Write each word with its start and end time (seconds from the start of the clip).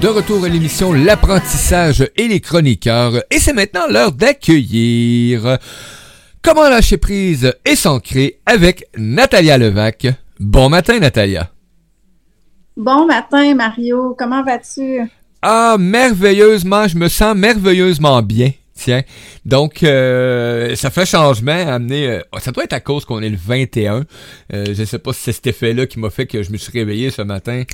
de 0.00 0.08
retour 0.08 0.44
à 0.44 0.48
l'émission 0.48 0.94
L'apprentissage 0.94 2.08
et 2.16 2.26
les 2.26 2.40
chroniqueurs. 2.40 3.22
Et 3.30 3.38
c'est 3.38 3.52
maintenant 3.52 3.86
l'heure 3.88 4.12
d'accueillir 4.12 5.58
Comment 6.42 6.70
lâcher 6.70 6.96
prise 6.96 7.52
et 7.66 7.76
s'ancrer 7.76 8.40
avec 8.46 8.86
Natalia 8.96 9.58
Levac. 9.58 10.06
Bon 10.38 10.70
matin, 10.70 10.98
Natalia. 10.98 11.50
Bon 12.76 13.06
matin, 13.06 13.54
Mario. 13.54 14.14
Comment 14.18 14.42
vas-tu? 14.42 15.02
Ah, 15.42 15.76
merveilleusement. 15.78 16.88
Je 16.88 16.96
me 16.96 17.08
sens 17.08 17.36
merveilleusement 17.36 18.22
bien. 18.22 18.52
Tiens. 18.74 19.02
Donc, 19.44 19.82
euh, 19.82 20.74
ça 20.76 20.88
fait 20.88 21.04
changement. 21.04 21.52
Amener, 21.68 22.08
euh, 22.08 22.20
ça 22.38 22.52
doit 22.52 22.64
être 22.64 22.72
à 22.72 22.80
cause 22.80 23.04
qu'on 23.04 23.20
est 23.20 23.28
le 23.28 23.36
21. 23.36 24.04
Euh, 24.54 24.64
je 24.72 24.80
ne 24.80 24.86
sais 24.86 24.98
pas 24.98 25.12
si 25.12 25.24
c'est 25.24 25.32
cet 25.32 25.48
effet-là 25.48 25.86
qui 25.86 25.98
m'a 25.98 26.08
fait 26.08 26.26
que 26.26 26.42
je 26.42 26.50
me 26.50 26.56
suis 26.56 26.72
réveillé 26.72 27.10
ce 27.10 27.20
matin 27.20 27.64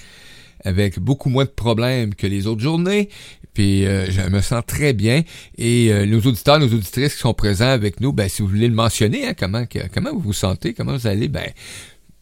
avec 0.64 0.98
beaucoup 0.98 1.28
moins 1.28 1.44
de 1.44 1.50
problèmes 1.50 2.14
que 2.14 2.26
les 2.26 2.46
autres 2.46 2.62
journées. 2.62 3.08
Puis 3.56 3.86
euh, 3.86 4.10
je 4.10 4.20
me 4.28 4.42
sens 4.42 4.62
très 4.66 4.92
bien. 4.92 5.22
Et 5.56 5.90
euh, 5.90 6.04
nos 6.04 6.20
auditeurs, 6.20 6.58
nos 6.58 6.66
auditrices 6.66 7.14
qui 7.14 7.20
sont 7.20 7.32
présents 7.32 7.70
avec 7.70 8.00
nous, 8.00 8.12
ben 8.12 8.28
si 8.28 8.42
vous 8.42 8.48
voulez 8.48 8.68
le 8.68 8.74
mentionner, 8.74 9.26
hein, 9.26 9.32
comment 9.38 9.64
comment 9.94 10.12
vous 10.12 10.20
vous 10.20 10.32
sentez, 10.34 10.74
comment 10.74 10.92
vous 10.92 11.06
allez, 11.06 11.28
ben 11.28 11.46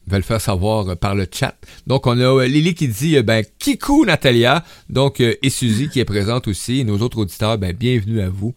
va 0.07 0.19
le 0.19 0.23
faire 0.23 0.41
savoir 0.41 0.88
euh, 0.88 0.95
par 0.95 1.16
le 1.16 1.27
chat. 1.30 1.57
Donc, 1.87 2.07
on 2.07 2.20
a 2.20 2.47
Lily 2.47 2.74
qui 2.74 2.88
dit, 2.88 3.20
ben, 3.23 3.43
Kikou 3.59 4.05
Natalia, 4.05 4.62
donc, 4.91 5.21
et 5.21 5.51
Suzy 5.51 5.88
qui 5.88 5.98
est 5.98 6.05
présente 6.05 6.46
aussi, 6.46 6.80
et 6.80 6.85
nos 6.85 6.98
autres 6.98 7.19
auditeurs, 7.19 7.57
ben, 7.57 7.73
bienvenue 7.73 8.21
à 8.21 8.29
vous, 8.29 8.55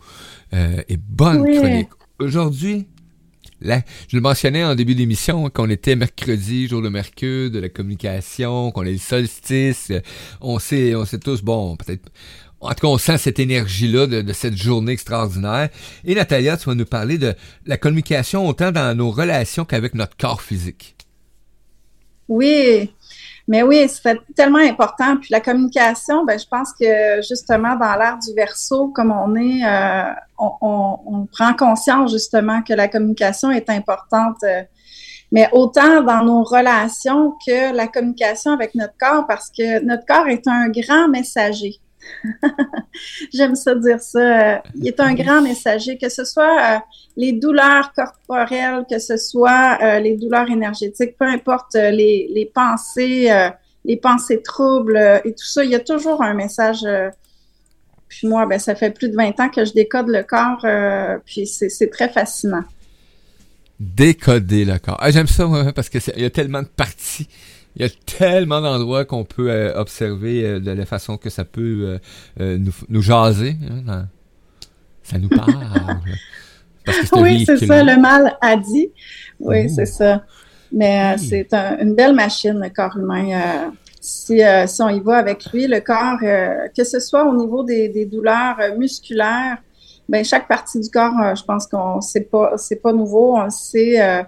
et 0.51 0.97
bonne 0.97 1.43
chronique. 1.55 1.89
Aujourd'hui, 2.19 2.85
Là, 3.59 3.81
je 4.07 4.15
le 4.15 4.21
mentionnais 4.21 4.63
en 4.63 4.75
début 4.75 4.93
d'émission 4.93 5.49
qu'on 5.49 5.69
était 5.69 5.95
mercredi, 5.95 6.67
jour 6.67 6.81
de 6.81 6.89
mercure, 6.89 7.49
de 7.49 7.59
la 7.59 7.69
communication, 7.69 8.71
qu'on 8.71 8.83
est 8.83 8.91
le 8.91 8.97
solstice. 8.99 9.91
On 10.41 10.59
sait, 10.59 10.93
on 10.95 11.05
sait 11.05 11.17
tous, 11.17 11.41
bon, 11.41 11.75
peut-être. 11.75 12.11
En 12.59 12.69
tout 12.69 12.81
cas, 12.81 12.87
on 12.87 12.97
sent 12.97 13.17
cette 13.17 13.39
énergie-là 13.39 14.07
de, 14.07 14.33
cette 14.33 14.57
journée 14.57 14.91
extraordinaire. 14.91 15.69
Et 16.05 16.15
Natalia, 16.15 16.57
tu 16.57 16.65
vas 16.65 16.75
nous 16.75 16.85
parler 16.85 17.17
de 17.17 17.35
la 17.65 17.77
communication 17.77 18.47
autant 18.47 18.71
dans 18.71 18.95
nos 18.95 19.11
relations 19.11 19.65
qu'avec 19.65 19.93
notre 19.93 20.17
corps 20.17 20.41
physique. 20.41 20.95
Oui, 22.27 22.91
mais 23.47 23.63
oui, 23.63 23.87
c'est 23.87 24.19
tellement 24.35 24.59
important. 24.59 25.17
Puis 25.17 25.29
la 25.31 25.39
communication, 25.39 26.25
ben, 26.25 26.37
je 26.37 26.45
pense 26.45 26.73
que 26.73 27.21
justement 27.27 27.75
dans 27.75 27.95
l'ère 27.95 28.17
du 28.17 28.33
verso, 28.33 28.89
comme 28.89 29.11
on 29.11 29.35
est, 29.35 29.65
euh, 29.65 30.11
on, 30.37 31.27
prend 31.31 31.53
conscience 31.53 32.11
justement 32.11 32.61
que 32.61 32.73
la 32.73 32.87
communication 32.87 33.49
est 33.51 33.69
importante. 33.69 34.43
Mais 35.31 35.49
autant 35.51 36.01
dans 36.03 36.23
nos 36.23 36.43
relations 36.43 37.33
que 37.45 37.73
la 37.73 37.87
communication 37.87 38.51
avec 38.51 38.75
notre 38.75 38.97
corps, 38.97 39.25
parce 39.27 39.49
que 39.49 39.83
notre 39.83 40.05
corps 40.05 40.27
est 40.27 40.47
un 40.47 40.69
grand 40.69 41.07
messager. 41.09 41.79
J'aime 43.33 43.55
ça 43.55 43.75
dire 43.75 44.01
ça. 44.01 44.61
Il 44.75 44.87
est 44.87 44.99
un 44.99 45.13
grand 45.13 45.41
messager, 45.41 45.97
que 45.97 46.09
ce 46.09 46.25
soit 46.25 46.75
euh, 46.75 46.79
les 47.15 47.33
douleurs 47.33 47.91
corporelles, 47.93 48.85
que 48.89 48.99
ce 48.99 49.17
soit 49.17 49.77
euh, 49.81 49.99
les 49.99 50.15
douleurs 50.15 50.49
énergétiques, 50.49 51.17
peu 51.17 51.25
importe 51.25 51.75
euh, 51.75 51.91
les, 51.91 52.29
les, 52.33 52.45
pensées, 52.45 53.29
les 53.85 53.97
pensées 53.97 54.41
troubles 54.41 54.97
et 55.23 55.31
tout 55.31 55.45
ça, 55.45 55.63
il 55.63 55.71
y 55.71 55.75
a 55.75 55.79
toujours 55.79 56.21
un 56.21 56.33
message. 56.33 56.85
puis 58.07 58.27
moi, 58.27 58.45
ben, 58.45 58.59
ça 58.59 58.75
fait 58.75 58.91
plus 58.91 59.09
de 59.09 59.15
20 59.15 59.39
ans 59.39 59.49
que 59.49 59.65
je 59.65 59.73
décode 59.73 60.07
le 60.07 60.23
corps, 60.23 60.65
puis 61.25 61.47
c'est 61.47 61.89
très 61.89 62.09
fascinant. 62.09 62.63
Décoder 63.79 64.65
le 64.65 64.79
corps. 64.79 64.97
Ah, 64.99 65.11
J'aime 65.11 65.27
ça, 65.27 65.47
parce 65.75 65.89
qu'il 65.89 66.01
y 66.17 66.25
a 66.25 66.29
tellement 66.29 66.63
de 66.63 66.67
parties 66.67 67.27
il 67.77 67.83
y 67.83 67.85
a 67.85 67.89
tellement 68.17 68.59
d'endroits 68.59 69.05
qu'on 69.05 69.23
peut 69.23 69.51
euh, 69.51 69.79
observer 69.79 70.43
euh, 70.43 70.59
de 70.59 70.71
la 70.71 70.85
façon 70.87 71.17
que 71.17 71.29
ça 71.29 71.45
peut 71.45 71.99
euh, 72.39 72.57
nous, 72.57 72.73
nous, 72.89 73.01
jaser. 73.03 73.55
Hein, 73.87 74.07
ça 75.03 75.19
nous 75.19 75.29
parle. 75.29 75.53
oui, 77.17 77.45
c'est 77.45 77.63
ça, 77.63 77.83
le 77.83 78.01
mal 78.01 78.35
a 78.41 78.57
dit. 78.57 78.89
Oui, 79.39 79.69
c'est 79.69 79.85
ça. 79.85 80.23
Mais 80.71 81.17
c'est 81.19 81.53
un, 81.53 81.77
une 81.77 81.93
belle 81.93 82.13
machine, 82.13 82.59
le 82.59 82.69
corps 82.69 82.97
humain. 82.97 83.71
Si, 84.01 84.41
si, 84.65 84.81
on 84.81 84.89
y 84.89 84.99
va 84.99 85.17
avec 85.17 85.45
lui, 85.53 85.67
le 85.67 85.79
corps, 85.79 86.17
que 86.75 86.83
ce 86.83 86.99
soit 86.99 87.25
au 87.25 87.37
niveau 87.37 87.63
des, 87.63 87.89
des 87.89 88.05
douleurs 88.05 88.57
musculaires, 88.77 89.57
ben 90.09 90.25
chaque 90.25 90.47
partie 90.47 90.79
du 90.79 90.89
corps, 90.89 91.35
je 91.35 91.43
pense 91.43 91.67
qu'on 91.67 92.01
sait 92.01 92.21
pas, 92.21 92.53
c'est 92.57 92.81
pas 92.81 92.91
nouveau, 92.91 93.37
on 93.37 93.43
le 93.43 93.49
sait, 93.49 94.25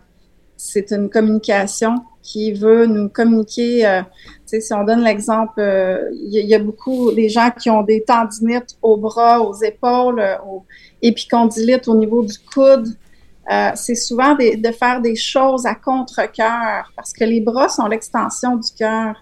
c'est 0.55 0.91
une 0.91 1.09
communication 1.09 1.95
qui 2.29 2.53
veut 2.53 2.85
nous 2.85 3.09
communiquer. 3.09 3.85
Euh, 3.87 4.01
si 4.45 4.73
on 4.73 4.83
donne 4.83 5.03
l'exemple, 5.03 5.53
il 5.57 5.63
euh, 5.63 6.11
y, 6.31 6.53
a 6.53 6.59
beaucoup 6.59 7.11
des 7.11 7.27
gens 7.27 7.49
qui 7.49 7.69
ont 7.71 7.81
des 7.81 8.03
tendinites 8.03 8.77
aux 8.83 8.97
bras, 8.97 9.41
aux 9.41 9.55
épaules, 9.63 10.19
euh, 10.19 10.35
aux 10.45 10.65
épicondylites 11.01 11.87
au 11.87 11.95
niveau 11.95 12.23
du 12.23 12.37
coude. 12.53 12.87
C'est 13.73 13.95
souvent 13.95 14.35
de 14.35 14.71
faire 14.71 15.01
des 15.01 15.15
choses 15.15 15.65
à 15.65 15.73
contre-cœur 15.73 16.91
parce 16.95 17.11
que 17.11 17.23
les 17.23 17.41
bras 17.41 17.67
sont 17.67 17.87
l'extension 17.87 18.57
du 18.57 18.69
cœur. 18.77 19.15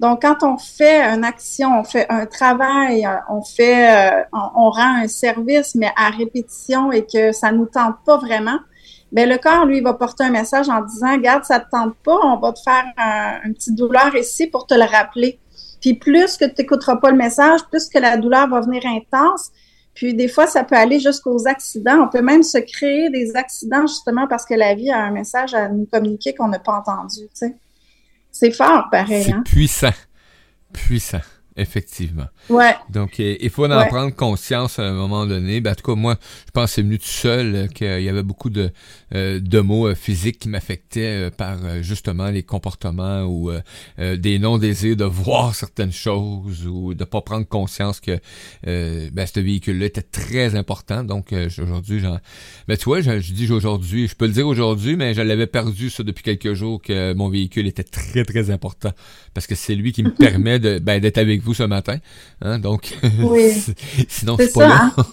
Donc, 0.00 0.22
quand 0.22 0.42
on 0.42 0.58
fait 0.58 1.00
une 1.00 1.22
action, 1.22 1.78
on 1.78 1.84
fait 1.84 2.06
un 2.08 2.26
travail, 2.26 3.08
on 3.30 3.40
fait, 3.40 4.26
on, 4.32 4.70
rend 4.70 5.02
un 5.04 5.06
service, 5.06 5.76
mais 5.76 5.92
à 5.94 6.10
répétition 6.10 6.90
et 6.90 7.06
que 7.06 7.30
ça 7.30 7.52
nous 7.52 7.66
tente 7.66 7.94
pas 8.04 8.16
vraiment, 8.16 8.58
ben 9.10 9.28
le 9.28 9.38
corps, 9.38 9.64
lui, 9.64 9.80
va 9.80 9.94
porter 9.94 10.24
un 10.24 10.30
message 10.30 10.68
en 10.68 10.82
disant, 10.82 11.16
garde, 11.18 11.44
ça 11.44 11.60
te 11.60 11.70
tente 11.70 11.94
pas, 12.04 12.16
on 12.24 12.36
va 12.38 12.52
te 12.52 12.60
faire 12.60 12.84
un, 12.96 13.40
une 13.44 13.54
petite 13.54 13.74
douleur 13.74 14.14
ici 14.14 14.46
pour 14.46 14.66
te 14.66 14.74
le 14.74 14.84
rappeler. 14.84 15.38
Puis 15.80 15.94
plus 15.94 16.36
que 16.36 16.44
tu 16.44 16.54
n'écouteras 16.58 16.96
pas 16.96 17.10
le 17.10 17.16
message, 17.16 17.60
plus 17.70 17.88
que 17.88 17.98
la 17.98 18.16
douleur 18.16 18.48
va 18.48 18.60
venir 18.60 18.82
intense. 18.84 19.50
Puis 19.94 20.14
des 20.14 20.28
fois, 20.28 20.46
ça 20.46 20.62
peut 20.62 20.76
aller 20.76 21.00
jusqu'aux 21.00 21.46
accidents. 21.46 22.04
On 22.04 22.08
peut 22.08 22.22
même 22.22 22.42
se 22.42 22.58
créer 22.58 23.10
des 23.10 23.34
accidents 23.34 23.86
justement 23.86 24.28
parce 24.28 24.44
que 24.44 24.54
la 24.54 24.74
vie 24.74 24.90
a 24.90 25.00
un 25.00 25.10
message 25.10 25.54
à 25.54 25.68
nous 25.68 25.86
communiquer 25.86 26.34
qu'on 26.34 26.48
n'a 26.48 26.58
pas 26.58 26.74
entendu. 26.74 27.28
C'est 28.30 28.50
fort, 28.52 28.88
pareil. 28.90 29.24
C'est 29.24 29.32
hein? 29.32 29.42
puissant. 29.44 29.94
Puissant. 30.72 31.20
Effectivement. 31.58 32.26
Ouais. 32.50 32.76
Donc, 32.88 33.18
euh, 33.18 33.36
il 33.40 33.50
faut 33.50 33.66
en 33.66 33.86
prendre 33.88 34.14
conscience 34.14 34.78
à 34.78 34.84
un 34.84 34.92
moment 34.92 35.26
donné. 35.26 35.60
Ben, 35.60 35.72
en 35.72 35.74
tout 35.74 35.82
cas, 35.82 35.96
moi, 35.96 36.16
je 36.46 36.52
pense 36.52 36.70
que 36.70 36.74
c'est 36.76 36.82
venu 36.82 37.00
tout 37.00 37.06
seul, 37.08 37.54
euh, 37.56 37.66
qu'il 37.66 38.00
y 38.00 38.08
avait 38.08 38.22
beaucoup 38.22 38.48
de, 38.48 38.70
euh, 39.12 39.40
de 39.40 39.58
mots 39.58 39.92
physiques 39.96 40.38
qui 40.38 40.48
m'affectaient 40.48 41.32
par 41.36 41.58
justement 41.82 42.28
les 42.28 42.44
comportements 42.44 43.24
ou 43.24 43.50
des 43.98 44.38
non-désirs 44.38 44.94
de 44.94 45.04
voir 45.04 45.56
certaines 45.56 45.92
choses 45.92 46.66
ou 46.66 46.94
de 46.94 47.04
pas 47.04 47.20
prendre 47.22 47.46
conscience 47.46 47.98
que 47.98 48.20
ben, 48.64 49.26
ce 49.26 49.40
véhicule-là 49.40 49.86
était 49.86 50.02
très 50.02 50.54
important. 50.54 51.02
Donc, 51.02 51.34
aujourd'hui, 51.58 51.98
j'en... 51.98 52.18
Ben, 52.68 52.76
tu 52.76 52.84
vois, 52.84 53.00
je, 53.00 53.18
je 53.18 53.32
dis 53.32 53.50
aujourd'hui, 53.50 54.06
je 54.06 54.14
peux 54.14 54.26
le 54.26 54.32
dire 54.32 54.46
aujourd'hui, 54.46 54.94
mais 54.96 55.14
je 55.14 55.22
l'avais 55.22 55.48
perdu 55.48 55.90
ça 55.90 56.04
depuis 56.04 56.22
quelques 56.22 56.54
jours 56.54 56.80
que 56.80 57.14
mon 57.14 57.28
véhicule 57.28 57.66
était 57.66 57.82
très, 57.82 58.24
très 58.24 58.50
important 58.50 58.92
parce 59.34 59.46
que 59.46 59.54
c'est 59.54 59.74
lui 59.74 59.92
qui 59.92 60.02
me 60.02 60.10
permet 60.14 60.58
de, 60.58 60.78
ben, 60.78 61.00
d'être 61.00 61.18
avec 61.18 61.42
vous 61.42 61.47
ce 61.54 61.62
matin. 61.62 61.98
Hein, 62.42 62.58
donc, 62.58 62.96
oui. 63.22 63.52
sinon, 64.08 64.36
c'est 64.38 64.52
pas 64.52 64.68
là. 64.68 64.90
Hein. 64.96 65.04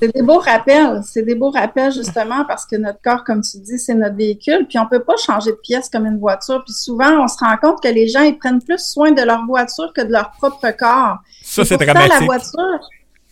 c'est 0.00 0.14
des 0.14 0.22
beaux 0.22 0.38
rappels. 0.38 1.02
C'est 1.04 1.22
des 1.22 1.34
beaux 1.34 1.50
rappels, 1.50 1.92
justement, 1.92 2.44
parce 2.46 2.66
que 2.66 2.76
notre 2.76 3.00
corps, 3.02 3.24
comme 3.24 3.42
tu 3.42 3.58
dis, 3.58 3.78
c'est 3.78 3.94
notre 3.94 4.16
véhicule. 4.16 4.66
Puis 4.68 4.78
on 4.78 4.86
peut 4.86 5.02
pas 5.02 5.16
changer 5.16 5.50
de 5.50 5.58
pièce 5.62 5.88
comme 5.88 6.06
une 6.06 6.18
voiture. 6.18 6.62
Puis 6.64 6.74
souvent, 6.74 7.22
on 7.22 7.28
se 7.28 7.38
rend 7.38 7.56
compte 7.56 7.82
que 7.82 7.88
les 7.88 8.08
gens, 8.08 8.22
ils 8.22 8.36
prennent 8.36 8.62
plus 8.62 8.84
soin 8.84 9.12
de 9.12 9.22
leur 9.22 9.44
voiture 9.46 9.92
que 9.94 10.02
de 10.02 10.12
leur 10.12 10.30
propre 10.32 10.70
corps. 10.76 11.18
Ça, 11.42 11.64
c'est 11.64 11.76
dramatique. 11.76 12.12
la 12.20 12.26
voiture, 12.26 12.80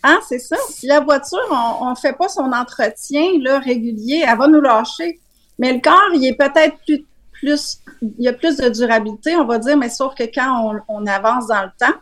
ah, 0.03 0.19
c'est 0.27 0.39
ça. 0.39 0.55
Si 0.69 0.87
la 0.87 0.99
voiture, 0.99 1.77
on 1.81 1.91
ne 1.91 1.95
fait 1.95 2.13
pas 2.13 2.27
son 2.27 2.51
entretien 2.51 3.23
là, 3.39 3.59
régulier, 3.59 4.23
elle 4.27 4.37
va 4.37 4.47
nous 4.47 4.61
lâcher. 4.61 5.19
Mais 5.59 5.73
le 5.73 5.79
corps, 5.79 6.09
il 6.15 6.25
est 6.25 6.33
peut-être 6.33 6.77
plus 6.85 7.05
plus, 7.41 7.79
il 8.01 8.23
y 8.23 8.27
a 8.27 8.33
plus 8.33 8.57
de 8.57 8.69
durabilité, 8.69 9.35
on 9.35 9.45
va 9.45 9.57
dire, 9.57 9.77
mais 9.77 9.89
sauf 9.89 10.15
que 10.15 10.23
quand 10.23 10.81
on, 10.87 11.05
avance 11.07 11.47
dans 11.47 11.63
le 11.63 11.71
temps, 11.77 11.93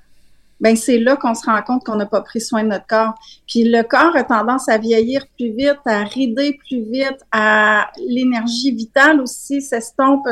ben 0.60 0.76
c'est 0.76 1.00
là 1.00 1.16
qu'on 1.16 1.34
se 1.34 1.46
rend 1.46 1.62
compte 1.62 1.86
qu'on 1.86 1.96
n'a 1.96 2.06
pas 2.06 2.22
pris 2.22 2.42
soin 2.42 2.64
de 2.64 2.70
notre 2.70 2.86
corps. 2.86 3.16
Puis 3.48 3.64
le 3.64 3.82
corps 3.84 4.16
a 4.16 4.24
tendance 4.24 4.68
à 4.68 4.78
vieillir 4.78 5.26
plus 5.38 5.52
vite, 5.52 5.80
à 5.86 6.04
rider 6.04 6.60
plus 6.68 6.84
vite, 6.84 7.20
à 7.32 7.90
l'énergie 8.06 8.72
vitale 8.72 9.22
aussi 9.22 9.62
s'estompe 9.62 10.28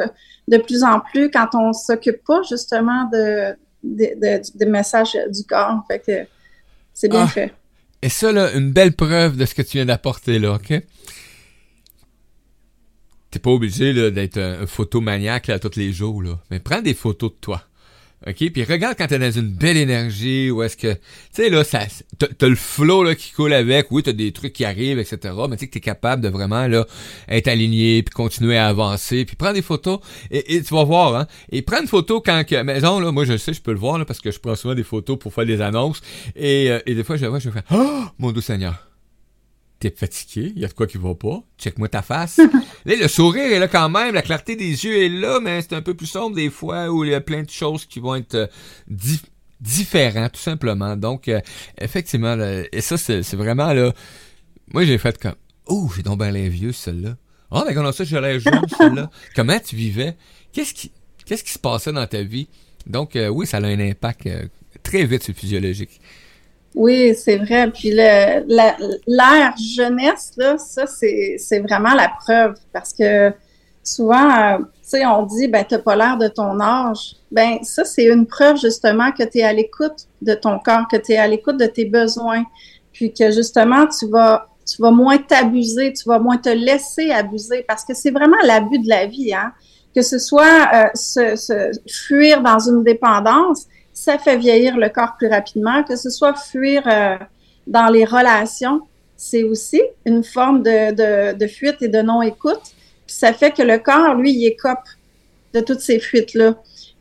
de 0.49 0.57
plus 0.57 0.83
en 0.83 0.99
plus 0.99 1.31
quand 1.31 1.47
on 1.53 1.71
s'occupe 1.71 2.23
pas 2.25 2.41
justement 2.47 3.09
de, 3.11 3.55
de, 3.83 4.65
messages 4.65 5.17
du 5.29 5.43
corps. 5.43 5.81
Fait 5.87 5.99
que 5.99 6.27
c'est 6.93 7.07
bien 7.07 7.23
ah. 7.23 7.27
fait. 7.27 7.53
Et 8.01 8.09
ça, 8.09 8.31
là, 8.31 8.51
une 8.53 8.73
belle 8.73 8.93
preuve 8.93 9.37
de 9.37 9.45
ce 9.45 9.55
que 9.55 9.61
tu 9.61 9.77
viens 9.77 9.85
d'apporter 9.85 10.39
là, 10.39 10.55
OK? 10.55 10.73
T'es 13.31 13.39
pas 13.39 13.51
obligé 13.51 13.93
d'être 14.11 14.37
un, 14.37 14.65
photomaniaque 14.65 15.47
là, 15.47 15.59
tous 15.59 15.75
les 15.75 15.91
jours, 15.91 16.21
là. 16.21 16.39
mais 16.49 16.59
prends 16.59 16.81
des 16.81 16.93
photos 16.93 17.31
de 17.31 17.37
toi. 17.41 17.63
OK? 18.25 18.51
Puis 18.51 18.63
regarde 18.63 18.95
quand 18.97 19.07
t'es 19.07 19.19
dans 19.19 19.31
une 19.31 19.49
belle 19.49 19.77
énergie, 19.77 20.49
ou 20.49 20.63
est-ce 20.63 20.75
que, 20.75 20.93
tu 20.93 20.99
sais, 21.31 21.49
là, 21.49 21.63
ça, 21.63 21.81
t'as, 22.17 22.47
le 22.47 22.55
flow, 22.55 23.03
là, 23.03 23.13
qui 23.13 23.31
coule 23.31 23.53
avec, 23.53 23.91
oui, 23.91 24.01
t'as 24.01 24.11
des 24.11 24.31
trucs 24.31 24.53
qui 24.53 24.65
arrivent, 24.65 24.97
etc., 24.97 25.35
mais 25.47 25.55
tu 25.55 25.61
sais 25.61 25.67
que 25.67 25.73
t'es 25.73 25.79
capable 25.79 26.23
de 26.23 26.29
vraiment, 26.29 26.67
là, 26.67 26.87
être 27.29 27.47
aligné, 27.47 28.01
puis 28.01 28.13
continuer 28.13 28.57
à 28.57 28.67
avancer, 28.67 29.23
puis 29.23 29.35
prendre 29.35 29.53
des 29.53 29.61
photos, 29.61 29.99
et, 30.31 30.61
tu 30.63 30.73
vas 30.73 30.83
voir, 30.83 31.15
hein, 31.15 31.27
et 31.51 31.61
prends 31.61 31.79
une 31.79 31.87
photo 31.87 32.19
quand 32.19 32.43
que, 32.43 32.59
maison, 32.63 32.99
là, 32.99 33.11
moi, 33.11 33.23
je 33.23 33.37
sais, 33.37 33.53
je 33.53 33.61
peux 33.61 33.71
le 33.71 33.79
voir, 33.79 33.99
là, 33.99 34.05
parce 34.05 34.19
que 34.19 34.31
je 34.31 34.39
prends 34.39 34.55
souvent 34.55 34.75
des 34.75 34.83
photos 34.83 35.19
pour 35.19 35.31
faire 35.31 35.45
des 35.45 35.61
annonces, 35.61 36.01
et, 36.35 36.71
euh, 36.71 36.79
et 36.87 36.95
des 36.95 37.03
fois, 37.03 37.17
je 37.17 37.25
vois, 37.27 37.39
je 37.39 37.51
fais, 37.51 37.63
oh, 37.71 38.05
mon 38.17 38.31
doux 38.31 38.41
Seigneur! 38.41 38.87
T'es 39.79 39.93
fatigué, 39.95 40.53
il 40.55 40.61
y 40.61 40.65
a 40.65 40.67
de 40.67 40.73
quoi 40.73 40.87
qui 40.87 40.97
va 40.97 41.13
pas, 41.13 41.43
check-moi 41.57 41.89
ta 41.89 42.01
face. 42.01 42.37
là, 42.85 42.95
le 42.95 43.07
sourire 43.07 43.51
est 43.51 43.59
là 43.59 43.67
quand 43.67 43.89
même, 43.89 44.15
la 44.15 44.21
clarté 44.21 44.55
des 44.55 44.85
yeux 44.85 45.03
est 45.03 45.09
là, 45.09 45.39
mais 45.41 45.61
c'est 45.61 45.73
un 45.73 45.81
peu 45.81 45.93
plus 45.93 46.07
sombre 46.07 46.35
des 46.35 46.49
fois 46.49 46.89
où 46.89 47.03
il 47.03 47.11
y 47.11 47.13
a 47.13 47.21
plein 47.21 47.43
de 47.43 47.49
choses 47.49 47.85
qui 47.85 47.99
vont 47.99 48.15
être 48.15 48.35
euh, 48.35 48.47
différentes, 49.61 50.33
tout 50.33 50.41
simplement. 50.41 50.95
Donc, 50.95 51.27
euh, 51.27 51.39
effectivement, 51.79 52.35
et 52.71 52.81
ça, 52.81 52.97
c'est 52.97 53.35
vraiment 53.35 53.73
là. 53.73 53.93
Moi, 54.73 54.83
j'ai 54.83 54.97
fait 54.97 55.17
comme 55.17 55.35
Oh, 55.67 55.89
j'ai 55.95 56.03
donc 56.03 56.19
bien 56.19 56.31
les 56.31 56.49
vieux, 56.49 56.71
celle-là. 56.71 57.17
Oh, 57.51 57.63
mais 57.67 57.73
comment 57.73 57.91
ça, 57.91 58.03
j'ai 58.03 58.19
l'air 58.19 58.39
jeune, 58.39 58.65
celle-là? 58.77 59.09
Comment 59.35 59.59
tu 59.59 59.75
vivais? 59.75 60.15
Qu'est-ce 60.51 60.73
qui 60.73 60.91
qu'est-ce 61.25 61.43
qui 61.43 61.51
se 61.51 61.59
passait 61.59 61.91
dans 61.91 62.07
ta 62.07 62.23
vie? 62.23 62.47
Donc, 62.85 63.15
euh, 63.15 63.27
oui, 63.27 63.45
ça 63.45 63.57
a 63.57 63.65
un 63.65 63.79
impact 63.79 64.29
très 64.81 65.05
vite 65.05 65.23
sur 65.23 65.33
le 65.33 65.37
physiologique. 65.39 65.99
Oui, 66.75 67.15
c'est 67.15 67.37
vrai. 67.37 67.71
Puis 67.71 67.91
l'ère 67.91 69.55
jeunesse, 69.57 70.31
là, 70.37 70.57
ça, 70.57 70.85
c'est 70.87 71.59
vraiment 71.59 71.93
la 71.93 72.09
preuve 72.09 72.55
parce 72.71 72.93
que 72.93 73.33
souvent, 73.87 74.29
euh, 74.29 74.57
tu 74.59 74.65
sais, 74.81 75.05
on 75.05 75.23
dit, 75.23 75.47
ben, 75.47 75.65
t'as 75.67 75.79
pas 75.79 75.95
l'air 75.95 76.17
de 76.17 76.27
ton 76.27 76.59
âge. 76.59 77.15
Ben, 77.31 77.57
ça, 77.63 77.85
c'est 77.85 78.05
une 78.05 78.25
preuve 78.25 78.57
justement 78.57 79.11
que 79.11 79.23
tu 79.23 79.39
es 79.39 79.43
à 79.43 79.53
l'écoute 79.53 80.07
de 80.21 80.33
ton 80.33 80.59
corps, 80.59 80.87
que 80.91 80.97
tu 80.97 81.13
es 81.13 81.17
à 81.17 81.27
l'écoute 81.27 81.57
de 81.57 81.65
tes 81.65 81.85
besoins, 81.85 82.43
puis 82.91 83.13
que 83.13 83.31
justement, 83.31 83.87
tu 83.87 84.07
vas, 84.09 84.47
tu 84.65 84.81
vas 84.81 84.91
moins 84.91 85.17
t'abuser, 85.17 85.93
tu 85.93 86.07
vas 86.07 86.19
moins 86.19 86.37
te 86.37 86.49
laisser 86.49 87.11
abuser 87.11 87.63
parce 87.67 87.85
que 87.85 87.93
c'est 87.93 88.11
vraiment 88.11 88.37
l'abus 88.43 88.79
de 88.79 88.89
la 88.89 89.05
vie, 89.05 89.33
hein. 89.33 89.53
Que 89.95 90.03
ce 90.03 90.19
soit 90.19 90.69
euh, 90.75 90.87
se 90.93 91.71
fuir 91.89 92.43
dans 92.43 92.59
une 92.59 92.83
dépendance, 92.83 93.65
ça 93.97 94.19
fait 94.19 94.37
vieillir 94.37 94.77
le 94.77 94.89
corps 94.89 95.15
plus 95.17 95.27
rapidement, 95.27 95.83
que 95.83 95.95
ce 95.95 96.11
soit 96.11 96.35
fuir 96.35 96.83
euh, 96.85 97.17
dans 97.65 97.87
les 97.87 98.05
relations, 98.05 98.81
c'est 99.15 99.41
aussi 99.41 99.81
une 100.05 100.23
forme 100.23 100.61
de, 100.61 101.47
fuite 101.47 101.81
et 101.81 101.87
de 101.87 102.01
non-écoute. 102.03 102.61
Ça 103.07 103.33
fait 103.33 103.49
que 103.49 103.63
le 103.63 103.79
corps, 103.79 104.13
lui, 104.13 104.33
il 104.33 104.45
écope 104.45 104.87
de 105.55 105.61
toutes 105.61 105.79
ces 105.79 105.99
fuites-là. 105.99 106.55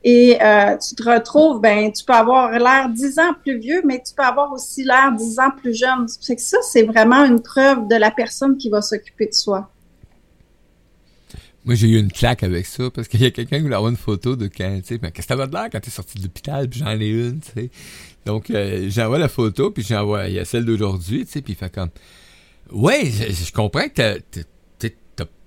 Et 0.04 0.38
euh, 0.42 0.76
tu 0.78 0.94
te 0.94 1.02
retrouves, 1.02 1.60
ben, 1.60 1.92
tu 1.92 2.02
peux 2.02 2.14
avoir 2.14 2.50
l'air 2.52 2.88
dix 2.88 3.18
ans 3.18 3.34
plus 3.42 3.58
vieux, 3.58 3.82
mais 3.84 4.02
tu 4.02 4.14
peux 4.14 4.22
avoir 4.22 4.50
aussi 4.52 4.82
l'air 4.82 5.12
dix 5.12 5.38
ans 5.38 5.50
plus 5.54 5.74
jeune. 5.74 6.06
Que 6.06 6.40
ça, 6.40 6.58
c'est 6.62 6.84
vraiment 6.84 7.24
une 7.24 7.42
preuve 7.42 7.88
de 7.88 7.96
la 7.96 8.10
personne 8.10 8.56
qui 8.56 8.70
va 8.70 8.80
s'occuper 8.80 9.26
de 9.26 9.34
soi. 9.34 9.68
Moi, 11.66 11.74
j'ai 11.74 11.88
eu 11.88 11.98
une 11.98 12.12
claque 12.12 12.44
avec 12.44 12.64
ça 12.64 12.90
parce 12.90 13.08
qu'il 13.08 13.20
y 13.20 13.26
a 13.26 13.32
quelqu'un 13.32 13.56
qui 13.56 13.62
voulait 13.62 13.74
avoir 13.74 13.90
une 13.90 13.96
photo 13.96 14.36
de 14.36 14.46
quand, 14.46 14.80
tu 14.82 14.94
sais, 14.94 14.98
qu'est-ce 15.00 15.10
que 15.10 15.26
t'avais 15.26 15.48
de 15.48 15.52
l'air 15.52 15.68
quand 15.70 15.80
t'es 15.80 15.90
sorti 15.90 16.16
de 16.16 16.22
l'hôpital, 16.22 16.68
puis 16.68 16.78
j'en 16.78 16.98
ai 17.00 17.08
une, 17.08 17.40
tu 17.40 17.50
sais. 17.54 17.70
Donc, 18.24 18.50
euh, 18.50 18.86
j'envoie 18.88 19.18
la 19.18 19.28
photo, 19.28 19.72
puis 19.72 19.82
j'envoie, 19.82 20.28
il 20.28 20.34
y 20.34 20.38
a 20.38 20.44
celle 20.44 20.64
d'aujourd'hui, 20.64 21.26
tu 21.26 21.32
sais, 21.32 21.42
puis 21.42 21.54
il 21.54 21.56
fait 21.56 21.74
comme, 21.74 21.90
ouais, 22.70 23.10
je, 23.10 23.52
comprends 23.52 23.88
que 23.88 24.20
t'as, 24.20 24.88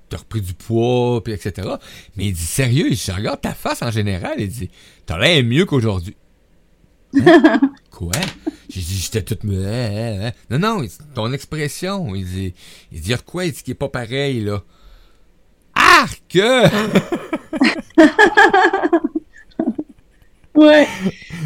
t'as 0.10 0.18
repris 0.18 0.42
du 0.42 0.54
poids, 0.54 1.24
puis 1.24 1.32
etc. 1.32 1.70
Mais 2.18 2.26
il 2.26 2.34
dit, 2.34 2.42
sérieux, 2.42 2.90
je 2.92 3.12
regarde 3.14 3.40
ta 3.40 3.54
face 3.54 3.82
en 3.82 3.92
général, 3.92 4.36
il 4.40 4.50
dit, 4.50 4.70
t'as 5.06 5.18
l'air 5.18 5.42
mieux 5.44 5.66
qu'aujourd'hui. 5.66 6.18
Hein? 7.16 7.62
Quoi? 7.92 8.12
J'ai 8.70 8.82
dit, 8.82 8.98
j'étais 8.98 9.22
toute... 9.22 9.46
Hein, 9.46 10.28
hein, 10.28 10.32
non, 10.50 10.60
non, 10.60 10.88
ton 11.16 11.32
expression, 11.32 12.14
il 12.14 12.26
dit, 12.26 12.54
il 12.92 13.00
dit, 13.00 13.14
quoi? 13.26 13.46
Il 13.46 13.54
dit 13.54 13.64
qu'il 13.64 13.72
est 13.72 13.76
pas 13.76 13.90
pareil, 13.90 14.42
là. 14.42 14.64
Que 16.30 16.64
oui, 20.56 20.86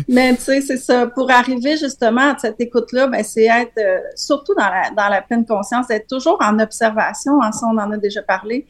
mais 0.08 0.36
tu 0.36 0.42
sais, 0.42 0.62
c'est 0.62 0.78
ça. 0.78 1.08
Pour 1.08 1.32
arriver 1.32 1.78
justement 1.78 2.34
à 2.34 2.38
cette 2.38 2.60
écoute-là, 2.60 3.08
ben, 3.08 3.24
c'est 3.24 3.46
être, 3.46 3.78
euh, 3.78 4.00
surtout 4.16 4.54
dans 4.56 4.70
la, 4.70 4.92
dans 4.92 5.08
la 5.08 5.22
pleine 5.22 5.46
conscience, 5.46 5.88
d'être 5.88 6.08
toujours 6.08 6.38
en 6.42 6.60
observation, 6.60 7.40
en 7.42 7.52
ça 7.52 7.68
on 7.68 7.78
en 7.78 7.92
a 7.92 7.98
déjà 7.98 8.22
parlé, 8.22 8.68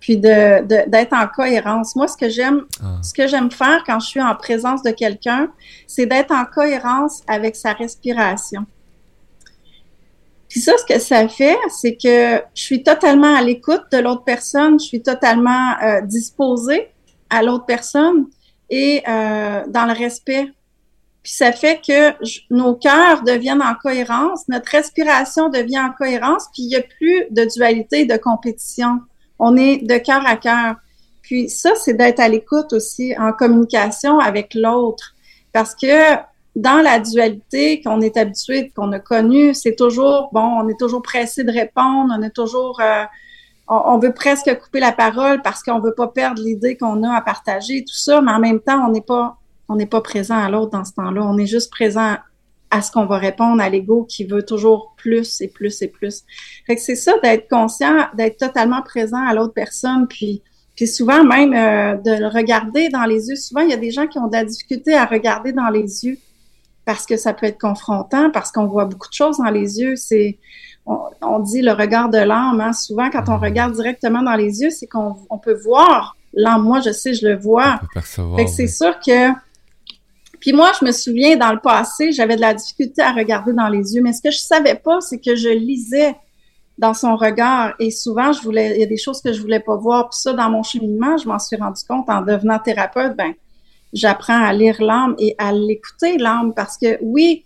puis 0.00 0.16
de, 0.16 0.66
d'être 0.88 1.12
en 1.12 1.28
cohérence. 1.28 1.94
Moi, 1.94 2.08
ce 2.08 2.16
que 2.16 2.28
j'aime, 2.28 2.62
ah. 2.82 2.96
ce 3.02 3.14
que 3.14 3.28
j'aime 3.28 3.50
faire 3.50 3.84
quand 3.86 4.00
je 4.00 4.08
suis 4.08 4.22
en 4.22 4.34
présence 4.34 4.82
de 4.82 4.90
quelqu'un, 4.90 5.48
c'est 5.86 6.06
d'être 6.06 6.32
en 6.32 6.44
cohérence 6.44 7.22
avec 7.28 7.54
sa 7.54 7.72
respiration. 7.72 8.66
Puis 10.52 10.60
ça, 10.60 10.72
ce 10.76 10.84
que 10.84 11.00
ça 11.00 11.26
fait, 11.28 11.56
c'est 11.70 11.96
que 11.96 12.42
je 12.54 12.62
suis 12.62 12.82
totalement 12.82 13.34
à 13.34 13.40
l'écoute 13.40 13.84
de 13.90 13.96
l'autre 13.96 14.22
personne, 14.22 14.78
je 14.78 14.84
suis 14.84 15.00
totalement 15.00 15.78
euh, 15.82 16.02
disposée 16.02 16.88
à 17.30 17.42
l'autre 17.42 17.64
personne 17.64 18.26
et 18.68 19.02
euh, 19.08 19.62
dans 19.66 19.86
le 19.86 19.94
respect. 19.94 20.52
Puis 21.22 21.32
ça 21.32 21.52
fait 21.52 21.80
que 21.80 22.12
nos 22.50 22.74
cœurs 22.74 23.22
deviennent 23.22 23.62
en 23.62 23.74
cohérence, 23.82 24.46
notre 24.46 24.70
respiration 24.72 25.48
devient 25.48 25.80
en 25.80 25.92
cohérence, 25.92 26.44
puis 26.52 26.64
il 26.64 26.68
n'y 26.68 26.76
a 26.76 26.82
plus 26.82 27.24
de 27.30 27.46
dualité, 27.46 28.04
de 28.04 28.18
compétition. 28.18 29.00
On 29.38 29.56
est 29.56 29.78
de 29.78 29.96
cœur 29.96 30.22
à 30.26 30.36
cœur. 30.36 30.76
Puis 31.22 31.48
ça, 31.48 31.70
c'est 31.76 31.94
d'être 31.94 32.20
à 32.20 32.28
l'écoute 32.28 32.74
aussi, 32.74 33.14
en 33.18 33.32
communication 33.32 34.18
avec 34.18 34.52
l'autre. 34.52 35.14
Parce 35.54 35.74
que 35.74 36.16
dans 36.54 36.82
la 36.82 36.98
dualité 36.98 37.80
qu'on 37.80 38.00
est 38.00 38.16
habitué, 38.16 38.70
qu'on 38.76 38.92
a 38.92 38.98
connue, 38.98 39.54
c'est 39.54 39.74
toujours, 39.74 40.28
bon, 40.32 40.60
on 40.62 40.68
est 40.68 40.78
toujours 40.78 41.02
pressé 41.02 41.44
de 41.44 41.52
répondre, 41.52 42.14
on 42.16 42.22
est 42.22 42.34
toujours, 42.34 42.80
euh, 42.80 43.04
on, 43.68 43.98
veut 43.98 44.12
presque 44.12 44.54
couper 44.58 44.80
la 44.80 44.92
parole 44.92 45.40
parce 45.42 45.62
qu'on 45.62 45.80
veut 45.80 45.94
pas 45.94 46.08
perdre 46.08 46.42
l'idée 46.42 46.76
qu'on 46.76 47.02
a 47.04 47.14
à 47.14 47.20
partager, 47.22 47.84
tout 47.84 47.94
ça, 47.94 48.20
mais 48.20 48.32
en 48.32 48.38
même 48.38 48.60
temps, 48.60 48.86
on 48.86 48.90
n'est 48.90 49.00
pas, 49.00 49.38
on 49.68 49.76
n'est 49.76 49.86
pas 49.86 50.02
présent 50.02 50.36
à 50.36 50.50
l'autre 50.50 50.72
dans 50.72 50.84
ce 50.84 50.92
temps-là. 50.92 51.22
On 51.24 51.38
est 51.38 51.46
juste 51.46 51.70
présent 51.70 52.16
à 52.70 52.82
ce 52.82 52.90
qu'on 52.90 53.06
va 53.06 53.18
répondre 53.18 53.62
à 53.62 53.68
l'ego 53.70 54.04
qui 54.04 54.24
veut 54.24 54.42
toujours 54.42 54.94
plus 54.96 55.40
et 55.40 55.48
plus 55.48 55.80
et 55.80 55.88
plus. 55.88 56.22
Fait 56.66 56.74
que 56.74 56.82
c'est 56.82 56.96
ça, 56.96 57.14
d'être 57.22 57.48
conscient, 57.48 58.08
d'être 58.14 58.36
totalement 58.36 58.82
présent 58.82 59.24
à 59.26 59.32
l'autre 59.34 59.54
personne, 59.54 60.06
puis 60.06 60.42
puis 60.74 60.88
souvent 60.88 61.22
même 61.22 61.52
euh, 61.52 61.96
de 61.96 62.18
le 62.18 62.28
regarder 62.28 62.88
dans 62.88 63.04
les 63.04 63.28
yeux. 63.28 63.36
Souvent, 63.36 63.60
il 63.60 63.68
y 63.68 63.74
a 63.74 63.76
des 63.76 63.90
gens 63.90 64.06
qui 64.06 64.18
ont 64.18 64.26
de 64.26 64.32
la 64.32 64.44
difficulté 64.44 64.94
à 64.94 65.04
regarder 65.04 65.52
dans 65.52 65.68
les 65.68 66.06
yeux 66.06 66.16
parce 66.84 67.06
que 67.06 67.16
ça 67.16 67.32
peut 67.32 67.46
être 67.46 67.60
confrontant, 67.60 68.30
parce 68.30 68.50
qu'on 68.50 68.66
voit 68.66 68.86
beaucoup 68.86 69.08
de 69.08 69.14
choses 69.14 69.38
dans 69.38 69.50
les 69.50 69.80
yeux. 69.80 69.96
C'est, 69.96 70.38
on, 70.86 71.38
dit 71.38 71.62
le 71.62 71.72
regard 71.72 72.08
de 72.08 72.18
l'âme. 72.18 72.60
Hein. 72.60 72.72
Souvent, 72.72 73.10
quand 73.10 73.28
on 73.28 73.38
regarde 73.38 73.74
directement 73.74 74.22
dans 74.22 74.34
les 74.34 74.62
yeux, 74.62 74.70
c'est 74.70 74.86
qu'on 74.86 75.16
on 75.30 75.38
peut 75.38 75.58
voir 75.64 76.16
l'âme. 76.34 76.62
Moi, 76.62 76.80
je 76.80 76.90
sais, 76.90 77.14
je 77.14 77.26
le 77.26 77.36
vois. 77.36 77.80
Fait 78.36 78.44
que 78.44 78.50
c'est 78.50 78.66
sûr 78.66 78.98
que. 78.98 79.30
Puis 80.40 80.52
moi, 80.52 80.72
je 80.80 80.84
me 80.84 80.90
souviens, 80.90 81.36
dans 81.36 81.52
le 81.52 81.60
passé, 81.60 82.10
j'avais 82.10 82.34
de 82.34 82.40
la 82.40 82.52
difficulté 82.52 83.00
à 83.00 83.12
regarder 83.12 83.52
dans 83.52 83.68
les 83.68 83.94
yeux. 83.94 84.02
Mais 84.02 84.12
ce 84.12 84.20
que 84.20 84.32
je 84.32 84.38
savais 84.38 84.74
pas, 84.74 85.00
c'est 85.00 85.18
que 85.18 85.36
je 85.36 85.48
lisais 85.48 86.16
dans 86.78 86.94
son 86.94 87.14
regard. 87.14 87.74
Et 87.78 87.92
souvent, 87.92 88.32
je 88.32 88.42
voulais, 88.42 88.74
il 88.74 88.80
y 88.80 88.82
a 88.82 88.86
des 88.86 88.96
choses 88.96 89.22
que 89.22 89.32
je 89.32 89.40
voulais 89.40 89.60
pas 89.60 89.76
voir. 89.76 90.10
Puis 90.10 90.18
ça, 90.18 90.32
dans 90.32 90.50
mon 90.50 90.64
cheminement, 90.64 91.16
je 91.16 91.28
m'en 91.28 91.38
suis 91.38 91.56
rendu 91.56 91.82
compte 91.88 92.10
en 92.10 92.22
devenant 92.22 92.58
thérapeute. 92.58 93.16
Ben, 93.16 93.34
j'apprends 93.92 94.42
à 94.42 94.52
lire 94.52 94.80
l'âme 94.82 95.14
et 95.18 95.34
à 95.38 95.52
l'écouter 95.52 96.18
l'âme 96.18 96.52
parce 96.54 96.76
que 96.78 96.98
oui, 97.02 97.44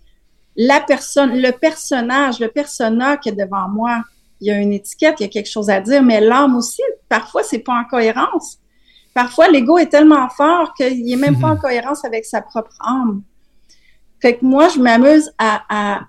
la 0.55 0.79
personne, 0.79 1.39
le 1.39 1.51
personnage, 1.51 2.39
le 2.39 2.47
persona 2.47 3.17
qui 3.17 3.29
est 3.29 3.33
devant 3.33 3.67
moi, 3.69 4.01
il 4.41 4.47
y 4.47 4.51
a 4.51 4.59
une 4.59 4.73
étiquette, 4.73 5.15
il 5.19 5.23
y 5.23 5.25
a 5.25 5.29
quelque 5.29 5.49
chose 5.49 5.69
à 5.69 5.79
dire, 5.81 6.03
mais 6.03 6.21
l'âme 6.21 6.55
aussi, 6.55 6.81
parfois, 7.09 7.43
c'est 7.43 7.59
pas 7.59 7.73
en 7.73 7.83
cohérence. 7.85 8.59
Parfois, 9.13 9.47
l'ego 9.47 9.77
est 9.77 9.87
tellement 9.87 10.29
fort 10.29 10.73
qu'il 10.75 11.11
est 11.11 11.15
même 11.15 11.39
pas 11.39 11.49
en 11.49 11.57
cohérence 11.57 12.05
avec 12.05 12.25
sa 12.25 12.41
propre 12.41 12.75
âme. 12.81 13.23
Fait 14.21 14.37
que 14.37 14.45
moi, 14.45 14.67
je 14.69 14.79
m'amuse 14.79 15.31
à, 15.37 15.63
à, 15.69 16.01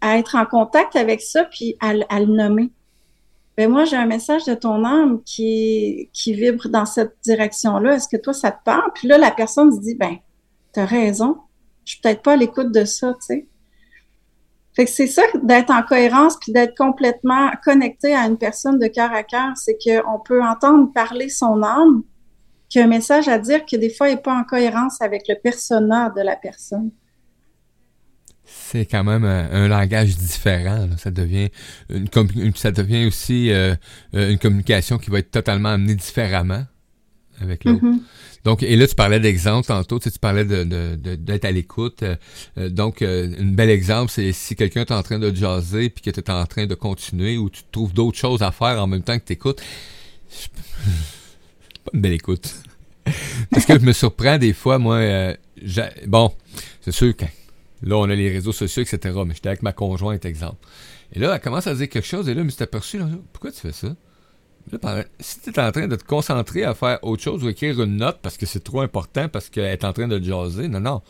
à, 0.00 0.18
être 0.18 0.36
en 0.36 0.46
contact 0.46 0.96
avec 0.96 1.20
ça 1.20 1.44
puis 1.44 1.76
à, 1.80 1.92
à 2.08 2.20
le 2.20 2.26
nommer 2.26 2.70
ben 3.60 3.70
moi, 3.70 3.84
j'ai 3.84 3.96
un 3.96 4.06
message 4.06 4.46
de 4.46 4.54
ton 4.54 4.86
âme 4.86 5.22
qui, 5.22 6.08
qui 6.14 6.32
vibre 6.32 6.70
dans 6.70 6.86
cette 6.86 7.16
direction-là. 7.22 7.96
Est-ce 7.96 8.08
que 8.08 8.16
toi, 8.16 8.32
ça 8.32 8.52
te 8.52 8.64
parle? 8.64 8.90
Puis 8.94 9.06
là, 9.06 9.18
la 9.18 9.30
personne 9.30 9.70
se 9.70 9.78
dit, 9.80 9.96
ben, 9.96 10.16
t'as 10.72 10.86
raison. 10.86 11.36
Je 11.84 11.92
suis 11.92 12.00
peut-être 12.00 12.22
pas 12.22 12.32
à 12.32 12.36
l'écoute 12.36 12.72
de 12.72 12.86
ça, 12.86 13.12
tu 13.12 13.26
sais. 13.26 13.48
Fait 14.74 14.86
que 14.86 14.90
c'est 14.90 15.06
ça, 15.06 15.20
d'être 15.42 15.68
en 15.68 15.82
cohérence 15.82 16.38
puis 16.40 16.52
d'être 16.52 16.74
complètement 16.74 17.50
connecté 17.62 18.14
à 18.14 18.24
une 18.24 18.38
personne 18.38 18.78
de 18.78 18.86
cœur 18.86 19.12
à 19.12 19.24
cœur, 19.24 19.50
c'est 19.56 19.76
qu'on 19.76 20.18
peut 20.20 20.42
entendre 20.42 20.90
parler 20.94 21.28
son 21.28 21.62
âme, 21.62 22.02
qui 22.70 22.80
a 22.80 22.84
un 22.84 22.86
message 22.86 23.28
à 23.28 23.38
dire 23.38 23.66
que 23.66 23.76
des 23.76 23.90
fois, 23.90 24.08
il 24.08 24.14
n'est 24.14 24.22
pas 24.22 24.38
en 24.38 24.44
cohérence 24.44 25.02
avec 25.02 25.28
le 25.28 25.34
persona 25.34 26.08
de 26.08 26.22
la 26.22 26.36
personne 26.36 26.92
c'est 28.44 28.86
quand 28.86 29.04
même 29.04 29.24
un, 29.24 29.68
langage 29.68 30.16
différent. 30.16 30.88
Ça 30.96 31.10
devient 31.10 31.50
une, 31.88 32.08
ça 32.54 32.72
devient 32.72 33.06
aussi 33.06 33.50
euh, 33.50 33.74
euh, 34.14 34.30
une 34.30 34.38
communication 34.38 34.98
qui 34.98 35.10
va 35.10 35.18
être 35.18 35.30
totalement 35.30 35.70
amenée 35.70 35.94
différemment. 35.94 36.64
avec 37.40 37.64
l'autre. 37.64 37.84
Mm-hmm. 37.84 38.00
Donc, 38.44 38.62
et 38.62 38.74
là, 38.74 38.86
tu 38.86 38.94
parlais 38.94 39.20
d'exemple 39.20 39.66
tantôt, 39.66 39.98
tu, 39.98 40.04
sais, 40.04 40.10
tu 40.10 40.18
parlais 40.18 40.44
de, 40.44 40.64
de, 40.64 41.14
d'être 41.14 41.44
à 41.44 41.50
l'écoute. 41.50 42.02
Euh, 42.02 42.16
euh, 42.56 42.68
donc, 42.70 43.02
euh, 43.02 43.34
un 43.38 43.52
bel 43.52 43.68
exemple, 43.68 44.10
c'est 44.10 44.32
si 44.32 44.56
quelqu'un 44.56 44.80
est 44.80 44.92
en 44.92 45.02
train 45.02 45.18
de 45.18 45.34
jaser 45.34 45.90
puis 45.90 46.02
que 46.02 46.10
tu 46.10 46.20
es 46.20 46.30
en 46.30 46.46
train 46.46 46.66
de 46.66 46.74
continuer 46.74 47.36
ou 47.36 47.50
tu 47.50 47.62
trouves 47.70 47.92
d'autres 47.92 48.18
choses 48.18 48.42
à 48.42 48.50
faire 48.50 48.82
en 48.82 48.86
même 48.86 49.02
temps 49.02 49.18
que 49.18 49.24
tu 49.24 49.34
écoutes. 49.34 49.60
Pas 51.84 51.90
une 51.92 52.00
belle 52.00 52.14
écoute. 52.14 52.54
Parce 53.50 53.66
que 53.66 53.78
je 53.78 53.84
me 53.84 53.92
surprends 53.92 54.38
des 54.38 54.54
fois, 54.54 54.78
moi, 54.78 55.34
bon, 56.06 56.32
c'est 56.80 56.92
sûr 56.92 57.14
que 57.14 57.26
là, 57.82 57.96
on 57.96 58.04
a 58.04 58.14
les 58.14 58.30
réseaux 58.30 58.52
sociaux, 58.52 58.82
etc., 58.82 59.18
mais 59.26 59.34
j'étais 59.34 59.48
avec 59.48 59.62
ma 59.62 59.72
conjointe, 59.72 60.24
exemple. 60.24 60.66
Et 61.12 61.18
là, 61.18 61.34
elle 61.34 61.40
commence 61.40 61.66
à 61.66 61.74
dire 61.74 61.88
quelque 61.88 62.06
chose, 62.06 62.28
et 62.28 62.34
là, 62.34 62.40
je 62.40 62.46
me 62.46 62.50
suis 62.50 62.62
aperçu, 62.62 62.98
là, 62.98 63.06
pourquoi 63.32 63.52
tu 63.52 63.60
fais 63.60 63.72
ça? 63.72 63.94
si 65.18 65.40
tu 65.40 65.50
es 65.50 65.58
en 65.58 65.72
train 65.72 65.88
de 65.88 65.96
te 65.96 66.04
concentrer 66.04 66.64
à 66.64 66.74
faire 66.74 66.98
autre 67.02 67.22
chose 67.22 67.42
ou 67.42 67.48
écrire 67.48 67.80
une 67.82 67.96
note 67.96 68.18
parce 68.22 68.36
que 68.36 68.46
c'est 68.46 68.62
trop 68.62 68.80
important, 68.80 69.28
parce 69.28 69.48
qu'elle 69.48 69.64
est 69.64 69.84
en 69.84 69.92
train 69.92 70.08
de 70.08 70.22
jaser, 70.22 70.68
non, 70.68 70.80
non. 70.80 71.02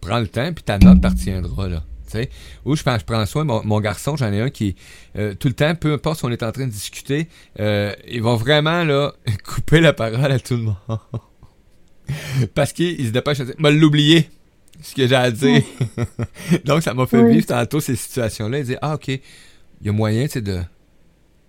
Prends 0.00 0.18
le 0.18 0.28
temps, 0.28 0.52
puis 0.52 0.64
ta 0.64 0.78
note 0.78 1.00
t'artiendra, 1.00 1.68
là. 1.68 1.84
sais? 2.06 2.30
Ou 2.64 2.76
je, 2.76 2.82
je 2.82 3.04
prends 3.04 3.26
soin, 3.26 3.44
mon, 3.44 3.64
mon 3.64 3.80
garçon, 3.80 4.16
j'en 4.16 4.32
ai 4.32 4.40
un 4.40 4.50
qui, 4.50 4.76
euh, 5.16 5.34
tout 5.34 5.48
le 5.48 5.54
temps, 5.54 5.74
peu 5.74 5.92
importe 5.92 6.18
si 6.18 6.24
on 6.24 6.30
est 6.30 6.42
en 6.42 6.52
train 6.52 6.66
de 6.66 6.72
discuter, 6.72 7.28
euh, 7.60 7.94
il 8.08 8.22
va 8.22 8.34
vraiment, 8.36 8.84
là, 8.84 9.12
couper 9.44 9.80
la 9.80 9.92
parole 9.92 10.32
à 10.32 10.38
tout 10.38 10.56
le 10.56 10.62
monde. 10.62 10.76
parce 12.54 12.72
qu'il 12.72 13.04
se 13.04 13.10
dépêche 13.10 13.40
à 13.40 13.44
dire, 13.44 13.54
m'a 13.58 13.70
l'oublier, 13.70 14.28
ce 14.82 14.94
que 14.94 15.06
j'ai 15.06 15.14
à 15.14 15.30
dire. 15.30 15.62
Donc, 16.64 16.82
ça 16.82 16.94
m'a 16.94 17.06
fait 17.06 17.28
vivre 17.28 17.46
tantôt 17.46 17.80
ces 17.80 17.96
situations-là. 17.96 18.58
Il 18.58 18.64
dit, 18.64 18.76
ah, 18.80 18.94
OK, 18.94 19.08
il 19.08 19.20
y 19.82 19.88
a 19.88 19.92
moyen, 19.92 20.26
de 20.26 20.60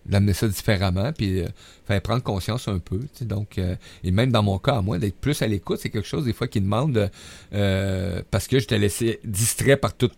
d'amener 0.07 0.33
ça 0.33 0.47
différemment, 0.47 1.11
puis 1.11 1.41
euh, 1.41 1.47
faire 1.85 2.01
prendre 2.01 2.23
conscience 2.23 2.67
un 2.67 2.79
peu. 2.79 2.99
Donc, 3.21 3.57
euh, 3.57 3.75
et 4.03 4.11
même 4.11 4.31
dans 4.31 4.43
mon 4.43 4.57
cas, 4.57 4.77
à 4.77 4.81
moi, 4.81 4.99
d'être 4.99 5.17
plus 5.17 5.41
à 5.41 5.47
l'écoute, 5.47 5.79
c'est 5.81 5.89
quelque 5.89 6.07
chose 6.07 6.25
des 6.25 6.33
fois 6.33 6.47
qui 6.47 6.61
demande, 6.61 7.11
euh, 7.53 8.21
parce 8.31 8.47
que 8.47 8.59
je 8.59 8.67
t'ai 8.67 8.77
laissé 8.77 9.19
distrait 9.23 9.77
par 9.77 9.93
tout 9.95 10.09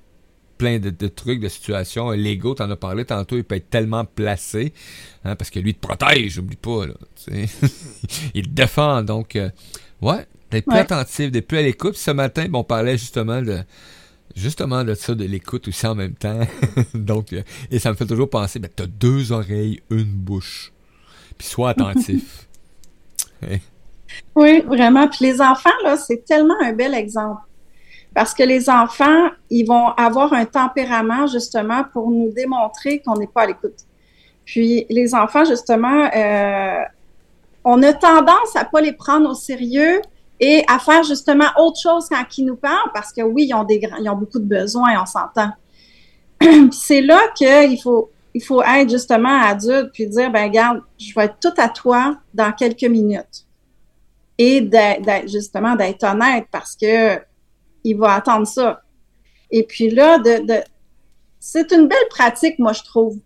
plein 0.58 0.78
de, 0.78 1.08
trucs, 1.08 1.40
de 1.40 1.48
situations. 1.48 2.12
L'ego, 2.12 2.54
t'en 2.54 2.70
as 2.70 2.76
parlé 2.76 3.06
tantôt, 3.06 3.38
il 3.38 3.44
peut 3.44 3.56
être 3.56 3.70
tellement 3.70 4.04
placé, 4.04 4.74
hein, 5.24 5.36
parce 5.36 5.50
que 5.50 5.60
lui 5.60 5.74
te 5.74 5.80
protège, 5.80 6.38
oublie 6.38 6.58
pas, 6.58 6.86
là, 6.86 6.94
il 8.34 8.44
te 8.44 8.50
défend, 8.50 9.02
donc, 9.02 9.40
ouais, 10.02 10.28
d'être 10.52 10.66
plus 10.66 10.78
attentif, 10.78 11.32
d'être 11.32 11.48
plus 11.48 11.58
à 11.58 11.62
l'écoute. 11.62 11.96
Ce 11.96 12.12
matin, 12.12 12.48
on 12.54 12.64
parlait 12.64 12.98
justement 12.98 13.42
de 13.42 13.60
justement 14.36 14.84
de 14.84 14.94
ça, 14.94 15.16
de 15.16 15.26
l'écoute 15.26 15.68
aussi 15.68 15.86
en 15.88 15.96
même 15.96 16.14
temps. 16.14 16.40
Donc, 16.94 17.34
euh, 17.34 17.42
et 17.72 17.80
ça 17.80 17.92
me 17.92 17.96
fait 17.96 18.06
toujours 18.06 18.30
penser, 18.30 18.60
ben, 18.60 18.70
t'as 18.74 18.86
deux 18.86 19.32
oreilles, 19.32 19.82
une 19.90 20.04
bouche. 20.04 20.72
Puis 21.38 21.48
sois 21.48 21.70
attentif. 21.72 22.46
Hein? 23.42 23.60
Oui, 24.36 24.62
vraiment. 24.68 25.08
Puis 25.08 25.20
les 25.22 25.40
enfants, 25.40 25.70
là, 25.86 25.96
c'est 25.96 26.26
tellement 26.26 26.56
un 26.62 26.74
bel 26.74 26.94
exemple. 26.94 27.42
Parce 28.14 28.34
que 28.34 28.44
les 28.44 28.70
enfants, 28.70 29.30
ils 29.50 29.66
vont 29.66 29.90
avoir 29.92 30.34
un 30.34 30.44
tempérament 30.44 31.26
justement 31.28 31.86
pour 31.94 32.12
nous 32.12 32.30
démontrer 32.34 33.00
qu'on 33.00 33.16
n'est 33.16 33.28
pas 33.28 33.44
à 33.44 33.46
l'écoute. 33.46 33.86
Puis 34.44 34.86
les 34.90 35.16
enfants, 35.16 35.46
justement, 35.46 36.10
euh, 36.14 36.84
on 37.64 37.82
a 37.82 37.94
tendance 37.94 38.56
à 38.56 38.66
pas 38.66 38.82
les 38.82 38.92
prendre 38.92 39.30
au 39.30 39.36
sérieux 39.36 40.02
et 40.40 40.64
à 40.68 40.80
faire 40.80 41.04
justement 41.04 41.48
autre 41.58 41.80
chose 41.80 42.08
quand 42.10 42.24
ils 42.38 42.46
nous 42.46 42.56
parlent, 42.56 42.92
parce 42.94 43.12
que 43.12 43.22
oui, 43.22 43.48
ils 43.50 43.54
ont, 43.54 43.64
des, 43.64 43.82
ils 44.02 44.10
ont 44.10 44.16
beaucoup 44.16 44.40
de 44.40 44.46
besoins, 44.46 45.02
on 45.02 45.06
s'entend. 45.06 45.52
c'est 46.72 47.02
là 47.02 47.20
qu'il 47.36 47.80
faut, 47.82 48.10
il 48.34 48.44
faut 48.44 48.62
être 48.62 48.90
justement 48.90 49.42
adulte 49.42 49.92
puis 49.94 50.08
dire, 50.08 50.32
ben 50.32 50.46
regarde, 50.46 50.82
je 50.98 51.14
vais 51.14 51.26
être 51.26 51.40
tout 51.42 51.54
à 51.58 51.68
toi 51.70 52.18
dans 52.34 52.52
quelques 52.54 52.84
minutes. 52.84 53.46
Et 54.38 54.62
d'être, 54.62 55.28
justement 55.28 55.76
d'être 55.76 56.04
honnête 56.06 56.46
parce 56.50 56.76
que 56.76 57.20
il 57.84 57.98
va 57.98 58.14
attendre 58.14 58.48
ça. 58.48 58.82
Et 59.52 59.64
puis 59.64 59.90
là, 59.90 60.18
de, 60.20 60.46
de 60.46 60.64
c'est 61.40 61.72
une 61.72 61.88
belle 61.88 62.08
pratique, 62.10 62.60
moi, 62.60 62.74
je 62.74 62.84
trouve 62.84 63.18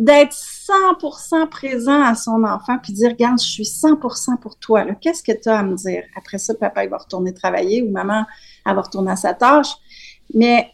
d'être 0.00 0.34
100% 0.34 1.46
présent 1.50 2.02
à 2.02 2.14
son 2.14 2.42
enfant 2.42 2.78
puis 2.82 2.94
dire 2.94 3.10
regarde 3.10 3.38
je 3.38 3.46
suis 3.46 3.64
100% 3.64 4.38
pour 4.38 4.56
toi 4.56 4.86
qu'est-ce 4.94 5.22
que 5.22 5.32
tu 5.38 5.50
as 5.50 5.58
à 5.58 5.62
me 5.62 5.76
dire? 5.76 6.04
Après 6.16 6.38
ça 6.38 6.54
papa 6.54 6.84
il 6.84 6.90
va 6.90 6.96
retourner 6.96 7.34
travailler 7.34 7.82
ou 7.82 7.90
maman 7.90 8.24
elle 8.66 8.74
va 8.74 8.80
retourner 8.80 9.12
à 9.12 9.16
sa 9.16 9.34
tâche. 9.34 9.68
Mais 10.32 10.70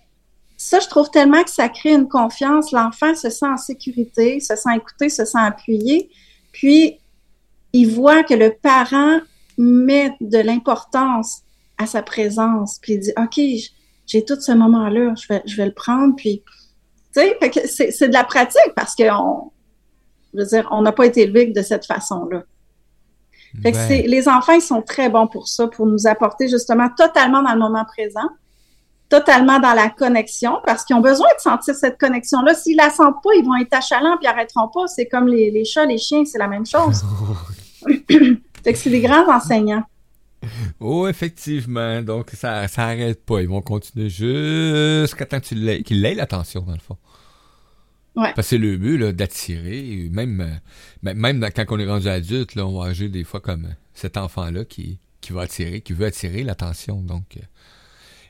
ça 0.57 0.79
je 0.79 0.87
trouve 0.87 1.11
tellement 1.11 1.43
que 1.43 1.51
ça 1.51 1.69
crée 1.69 1.93
une 1.93 2.09
confiance. 2.09 2.71
L'enfant 2.71 3.17
se 3.17 3.29
sent 3.29 3.49
en 3.49 3.57
sécurité 3.57 4.39
se 4.39 4.55
sent 4.55 4.77
écouté 4.77 5.09
se 5.09 5.25
sent 5.25 5.41
appuyé. 5.41 6.09
Puis 6.53 7.01
il 7.73 7.91
voit 7.91 8.23
que 8.23 8.35
le 8.35 8.53
parent 8.55 9.19
met 9.59 10.13
de 10.21 10.39
l'importance 10.39 11.41
à 11.79 11.87
sa 11.87 12.01
présence. 12.01 12.79
Puis 12.81 12.93
il 12.93 13.01
dit 13.01 13.13
ok 13.19 13.41
j'ai 14.07 14.25
tout 14.25 14.41
ce 14.41 14.53
moment 14.53 14.89
là 14.89 15.15
je 15.17 15.27
vais 15.27 15.43
je 15.47 15.57
vais 15.57 15.67
le 15.67 15.75
prendre 15.75 16.15
puis 16.15 16.45
c'est 17.17 18.09
de 18.09 18.13
la 18.13 18.25
pratique 18.25 18.73
parce 18.75 18.95
je 18.99 19.05
veux 20.39 20.47
dire, 20.47 20.69
on 20.71 20.83
n'a 20.83 20.93
pas 20.93 21.07
été 21.07 21.23
élevé 21.23 21.47
de 21.47 21.63
cette 21.63 21.87
façon-là. 21.87 22.43
Fait 23.63 23.73
que 23.73 24.07
les 24.07 24.29
enfants, 24.29 24.53
ils 24.53 24.61
sont 24.61 24.83
très 24.83 25.09
bons 25.09 25.27
pour 25.27 25.49
ça, 25.49 25.67
pour 25.67 25.87
nous 25.87 26.07
apporter 26.07 26.49
justement 26.49 26.89
totalement 26.95 27.43
dans 27.43 27.55
le 27.55 27.59
moment 27.59 27.85
présent, 27.87 28.29
totalement 29.09 29.59
dans 29.61 29.73
la 29.73 29.89
connexion, 29.89 30.59
parce 30.67 30.85
qu'ils 30.85 30.95
ont 30.95 31.01
besoin 31.01 31.29
de 31.37 31.41
sentir 31.41 31.75
cette 31.75 31.99
connexion-là. 31.99 32.55
S'ils 32.55 32.77
la 32.77 32.91
sentent 32.91 33.23
pas, 33.23 33.31
ils 33.35 33.45
vont 33.45 33.57
être 33.57 33.73
achalants 33.73 34.19
puis 34.19 34.27
ils 34.27 34.29
arrêteront 34.29 34.69
pas. 34.69 34.87
C'est 34.89 35.07
comme 35.07 35.29
les, 35.29 35.51
les, 35.51 35.65
chats, 35.65 35.87
les 35.87 35.97
chiens, 35.97 36.25
c'est 36.27 36.39
la 36.39 36.49
même 36.49 36.67
chose. 36.67 37.03
fait 38.65 38.73
que 38.73 38.79
c'est 38.79 38.91
des 38.91 39.01
grands 39.01 39.27
enseignants. 39.33 39.85
Oh, 40.81 41.07
effectivement. 41.09 42.03
Donc, 42.03 42.31
ça, 42.33 42.69
ça 42.69 42.87
arrête 42.87 43.25
pas. 43.25 43.41
Ils 43.41 43.49
vont 43.49 43.63
continuer 43.63 44.09
jusqu'à 44.09 45.27
temps 45.27 45.41
qu'ils 45.41 46.05
aient 46.05 46.15
l'attention, 46.15 46.63
dans 46.63 46.73
le 46.73 46.81
fond. 46.81 46.97
Parce 48.17 48.35
que 48.35 48.43
c'est 48.43 48.59
le 48.59 48.79
but 48.79 48.99
d'attirer, 49.13 50.09
même, 50.11 50.41
euh, 51.05 51.15
même 51.15 51.47
quand 51.55 51.65
on 51.69 51.79
est 51.79 51.87
rendu 51.87 52.09
adulte, 52.09 52.55
là, 52.55 52.67
on 52.67 52.81
va 52.81 52.89
agir 52.89 53.11
des 53.11 53.25
fois 53.25 53.41
comme 53.41 53.75
cet 53.93 54.17
enfant-là 54.17 54.65
qui, 54.65 54.99
qui 55.21 55.33
va 55.35 55.43
attirer, 55.43 55.83
qui 55.83 55.93
veut 55.93 56.07
attirer 56.07 56.43
l'attention. 56.43 57.03
Donc, 57.03 57.37
euh. 57.37 57.41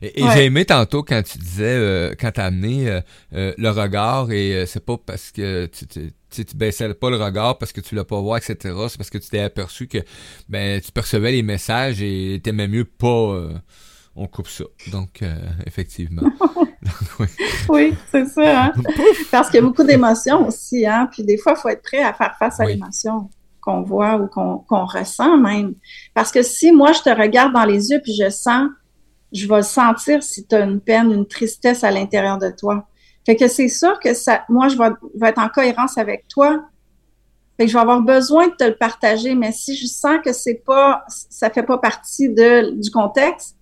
et, 0.03 0.25
j'ai 0.35 0.47
aimé 0.47 0.65
tantôt 0.65 1.05
quand 1.05 1.23
tu 1.23 1.39
disais, 1.39 1.77
euh, 1.77 2.15
quand 2.19 2.33
tu 2.33 2.41
as 2.41 2.47
amené 2.47 3.01
le 3.31 3.69
regard, 3.71 4.33
et 4.33 4.67
c'est 4.67 4.85
pas 4.85 4.97
parce 4.99 5.31
que 5.31 5.67
tu, 5.67 5.87
tu, 5.87 6.13
tu, 6.45 6.57
baissais 6.57 6.93
pas 6.95 7.11
le 7.11 7.17
regard 7.17 7.59
parce 7.59 7.73
que 7.73 7.81
tu 7.81 7.95
l'as 7.95 8.05
pas 8.05 8.21
voir, 8.21 8.37
etc. 8.39 8.57
C'est 8.89 8.99
parce 8.99 9.11
que 9.11 9.19
tu 9.19 9.29
t'es 9.29 9.41
aperçu 9.41 9.87
que 9.87 9.99
ben 10.49 10.81
tu 10.81 10.93
percevais 10.93 11.33
les 11.33 11.43
messages 11.43 12.03
et 12.03 12.41
t'aimais 12.43 12.69
mieux 12.69 12.85
pas 12.85 13.49
on 14.17 14.27
coupe 14.27 14.49
ça. 14.49 14.65
Donc, 14.91 15.23
euh, 15.23 15.35
effectivement. 15.67 16.23
oui, 17.69 17.95
c'est 18.11 18.27
ça. 18.27 18.65
Hein. 18.65 18.73
Parce 19.31 19.51
qu'il 19.51 19.57
y 19.57 19.63
a 19.63 19.67
beaucoup 19.67 19.85
d'émotions 19.85 20.49
aussi. 20.49 20.87
Hein? 20.87 21.09
Puis 21.13 21.23
des 21.23 21.37
fois, 21.37 21.55
il 21.57 21.61
faut 21.61 21.69
être 21.69 21.83
prêt 21.83 22.03
à 22.03 22.15
faire 22.15 22.35
face 22.39 22.59
à 22.59 22.65
l'émotion 22.65 23.29
qu'on 23.61 23.83
voit 23.83 24.17
ou 24.17 24.27
qu'on 24.29 24.87
ressent 24.87 25.37
même. 25.37 25.75
Parce 26.15 26.33
que 26.33 26.43
si 26.43 26.73
moi, 26.73 26.93
je 26.93 27.03
te 27.03 27.11
regarde 27.11 27.53
dans 27.53 27.65
les 27.65 27.91
yeux 27.91 28.01
puis 28.03 28.15
je 28.15 28.31
sens, 28.31 28.71
je 29.33 29.47
vais 29.47 29.63
sentir 29.63 30.23
si 30.23 30.47
tu 30.47 30.55
as 30.55 30.61
une 30.61 30.81
peine, 30.81 31.13
une 31.13 31.27
tristesse 31.27 31.85
à 31.85 31.91
l'intérieur 31.91 32.39
de 32.39 32.51
toi. 32.51 32.89
Fait 33.27 33.35
que 33.35 33.49
c'est 33.49 33.69
sûr 33.69 33.99
que 33.99 34.15
ça, 34.15 34.45
moi, 34.49 34.69
je 34.69 34.79
vais, 34.79 34.89
vais, 35.17 35.29
être 35.31 35.41
en 35.41 35.49
cohérence 35.49 35.99
avec 35.99 36.29
toi. 36.29 36.65
Fait 37.57 37.65
que 37.65 37.71
je 37.71 37.77
vais 37.77 37.83
avoir 37.83 38.01
besoin 38.01 38.47
de 38.47 38.55
te 38.55 38.65
le 38.65 38.77
partager, 38.77 39.35
mais 39.35 39.51
si 39.51 39.77
je 39.77 39.87
sens 39.87 40.19
que 40.25 40.33
c'est 40.33 40.63
pas, 40.65 41.05
ça 41.09 41.51
fait 41.51 41.65
pas 41.65 41.79
partie 41.79 42.29
de, 42.29 42.71
du 42.81 42.91
contexte, 42.91 43.57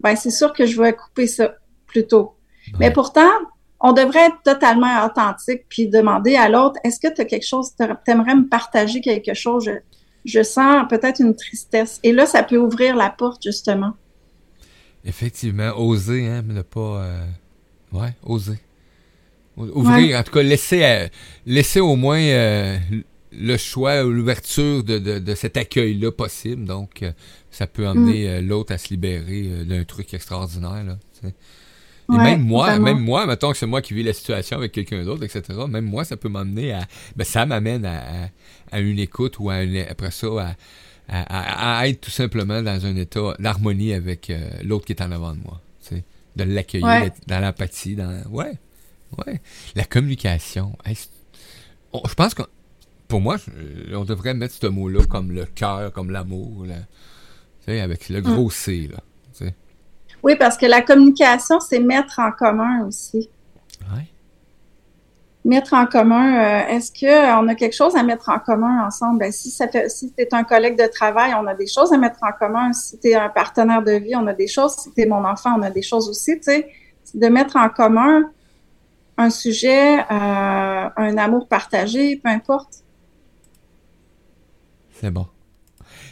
ben 0.00 0.14
c'est 0.14 0.30
sûr 0.30 0.52
que 0.52 0.66
je 0.66 0.80
vais 0.80 0.92
couper 0.92 1.26
ça 1.26 1.54
plus 1.86 2.06
tôt. 2.06 2.34
Mais 2.78 2.92
pourtant, 2.92 3.30
on 3.80 3.92
devrait 3.92 4.26
être 4.26 4.42
totalement 4.44 5.04
authentique 5.04 5.64
puis 5.68 5.88
demander 5.88 6.36
à 6.36 6.48
l'autre, 6.48 6.78
est-ce 6.84 7.00
que 7.00 7.12
tu 7.12 7.20
as 7.22 7.24
quelque 7.24 7.46
chose, 7.46 7.70
tu 7.76 7.84
aimerais 8.10 8.34
me 8.34 8.48
partager 8.48 9.00
quelque 9.00 9.34
chose? 9.34 9.68
Je, 10.24 10.42
sens 10.42 10.86
peut-être 10.88 11.20
une 11.20 11.34
tristesse. 11.34 11.98
Et 12.02 12.12
là, 12.12 12.26
ça 12.26 12.42
peut 12.42 12.58
ouvrir 12.58 12.94
la 12.94 13.08
porte, 13.08 13.42
justement. 13.42 13.94
Effectivement, 15.04 15.72
oser, 15.76 16.28
hein, 16.28 16.42
ne 16.46 16.62
pas... 16.62 17.02
Euh... 17.02 17.24
Ouais, 17.92 18.14
oser. 18.22 18.58
Ouvrir, 19.58 20.18
en 20.18 20.22
tout 20.22 20.32
cas, 20.32 20.42
laisser, 20.42 20.84
euh, 20.84 21.08
laisser 21.46 21.80
au 21.80 21.96
moins 21.96 22.20
euh, 22.20 22.78
le 23.32 23.56
choix 23.56 24.04
ou 24.04 24.10
l'ouverture 24.10 24.84
de, 24.84 24.98
de, 24.98 25.18
de, 25.18 25.34
cet 25.34 25.56
accueil-là 25.56 26.12
possible. 26.12 26.64
Donc, 26.64 27.02
euh, 27.02 27.12
ça 27.50 27.66
peut 27.66 27.86
amener 27.86 28.24
mm. 28.24 28.28
euh, 28.28 28.40
l'autre 28.40 28.72
à 28.72 28.78
se 28.78 28.88
libérer 28.90 29.64
d'un 29.64 29.84
truc 29.84 30.12
extraordinaire. 30.14 30.84
Là, 30.84 30.98
Et 32.10 32.16
même 32.16 32.42
moi, 32.42 32.78
même 32.78 33.00
moi, 33.00 33.26
mettons 33.26 33.52
que 33.52 33.58
c'est 33.58 33.66
moi 33.66 33.82
qui 33.82 33.94
vis 33.94 34.02
la 34.02 34.12
situation 34.12 34.56
avec 34.56 34.72
quelqu'un 34.72 35.04
d'autre, 35.04 35.24
etc. 35.24 35.42
Même 35.68 35.84
moi, 35.84 36.04
ça 36.04 36.16
peut 36.16 36.30
m'amener 36.30 36.72
à. 36.72 36.86
Ben, 37.16 37.24
ça 37.24 37.44
m'amène 37.44 37.84
à, 37.84 38.30
à, 38.72 38.80
une 38.80 38.98
écoute 38.98 39.38
ou 39.38 39.50
à 39.50 39.56
après 39.90 40.10
ça 40.10 40.54
à, 41.10 41.78
à, 41.80 41.88
être 41.88 42.02
tout 42.02 42.10
simplement 42.10 42.62
dans 42.62 42.86
un 42.86 42.96
état 42.96 43.34
d'harmonie 43.38 43.92
avec 43.92 44.32
l'autre 44.62 44.86
qui 44.86 44.92
est 44.92 45.02
en 45.02 45.10
avant 45.10 45.34
de 45.34 45.40
moi. 45.40 45.60
De 46.36 46.44
l'accueillir, 46.44 47.10
dans 47.26 47.40
l'empathie, 47.40 47.96
dans. 47.96 48.22
Ouais. 48.30 48.52
Ouais. 49.16 49.40
La 49.74 49.84
communication. 49.84 50.76
je 50.86 52.14
pense 52.14 52.34
que 52.34 52.42
pour 53.08 53.20
moi, 53.20 53.36
on 53.92 54.04
devrait 54.04 54.34
mettre 54.34 54.54
ce 54.54 54.66
mot-là 54.66 55.04
comme 55.08 55.32
le 55.32 55.46
cœur, 55.46 55.92
comme 55.92 56.10
l'amour, 56.10 56.66
avec 57.66 58.08
le 58.08 58.20
gros 58.20 58.50
C. 58.50 58.88
Là, 58.90 58.98
oui, 60.22 60.36
parce 60.36 60.56
que 60.56 60.66
la 60.66 60.82
communication, 60.82 61.60
c'est 61.60 61.78
mettre 61.78 62.18
en 62.18 62.32
commun 62.32 62.84
aussi. 62.86 63.30
Oui. 63.94 64.02
Mettre 65.44 65.74
en 65.74 65.86
commun, 65.86 66.42
euh, 66.42 66.76
est-ce 66.76 66.90
qu'on 66.92 67.46
a 67.48 67.54
quelque 67.54 67.74
chose 67.74 67.94
à 67.94 68.02
mettre 68.02 68.28
en 68.28 68.38
commun 68.38 68.84
ensemble? 68.84 69.20
Ben, 69.20 69.32
si 69.32 69.50
ça 69.50 69.68
fait, 69.68 69.88
si 69.88 70.12
tu 70.12 70.22
es 70.22 70.34
un 70.34 70.44
collègue 70.44 70.76
de 70.76 70.86
travail, 70.86 71.32
on 71.40 71.46
a 71.46 71.54
des 71.54 71.68
choses 71.68 71.92
à 71.92 71.98
mettre 71.98 72.18
en 72.22 72.32
commun. 72.32 72.72
Si 72.72 72.98
tu 72.98 73.08
es 73.08 73.14
un 73.14 73.28
partenaire 73.28 73.82
de 73.82 73.92
vie, 73.92 74.16
on 74.16 74.26
a 74.26 74.34
des 74.34 74.48
choses. 74.48 74.74
Si 74.74 74.92
tu 74.92 75.02
es 75.02 75.06
mon 75.06 75.24
enfant, 75.24 75.56
on 75.56 75.62
a 75.62 75.70
des 75.70 75.82
choses 75.82 76.08
aussi. 76.08 76.36
Tu 76.36 76.42
sais, 76.42 76.68
de 77.14 77.28
mettre 77.28 77.56
en 77.56 77.68
commun 77.68 78.30
un 79.18 79.30
sujet, 79.30 79.98
euh, 79.98 80.04
un 80.10 81.18
amour 81.18 81.48
partagé, 81.48 82.16
peu 82.16 82.30
importe. 82.30 82.84
C'est 84.92 85.10
bon. 85.10 85.26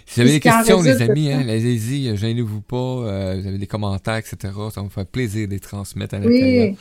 Si 0.04 0.20
vous 0.20 0.26
avez 0.26 0.32
des 0.32 0.40
questions, 0.40 0.82
les 0.82 1.02
amis, 1.02 1.32
hein, 1.32 1.40
allez-y, 1.40 2.08
euh, 2.08 2.16
gênez-vous 2.16 2.60
pas. 2.60 2.76
Euh, 2.76 3.40
vous 3.40 3.46
avez 3.48 3.58
des 3.58 3.66
commentaires, 3.66 4.16
etc. 4.16 4.36
Ça 4.42 4.80
va 4.80 4.82
me 4.82 4.88
faire 4.88 5.06
plaisir 5.06 5.46
de 5.46 5.52
les 5.52 5.60
transmettre 5.60 6.14
à 6.14 6.18
l'intérieur. 6.18 6.68
Oui. 6.70 6.78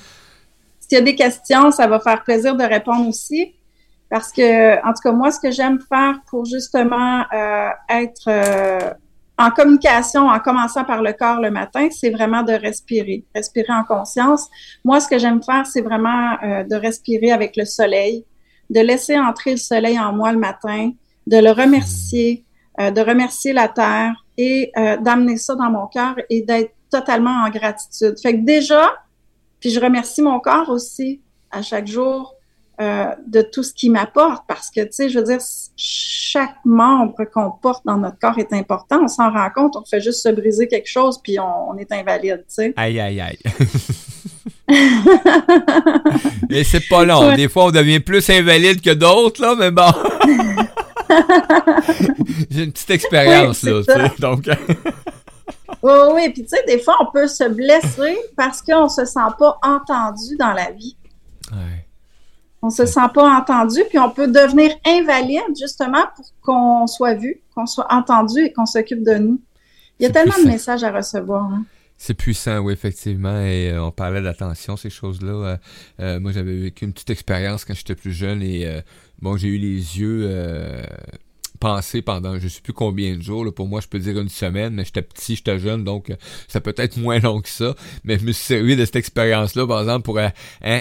S'il 0.79 0.98
y 0.98 1.01
a 1.01 1.03
des 1.03 1.15
questions, 1.15 1.72
ça 1.72 1.88
va 1.88 2.00
faire 2.00 2.24
plaisir 2.24 2.55
de 2.55 2.63
répondre 2.63 3.08
aussi. 3.08 3.53
Parce 4.10 4.32
que, 4.32 4.77
en 4.88 4.94
tout 4.94 5.01
cas, 5.03 5.12
moi, 5.12 5.32
ce 5.32 5.39
que 5.39 5.51
j'aime 5.51 5.79
faire 5.79 6.20
pour 6.27 6.46
justement 6.46 7.24
euh, 7.34 7.70
être 7.89 8.96
en 9.38 9.51
communication, 9.51 10.27
en 10.27 10.39
commençant 10.39 10.86
par 10.86 11.01
le 11.01 11.13
corps 11.13 11.42
le 11.42 11.51
matin, 11.51 11.89
c'est 11.92 12.10
vraiment 12.10 12.44
de 12.44 12.54
respirer, 12.54 13.25
respirer 13.36 13.74
en 13.74 13.84
conscience. 13.84 14.48
Moi, 14.84 15.00
ce 15.00 15.08
que 15.08 15.20
j'aime 15.20 15.44
faire, 15.44 15.65
c'est 15.65 15.82
vraiment 15.82 16.38
de 16.42 16.75
respirer 16.75 17.32
avec 17.32 17.58
le 17.58 17.65
soleil, 17.65 18.25
de 18.70 18.80
laisser 18.80 19.20
entrer 19.20 19.51
le 19.51 19.58
soleil 19.58 20.00
en 20.00 20.13
moi 20.13 20.32
le 20.32 20.39
matin, 20.39 20.92
de 21.27 21.38
le 21.38 21.51
remercier, 21.51 22.46
euh, 22.80 22.92
de 22.92 23.01
remercier 23.01 23.54
la 23.54 23.68
terre 23.68 24.25
et 24.38 24.72
euh, 24.77 24.98
d'amener 24.98 25.38
ça 25.38 25.56
dans 25.56 25.70
mon 25.70 25.88
cœur 25.88 26.15
et 26.30 26.42
d'être 26.42 26.74
totalement 26.89 27.46
en 27.46 27.50
gratitude. 27.50 28.15
Fait 28.22 28.34
que 28.34 28.46
déjà, 28.46 28.94
puis 29.60 29.70
je 29.70 29.80
remercie 29.80 30.22
mon 30.22 30.39
corps 30.39 30.70
aussi 30.70 31.22
à 31.51 31.62
chaque 31.62 31.88
jour 31.88 32.35
euh, 32.82 33.05
de 33.25 33.41
tout 33.41 33.63
ce 33.63 33.74
qu'il 33.74 33.94
m'apporte 33.94 34.44
parce 34.50 34.70
que, 34.70 34.82
tu 34.82 34.91
sais, 34.91 35.08
je 35.08 35.17
veux 35.17 35.24
dire, 35.24 35.39
chaque 35.77 36.58
membre 36.65 37.24
qu'on 37.34 37.51
porte 37.51 37.86
dans 37.86 37.98
notre 37.98 38.20
corps 38.20 38.38
est 38.38 38.51
important. 38.51 39.03
On 39.03 39.08
s'en 39.08 39.32
rend 39.32 39.50
compte, 39.55 39.77
on 39.77 39.86
fait 39.86 40.01
juste 40.01 40.22
se 40.22 40.27
briser 40.27 40.67
quelque 40.67 40.89
chose 40.89 41.22
puis 41.24 41.39
on, 41.39 41.77
est 41.77 41.89
invalide, 41.94 42.44
tu 42.50 42.55
sais. 42.55 42.74
Aïe, 42.75 43.00
aïe, 43.00 43.22
aïe. 43.22 43.39
Et 46.50 46.65
c'est 46.65 46.86
pas 46.89 47.05
long. 47.05 47.34
Des 47.34 47.48
fois, 47.48 47.67
on 47.67 47.72
devient 47.72 48.01
plus 48.01 48.29
invalide 48.29 48.82
que 48.82 48.91
d'autres, 48.91 49.41
là, 49.41 49.55
mais 49.58 49.72
bon. 49.72 49.94
J'ai 52.50 52.63
une 52.63 52.74
petite 52.74 52.89
expérience, 52.89 53.63
là, 53.63 53.82
tu 53.88 53.94
sais, 53.94 54.12
donc... 54.20 54.48
oui, 55.82 55.94
oui, 56.13 56.29
puis 56.34 56.44
tu 56.44 56.50
sais, 56.50 56.62
des 56.67 56.79
fois, 56.79 56.98
on 57.00 57.05
peut 57.10 57.27
se 57.27 57.48
blesser 57.48 58.17
parce 58.36 58.62
qu'on 58.62 58.89
se 58.89 59.05
sent 59.05 59.32
pas 59.39 59.58
entendu 59.63 60.36
dans 60.38 60.51
la 60.51 60.72
vie. 60.72 60.98
Ouais. 61.53 61.85
On 62.66 62.72
se 62.72 62.88
sent 62.88 63.08
pas 63.14 63.30
entendu, 63.30 63.82
puis 63.90 64.00
on 64.00 64.10
peut 64.10 64.28
devenir 64.28 64.72
invalide, 64.88 65.56
justement, 65.56 66.04
pour 66.16 66.26
qu'on 66.42 66.88
soit 66.88 67.14
vu, 67.14 67.40
qu'on 67.54 67.68
soit 67.68 67.86
entendu 67.94 68.40
et 68.40 68.52
qu'on 68.52 68.66
s'occupe 68.66 69.04
de 69.04 69.14
nous. 69.14 69.40
Il 70.00 70.04
y 70.04 70.06
a 70.08 70.10
tellement 70.10 70.34
de 70.42 70.48
messages 70.48 70.84
à 70.84 70.92
recevoir. 70.92 71.44
Hein. 71.44 71.64
C'est 72.00 72.16
puissant, 72.16 72.58
oui, 72.62 72.74
effectivement. 72.74 73.40
Et 73.40 73.70
euh, 73.70 73.84
on 73.84 73.92
parlait 73.92 74.24
d'attention, 74.24 74.78
ces 74.78 74.90
choses-là. 74.90 75.32
Euh, 75.32 75.58
euh, 76.00 76.20
moi, 76.20 76.32
j'avais 76.32 76.56
vécu 76.56 76.86
une 76.86 76.94
petite 76.94 77.12
expérience 77.12 77.66
quand 77.66 77.76
j'étais 77.76 77.94
plus 77.94 78.14
jeune 78.14 78.42
et 78.42 78.82
bon, 79.22 79.38
j'ai 79.38 79.50
eu 79.50 79.60
les 79.60 80.00
yeux 80.00 80.28
pensés 81.60 82.02
pendant 82.02 82.40
je 82.40 82.48
sais 82.48 82.62
plus 82.62 82.74
combien 82.74 83.16
de 83.16 83.22
jours. 83.22 83.46
Pour 83.54 83.68
moi, 83.68 83.82
je 83.82 83.88
peux 83.88 84.00
dire 84.00 84.20
une 84.20 84.30
semaine, 84.30 84.74
mais 84.74 84.86
j'étais 84.86 85.02
petit, 85.02 85.36
j'étais 85.36 85.60
jeune, 85.60 85.84
donc 85.84 86.12
ça 86.48 86.62
peut 86.62 86.74
être 86.78 86.98
moins 86.98 87.20
long 87.20 87.42
que 87.42 87.50
ça. 87.50 87.76
Mais 88.04 88.18
je 88.20 88.26
me 88.26 88.32
suis 88.32 88.46
servi 88.46 88.76
de 88.76 88.86
cette 88.86 88.96
expérience-là, 88.96 89.68
par 89.68 89.82
exemple, 89.82 90.04
pour 90.04 90.20
hein, 90.20 90.32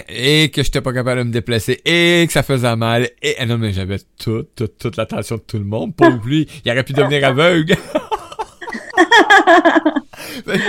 et 0.09 0.49
que 0.49 0.63
j'étais 0.63 0.81
pas 0.81 0.93
capable 0.93 1.21
de 1.21 1.27
me 1.27 1.33
déplacer, 1.33 1.81
et 1.85 2.25
que 2.27 2.33
ça 2.33 2.43
faisait 2.43 2.75
mal. 2.75 3.09
Et 3.21 3.35
ah 3.39 3.45
non, 3.45 3.57
mais 3.57 3.73
j'avais 3.73 3.99
toute, 4.17 4.55
toute, 4.55 4.77
toute 4.77 4.97
l'attention 4.97 5.35
de 5.35 5.41
tout 5.41 5.57
le 5.57 5.65
monde. 5.65 5.95
Pour 5.95 6.09
lui, 6.09 6.47
il 6.63 6.71
aurait 6.71 6.83
pu 6.83 6.93
devenir 6.93 7.25
aveugle. 7.25 7.75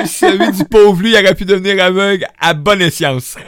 Celui 0.07 0.53
du 0.57 0.65
pauvre, 0.65 1.01
lui, 1.01 1.11
il 1.11 1.17
aurait 1.17 1.35
pu 1.35 1.45
devenir 1.45 1.83
aveugle 1.83 2.26
à 2.39 2.54
bonne 2.54 2.83
escience. 2.83 3.37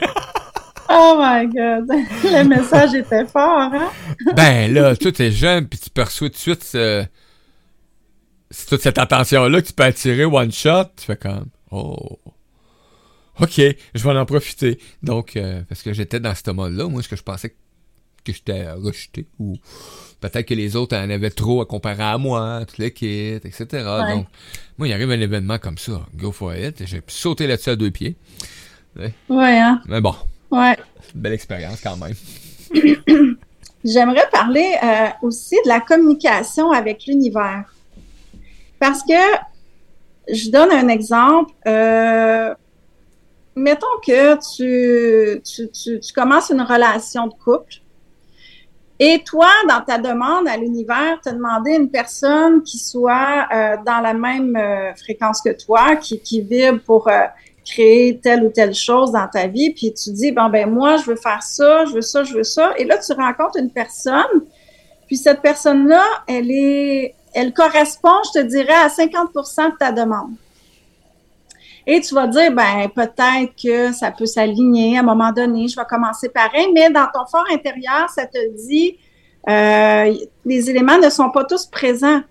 oh 0.89 1.15
my 1.19 1.47
God! 1.47 1.87
Le 2.23 2.43
message 2.43 2.95
était 2.95 3.25
fort, 3.25 3.59
hein? 3.73 3.91
ben 4.35 4.73
là, 4.73 4.95
toi, 4.95 5.11
t'es 5.11 5.31
jeune, 5.31 5.67
puis 5.67 5.79
tu 5.79 5.89
perçois 5.89 6.29
tout 6.29 6.35
de 6.35 6.39
suite 6.39 6.63
ce... 6.63 7.05
C'est 8.51 8.67
toute 8.67 8.81
cette 8.81 8.97
attention-là 8.97 9.61
que 9.61 9.67
tu 9.67 9.73
peux 9.73 9.83
attirer 9.83 10.25
one 10.25 10.51
shot. 10.51 10.85
Tu 10.97 11.05
fais 11.05 11.17
comme, 11.17 11.45
oh... 11.71 12.19
OK, 13.39 13.61
je 13.95 14.03
vais 14.03 14.17
en 14.17 14.25
profiter. 14.25 14.79
Donc, 15.01 15.37
euh, 15.37 15.61
parce 15.69 15.81
que 15.81 15.93
j'étais 15.93 16.19
dans 16.19 16.35
ce 16.35 16.51
mode-là, 16.51 16.87
moi, 16.87 17.01
ce 17.01 17.07
que 17.07 17.15
je 17.15 17.23
pensais 17.23 17.55
que 18.23 18.33
j'étais 18.33 18.69
rejeté 18.71 19.27
ou 19.39 19.55
peut-être 20.19 20.45
que 20.45 20.53
les 20.53 20.75
autres 20.75 20.97
en 20.97 21.09
avaient 21.09 21.29
trop 21.29 21.61
à 21.61 21.65
comparer 21.65 22.03
à 22.03 22.17
moi, 22.17 22.65
tout 22.65 22.81
le 22.81 22.89
kit, 22.89 23.35
etc. 23.35 23.65
Donc, 24.09 24.27
moi, 24.77 24.87
il 24.87 24.93
arrive 24.93 25.11
un 25.11 25.21
événement 25.21 25.57
comme 25.57 25.77
ça, 25.77 26.05
go 26.15 26.31
for 26.31 26.53
it, 26.55 26.85
j'ai 26.85 27.01
sauté 27.07 27.47
là-dessus 27.47 27.69
à 27.69 27.75
deux 27.75 27.91
pieds. 27.91 28.17
Ouais, 28.97 29.11
hein? 29.29 29.81
Mais 29.87 30.01
bon. 30.01 30.15
Ouais. 30.51 30.77
Belle 31.13 31.33
expérience 31.33 31.81
quand 31.81 31.97
même. 31.97 32.15
J'aimerais 33.83 34.27
parler 34.31 34.75
euh, 34.83 35.07
aussi 35.21 35.55
de 35.63 35.69
la 35.69 35.79
communication 35.79 36.71
avec 36.71 37.05
l'univers. 37.05 37.73
Parce 38.79 39.03
que, 39.03 39.13
je 40.31 40.49
donne 40.49 40.71
un 40.71 40.89
exemple. 40.89 41.53
Euh, 41.65 42.53
mettons 43.55 43.87
que 44.05 44.35
tu, 44.55 45.41
tu, 45.41 45.69
tu, 45.71 46.13
commences 46.13 46.49
une 46.49 46.61
relation 46.61 47.27
de 47.27 47.33
couple 47.33 47.75
et 48.99 49.23
toi, 49.23 49.49
dans 49.67 49.81
ta 49.81 49.97
demande 49.97 50.47
à 50.47 50.57
l'univers, 50.57 51.19
tu 51.23 51.29
as 51.29 51.31
demandé 51.31 51.71
une 51.71 51.89
personne 51.89 52.61
qui 52.63 52.77
soit 52.77 53.47
euh, 53.53 53.77
dans 53.85 54.01
la 54.01 54.13
même 54.13 54.59
fréquence 54.97 55.41
que 55.41 55.51
toi, 55.51 55.95
qui, 55.95 56.19
qui 56.19 56.41
vibre 56.41 56.81
pour 56.81 57.09
créer 57.69 58.19
telle 58.19 58.43
ou 58.43 58.49
telle 58.49 58.73
chose 58.73 59.11
dans 59.11 59.27
ta 59.27 59.47
vie, 59.47 59.71
puis 59.71 59.93
tu 59.93 60.11
dis, 60.11 60.31
bon, 60.31 60.49
ben 60.49 60.69
moi, 60.69 60.97
je 60.97 61.05
veux 61.05 61.15
faire 61.15 61.43
ça, 61.43 61.85
je 61.85 61.93
veux 61.93 62.01
ça, 62.01 62.23
je 62.23 62.33
veux 62.33 62.43
ça. 62.43 62.73
Et 62.77 62.85
là, 62.85 62.97
tu 62.97 63.13
rencontres 63.13 63.57
une 63.59 63.69
personne, 63.69 64.45
puis 65.07 65.17
cette 65.17 65.41
personne-là, 65.41 66.03
elle 66.27 66.51
est, 66.51 67.15
elle 67.33 67.53
correspond, 67.53 68.17
je 68.33 68.41
te 68.41 68.45
dirais, 68.45 68.73
à 68.73 68.87
50% 68.87 69.71
de 69.71 69.77
ta 69.77 69.91
demande. 69.91 70.31
Et 71.85 72.01
tu 72.01 72.13
vas 72.13 72.27
dire, 72.27 72.51
ben 72.51 72.87
peut-être 72.93 73.53
que 73.61 73.91
ça 73.93 74.11
peut 74.11 74.27
s'aligner 74.27 74.97
à 74.97 74.99
un 74.99 75.03
moment 75.03 75.31
donné, 75.31 75.67
je 75.67 75.75
vais 75.75 75.85
commencer 75.89 76.29
pareil, 76.29 76.67
mais 76.73 76.89
dans 76.89 77.07
ton 77.11 77.25
fort 77.25 77.45
intérieur, 77.51 78.09
ça 78.09 78.25
te 78.25 78.37
dit, 78.67 78.97
euh, 79.47 80.13
les 80.45 80.69
éléments 80.69 80.99
ne 80.99 81.09
sont 81.09 81.31
pas 81.31 81.45
tous 81.45 81.65
présents. 81.65 82.21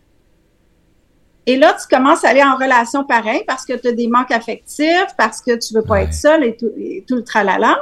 Et 1.49 1.57
là, 1.57 1.75
tu 1.81 1.89
commences 1.89 2.27
à 2.27 2.29
aller 2.29 2.43
en 2.43 2.57
relation 2.57 3.05
pareil 3.05 3.43
parce 3.47 3.65
que 3.65 3.73
tu 3.73 3.89
as 3.89 3.93
des 3.93 4.07
manques 4.07 4.31
affectifs, 4.33 5.15
parce 5.17 5.41
que 5.41 5.57
tu 5.57 5.73
veux 5.73 5.83
pas 5.83 6.03
être 6.03 6.13
seul 6.13 6.45
et 6.45 6.55
tout, 6.55 6.71
tout, 7.09 7.17
le 7.17 7.25
tralala. 7.25 7.75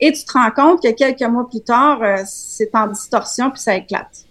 Et 0.00 0.12
tu 0.12 0.22
te 0.22 0.32
rends 0.34 0.50
compte 0.50 0.82
que 0.82 0.92
quelques 0.92 1.22
mois 1.22 1.48
plus 1.48 1.62
tard, 1.62 2.02
euh, 2.02 2.18
c'est 2.26 2.68
en 2.74 2.88
distorsion 2.88 3.50
puis 3.50 3.58
ça 3.58 3.74
éclate. 3.74 4.26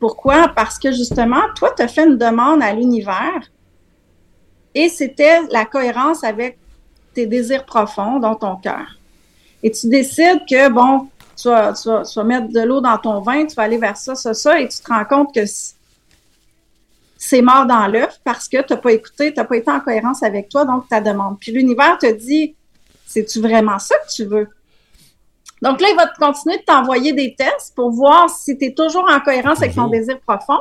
Pourquoi? 0.00 0.48
Parce 0.48 0.80
que 0.80 0.90
justement, 0.90 1.42
toi, 1.54 1.72
tu 1.76 1.82
as 1.82 1.86
fait 1.86 2.04
une 2.06 2.18
demande 2.18 2.60
à 2.60 2.72
l'univers 2.72 3.52
et 4.74 4.88
c'était 4.88 5.42
la 5.52 5.64
cohérence 5.64 6.24
avec 6.24 6.58
tes 7.14 7.26
désirs 7.26 7.64
profonds 7.64 8.18
dans 8.18 8.34
ton 8.34 8.56
cœur. 8.56 8.98
Et 9.62 9.70
tu 9.70 9.88
décides 9.88 10.40
que, 10.50 10.68
bon, 10.70 11.08
tu 11.36 11.48
vas, 11.50 11.72
mettre 12.24 12.48
de 12.48 12.62
l'eau 12.62 12.80
dans 12.80 12.98
ton 12.98 13.20
vin, 13.20 13.46
tu 13.46 13.54
vas 13.54 13.62
aller 13.62 13.78
vers 13.78 13.96
ça, 13.96 14.16
ça, 14.16 14.34
ça, 14.34 14.58
et 14.58 14.66
tu 14.66 14.78
te 14.78 14.92
rends 14.92 15.04
compte 15.04 15.32
que 15.32 15.46
c'est 17.16 17.42
mort 17.42 17.66
dans 17.66 17.86
l'œuf 17.86 18.20
parce 18.24 18.48
que 18.48 18.62
tu 18.62 18.72
n'as 18.72 18.78
pas 18.78 18.92
écouté, 18.92 19.32
tu 19.32 19.40
n'as 19.40 19.46
pas 19.46 19.56
été 19.56 19.70
en 19.70 19.80
cohérence 19.80 20.22
avec 20.22 20.48
toi, 20.48 20.64
donc 20.64 20.88
ta 20.88 21.00
demande. 21.00 21.38
Puis 21.40 21.52
l'univers 21.52 21.98
te 21.98 22.12
dit, 22.12 22.54
c'est-tu 23.06 23.40
vraiment 23.40 23.78
ça 23.78 23.94
que 24.06 24.12
tu 24.12 24.24
veux? 24.24 24.48
Donc 25.62 25.80
là, 25.80 25.88
il 25.90 25.96
va 25.96 26.06
continuer 26.06 26.58
de 26.58 26.64
t'envoyer 26.64 27.12
des 27.14 27.34
tests 27.34 27.74
pour 27.74 27.90
voir 27.90 28.28
si 28.28 28.58
tu 28.58 28.66
es 28.66 28.74
toujours 28.74 29.08
en 29.10 29.20
cohérence 29.20 29.62
avec 29.62 29.74
ton 29.74 29.88
désir 29.88 30.20
profond. 30.20 30.60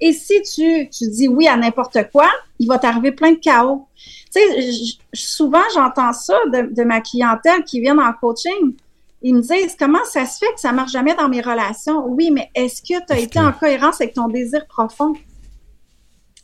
Et 0.00 0.12
si 0.12 0.42
tu, 0.42 0.88
tu 0.90 1.08
dis 1.08 1.28
oui 1.28 1.46
à 1.46 1.56
n'importe 1.56 2.10
quoi, 2.10 2.28
il 2.58 2.66
va 2.66 2.78
t'arriver 2.78 3.12
plein 3.12 3.32
de 3.32 3.38
chaos. 3.38 3.86
Tu 4.34 4.40
sais, 4.40 4.98
souvent, 5.12 5.62
j'entends 5.74 6.12
ça 6.12 6.34
de, 6.46 6.82
ma 6.82 7.00
clientèle 7.00 7.62
qui 7.62 7.80
vient 7.80 7.96
en 7.98 8.12
coaching. 8.12 8.74
Ils 9.22 9.36
me 9.36 9.40
disent 9.40 9.76
comment 9.78 10.04
ça 10.04 10.26
se 10.26 10.38
fait 10.38 10.52
que 10.52 10.60
ça 10.60 10.72
marche 10.72 10.90
jamais 10.90 11.14
dans 11.14 11.28
mes 11.28 11.40
relations? 11.40 12.04
Oui, 12.08 12.32
mais 12.32 12.50
est-ce 12.56 12.82
que 12.82 12.98
tu 13.06 13.12
as 13.12 13.20
été 13.20 13.38
en 13.38 13.52
cohérence 13.52 14.00
avec 14.00 14.14
ton 14.14 14.26
désir 14.26 14.66
profond? 14.66 15.14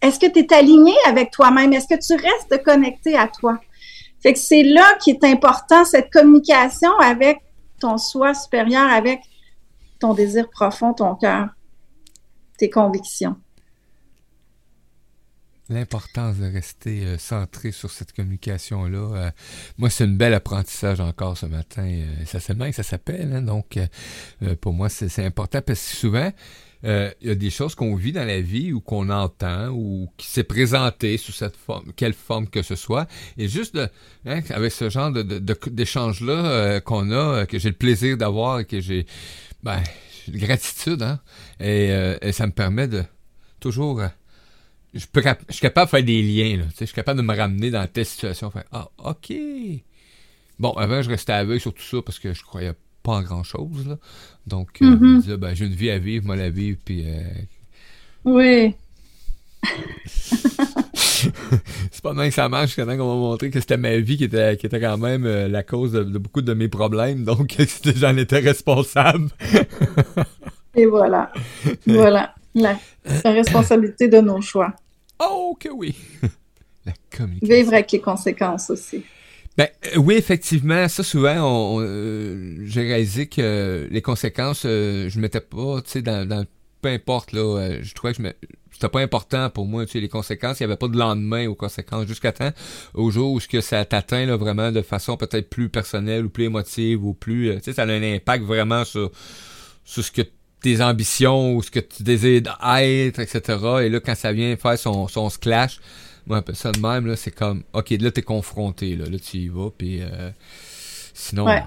Est-ce 0.01 0.19
que 0.19 0.31
tu 0.31 0.41
es 0.41 0.55
aligné 0.55 0.95
avec 1.07 1.31
toi-même? 1.31 1.73
Est-ce 1.73 1.89
que 1.89 2.01
tu 2.01 2.15
restes 2.15 2.63
connecté 2.63 3.17
à 3.17 3.29
toi? 3.29 3.61
Que 4.23 4.35
c'est 4.35 4.63
là 4.63 4.97
qui 5.01 5.11
est 5.11 5.25
important, 5.25 5.85
cette 5.85 6.11
communication 6.11 6.97
avec 6.99 7.39
ton 7.81 7.99
soi 7.99 8.35
supérieur, 8.35 8.89
avec 8.89 9.21
ton 9.99 10.15
désir 10.15 10.49
profond, 10.51 10.93
ton 10.95 11.15
cœur. 11.15 11.49
tes 12.57 12.71
convictions. 12.71 13.37
L'importance 15.71 16.39
de 16.39 16.51
rester 16.51 17.05
euh, 17.05 17.19
centré 17.19 17.73
sur 17.73 17.91
cette 17.91 18.13
communication-là. 18.13 18.99
Euh, 18.99 19.31
moi, 19.77 19.91
c'est 19.91 20.05
une 20.07 20.17
belle 20.17 20.35
apprentissage 20.35 20.99
encore 20.99 21.37
ce 21.37 21.47
matin. 21.47 21.87
Euh, 21.87 22.25
ça 22.25 22.41
s'appelle, 22.41 22.73
ça 22.73 22.83
s'appelle. 22.83 23.33
Hein, 23.33 23.43
donc, 23.43 23.79
pour 24.61 24.73
moi, 24.73 24.89
c'est 24.89 25.25
important 25.25 25.61
parce 25.61 25.79
que 25.79 25.97
souvent, 25.97 26.33
il 26.85 27.13
y 27.23 27.31
a 27.31 27.35
des 27.35 27.51
choses 27.51 27.75
qu'on 27.75 27.95
vit 27.97 28.13
dans 28.13 28.25
la 28.25 28.41
vie 28.41 28.73
ou 28.73 28.81
qu'on 28.81 29.11
entend 29.11 29.69
ou 29.69 30.09
qui 30.17 30.27
s'est 30.27 30.45
présenté 30.45 31.17
sous 31.17 31.33
cette 31.33 31.57
forme, 31.57 31.93
quelle 31.97 32.15
forme 32.15 32.49
que 32.49 32.63
ce 32.63 32.77
soit. 32.77 33.09
Et 33.37 33.49
juste 33.49 33.79
hein, 34.27 34.41
avec 34.51 34.73
ce 34.73 34.89
genre 34.89 35.13
d'échange-là 35.13 36.81
qu'on 36.81 37.11
a, 37.11 37.47
que 37.47 37.59
j'ai 37.59 37.71
le 37.71 37.77
plaisir 37.77 38.17
d'avoir 38.17 38.61
et 38.61 38.65
que 38.65 38.81
j'ai 38.81 39.07
ben, 39.63 39.83
gratitude, 40.29 41.03
hein, 41.03 41.21
et, 41.61 42.33
ça 42.33 42.47
me 42.47 42.53
permet 42.53 42.89
de 42.89 43.05
toujours 43.61 44.03
je 44.95 45.01
suis 45.01 45.61
capable 45.61 45.87
de 45.87 45.91
faire 45.91 46.05
des 46.05 46.23
liens. 46.23 46.57
Là, 46.59 46.65
je 46.79 46.85
suis 46.85 46.95
capable 46.95 47.21
de 47.21 47.27
me 47.27 47.37
ramener 47.37 47.71
dans 47.71 47.87
telle 47.87 48.07
situation. 48.07 48.51
Faire, 48.51 48.65
ah, 48.73 48.89
OK. 48.99 49.33
Bon, 50.59 50.73
avant, 50.73 51.03
je 51.03 51.11
restais 51.11 51.33
aveugle 51.33 51.61
sur 51.61 51.75
tout 51.75 51.83
ça 51.83 51.99
parce 52.03 52.19
que 52.19 52.33
je 52.33 52.43
croyais 52.43 52.73
pas 52.73 52.79
en 53.07 53.23
grand-chose. 53.23 53.97
Donc, 54.47 54.83
euh, 54.83 55.19
disais, 55.21 55.37
ben, 55.37 55.55
j'ai 55.55 55.67
une 55.67 55.75
vie 55.75 55.91
à 55.91 55.99
vivre, 55.99 56.27
moi 56.27 56.37
la 56.37 56.51
vivre, 56.51 56.79
puis... 56.85 57.05
Euh, 57.07 57.23
oui. 58.25 58.75
c'est 60.85 62.03
pas 62.03 62.13
mal 62.13 62.29
que 62.29 62.35
ça 62.35 62.49
marche 62.49 62.77
quand 62.77 62.85
on 62.85 62.97
m'a 62.97 63.03
montré 63.03 63.51
que 63.51 63.59
c'était 63.59 63.77
ma 63.77 63.97
vie 63.97 64.17
qui 64.17 64.25
était, 64.25 64.57
qui 64.57 64.67
était 64.67 64.81
quand 64.81 64.99
même 64.99 65.27
euh, 65.27 65.49
la 65.49 65.65
cause 65.65 65.93
de, 65.93 66.19
beaucoup 66.19 66.43
de 66.43 66.55
mes 66.55 66.69
problèmes, 66.69 67.25
donc 67.25 67.57
j'en 67.97 68.17
étais 68.17 68.39
responsable. 68.39 69.29
Et 70.75 70.87
voilà. 70.87 71.33
Voilà. 71.87 72.35
La, 72.55 72.79
responsabilité 73.25 74.09
de 74.09 74.19
nos 74.19 74.41
choix. 74.41 74.75
Oh, 75.19 75.57
que 75.59 75.69
oui! 75.69 75.97
la 76.87 76.93
communication. 77.17 77.55
Vivre 77.57 77.73
avec 77.73 77.91
les 77.93 78.01
conséquences 78.01 78.71
aussi. 78.71 79.05
Ben, 79.59 79.67
euh, 79.87 79.99
oui, 79.99 80.15
effectivement, 80.15 80.87
ça 80.87 81.03
souvent, 81.03 81.81
euh, 81.81 82.59
j'ai 82.65 82.83
réalisé 82.83 83.27
que 83.27 83.89
les 83.91 84.03
conséquences, 84.03 84.63
euh, 84.65 85.09
je 85.09 85.19
mettais 85.19 85.41
pas, 85.41 85.83
tu 85.83 85.91
sais, 85.91 86.03
dans, 86.03 86.47
peu 86.81 86.91
importe, 86.91 87.33
là, 87.33 87.83
je 87.83 87.93
trouvais 87.93 88.15
que 88.15 88.23
je 88.23 88.29
c'était 88.71 88.89
pas 88.89 89.01
important 89.01 89.51
pour 89.51 89.67
moi, 89.67 89.85
tu 89.85 89.93
sais, 89.93 90.01
les 90.01 90.09
conséquences, 90.09 90.61
il 90.61 90.63
n'y 90.63 90.67
avait 90.67 90.77
pas 90.77 90.87
de 90.87 90.97
lendemain 90.97 91.49
aux 91.49 91.57
conséquences, 91.57 92.07
jusqu'à 92.07 92.31
temps, 92.31 92.53
au 92.95 93.11
jour 93.11 93.33
où 93.33 93.41
que 93.41 93.61
ça 93.61 93.85
t'atteint, 93.85 94.27
là, 94.27 94.37
vraiment 94.37 94.71
de 94.71 94.81
façon 94.81 95.17
peut-être 95.17 95.51
plus 95.51 95.69
personnelle 95.69 96.27
ou 96.27 96.29
plus 96.29 96.45
émotive 96.45 97.05
ou 97.05 97.13
plus, 97.13 97.57
tu 97.57 97.63
sais, 97.65 97.73
ça 97.73 97.83
a 97.83 97.87
un 97.87 98.15
impact 98.15 98.45
vraiment 98.45 98.85
sur, 98.85 99.11
sur 99.85 100.05
ce 100.05 100.13
que 100.13 100.23
tes 100.61 100.81
ambitions 100.81 101.57
ou 101.57 101.63
ce 101.65 101.73
que 101.73 101.81
tu 101.81 102.05
désires 102.05 102.43
être, 102.79 103.19
etc. 103.19 103.59
Et 103.83 103.89
là, 103.89 103.99
quand 103.99 104.15
ça 104.15 104.33
vient 104.33 104.57
faire 104.57 104.79
son, 104.79 105.09
son 105.09 105.29
clash, 105.31 105.81
moi, 106.29 106.43
un 106.47 106.55
ça 106.55 106.73
de 106.73 106.81
même, 106.81 107.07
là, 107.07 107.17
c'est 107.17 107.31
comme, 107.31 107.63
OK, 107.73 107.91
là, 107.91 108.11
t'es 108.11 108.23
confronté, 108.23 108.97
là, 108.97 109.07
là, 109.07 109.19
tu 109.19 109.39
y 109.39 109.49
vas, 109.49 109.71
puis 109.77 110.01
euh, 110.03 110.31
sinon... 111.15 111.47
Ouais. 111.47 111.63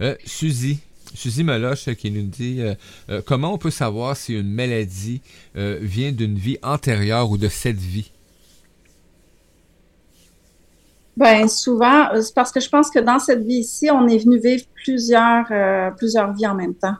Euh, 0.00 0.14
Suzy, 0.24 0.78
Suzy 1.14 1.44
Meloche 1.44 1.92
qui 1.94 2.10
nous 2.10 2.22
dit 2.22 2.62
euh, 2.62 3.20
comment 3.26 3.52
on 3.52 3.58
peut 3.58 3.70
savoir 3.70 4.16
si 4.16 4.32
une 4.32 4.50
maladie 4.50 5.20
vient 5.54 6.12
d'une 6.12 6.36
vie 6.36 6.56
antérieure 6.62 7.30
ou 7.30 7.36
de 7.36 7.48
cette 7.48 7.76
vie? 7.76 8.10
Ben 11.16 11.48
souvent, 11.48 12.08
c'est 12.20 12.34
parce 12.34 12.52
que 12.52 12.60
je 12.60 12.68
pense 12.68 12.90
que 12.90 12.98
dans 12.98 13.18
cette 13.18 13.42
vie 13.42 13.60
ici, 13.60 13.90
on 13.90 14.06
est 14.06 14.18
venu 14.18 14.38
vivre 14.38 14.64
plusieurs 14.74 15.46
euh, 15.50 15.90
plusieurs 15.92 16.34
vies 16.34 16.46
en 16.46 16.54
même 16.54 16.74
temps. 16.74 16.96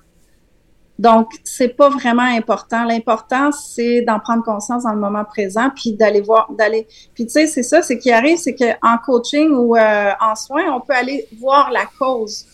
Donc 0.99 1.31
c'est 1.45 1.77
pas 1.77 1.91
vraiment 1.91 2.23
important. 2.23 2.85
L'important 2.85 3.53
c'est 3.53 4.03
d'en 4.03 4.19
prendre 4.19 4.43
conscience 4.43 4.85
dans 4.85 4.93
le 4.93 5.01
moment 5.01 5.25
présent, 5.25 5.71
puis 5.75 5.93
d'aller 5.93 6.23
voir, 6.23 6.51
d'aller. 6.53 6.87
Puis 7.15 7.27
tu 7.27 7.33
sais, 7.33 7.47
c'est 7.47 7.63
ça, 7.63 7.83
c'est 7.83 7.99
qui 7.99 8.11
arrive, 8.11 8.39
c'est 8.39 8.55
qu'en 8.55 8.97
coaching 9.05 9.51
ou 9.51 9.77
euh, 9.77 10.11
en 10.21 10.35
soins, 10.35 10.75
on 10.75 10.81
peut 10.81 10.95
aller 10.95 11.27
voir 11.39 11.71
la 11.71 11.85
cause. 11.99 12.47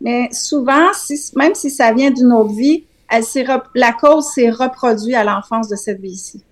Mais 0.00 0.28
souvent, 0.30 0.92
si, 0.94 1.18
même 1.34 1.54
si 1.54 1.70
ça 1.70 1.92
vient 1.92 2.12
d'une 2.12 2.32
autre 2.32 2.54
vie, 2.54 2.84
elle 3.10 3.24
la 3.74 3.92
cause 3.92 4.26
s'est 4.32 4.50
reproduite 4.50 5.16
à 5.16 5.24
l'enfance 5.24 5.68
de 5.68 5.76
cette 5.76 6.00
vie 6.00 6.10
ici, 6.10 6.44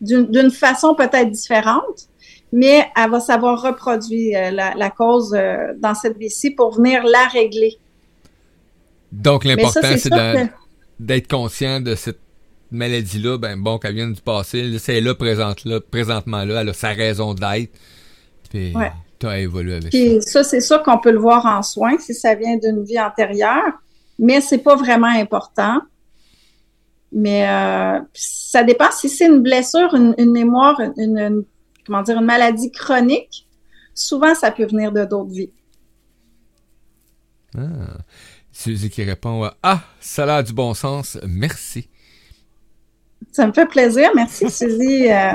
d'une 0.00 0.50
façon 0.50 0.94
peut-être 0.94 1.30
différente 1.30 2.08
mais 2.52 2.86
elle 2.96 3.10
va 3.10 3.20
savoir 3.20 3.60
reproduire 3.60 4.38
euh, 4.38 4.50
la, 4.50 4.90
cause 4.90 5.34
euh, 5.34 5.74
dans 5.78 5.94
cette 5.94 6.16
vie-ci 6.16 6.50
pour 6.50 6.76
venir 6.76 7.04
la 7.04 7.26
régler. 7.26 7.76
Donc, 9.12 9.44
l'important, 9.44 9.80
c'est 9.82 10.10
d'être 11.00 11.28
conscient 11.28 11.80
de 11.80 11.94
cette 11.94 12.20
maladie-là, 12.70 13.38
ben 13.38 13.56
bon, 13.56 13.78
qu'elle 13.78 13.94
vient 13.94 14.10
du 14.10 14.20
passé, 14.20 14.78
c'est 14.78 15.00
là, 15.00 15.14
présente, 15.14 15.64
là, 15.64 15.80
présentement 15.80 16.44
là, 16.44 16.60
elle 16.60 16.68
a 16.68 16.72
sa 16.72 16.90
raison 16.90 17.34
d'être. 17.34 17.72
Puis, 18.50 18.74
tu 19.18 19.26
as 19.26 19.38
évolué 19.40 19.74
avec 19.74 19.90
puis, 19.90 20.22
ça. 20.22 20.44
c'est 20.44 20.60
sûr 20.60 20.82
qu'on 20.82 20.98
peut 20.98 21.10
le 21.10 21.18
voir 21.18 21.44
en 21.46 21.62
soins 21.62 21.98
si 21.98 22.14
ça 22.14 22.34
vient 22.34 22.56
d'une 22.56 22.84
vie 22.84 23.00
antérieure, 23.00 23.72
mais 24.18 24.40
c'est 24.40 24.58
pas 24.58 24.76
vraiment 24.76 25.08
important. 25.08 25.80
Mais 27.10 27.48
euh, 27.48 28.00
ça 28.12 28.62
dépend 28.62 28.90
si 28.90 29.08
c'est 29.08 29.26
une 29.26 29.42
blessure, 29.42 29.94
une, 29.94 30.30
mémoire, 30.30 30.78
une 30.98 31.44
comment 31.88 32.02
dire, 32.02 32.18
une 32.18 32.26
maladie 32.26 32.70
chronique, 32.70 33.48
souvent 33.94 34.34
ça 34.34 34.50
peut 34.50 34.66
venir 34.66 34.92
de 34.92 35.04
d'autres 35.04 35.30
vies. 35.30 35.50
Ah. 37.56 37.98
Suzy 38.58 38.90
qui 38.90 39.04
répond 39.04 39.48
Ah, 39.62 39.82
ça 40.00 40.36
a 40.36 40.42
du 40.42 40.52
bon 40.52 40.74
sens, 40.74 41.16
merci. 41.24 41.88
Ça 43.30 43.46
me 43.46 43.52
fait 43.52 43.66
plaisir, 43.66 44.10
merci 44.16 44.50
Suzy. 44.50 45.08
Euh. 45.08 45.34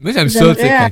Moi 0.00 0.10
j'aime 0.10 0.28
ça. 0.28 0.46
Euh, 0.46 0.88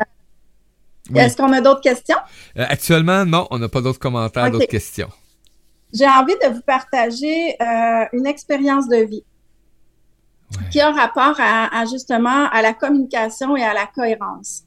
est-ce 1.16 1.36
qu'on 1.36 1.52
a 1.52 1.60
d'autres 1.60 1.80
questions? 1.80 2.16
Euh, 2.56 2.64
actuellement, 2.68 3.24
non, 3.24 3.48
on 3.50 3.58
n'a 3.58 3.68
pas 3.68 3.80
d'autres 3.80 3.98
commentaires, 3.98 4.52
d'autres 4.52 4.66
questions. 4.66 5.10
J'ai 5.92 6.06
envie 6.06 6.36
de 6.40 6.54
vous 6.54 6.62
partager 6.62 7.56
une 8.12 8.26
expérience 8.26 8.88
de 8.88 8.98
vie 8.98 9.24
qui 10.70 10.80
a 10.80 10.92
rapport 10.92 11.34
à, 11.40 11.84
justement 11.90 12.48
à 12.52 12.62
la 12.62 12.72
communication 12.72 13.56
et 13.56 13.64
à 13.64 13.74
la 13.74 13.86
cohérence 13.86 14.62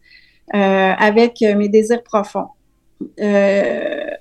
avec 0.52 1.40
mes 1.40 1.70
désirs 1.70 2.04
profonds. 2.04 2.50
Euh, 3.20 4.12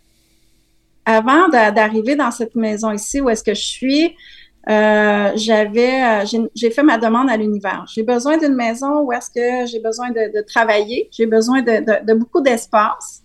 avant 1.04 1.48
d'arriver 1.48 2.16
dans 2.16 2.30
cette 2.30 2.54
maison 2.54 2.90
ici 2.90 3.20
où 3.20 3.28
est-ce 3.28 3.44
que 3.44 3.54
je 3.54 3.62
suis, 3.62 4.16
euh, 4.70 5.32
j'avais, 5.36 6.24
j'ai 6.54 6.70
fait 6.70 6.82
ma 6.82 6.96
demande 6.96 7.28
à 7.28 7.36
l'univers. 7.36 7.84
J'ai 7.92 8.02
besoin 8.02 8.38
d'une 8.38 8.54
maison 8.54 9.00
où 9.00 9.12
est-ce 9.12 9.30
que 9.30 9.70
j'ai 9.70 9.80
besoin 9.80 10.10
de, 10.10 10.42
travailler, 10.46 11.08
j'ai 11.12 11.26
besoin 11.26 11.62
de, 11.62 12.14
beaucoup 12.14 12.40
d'espace. 12.40 13.22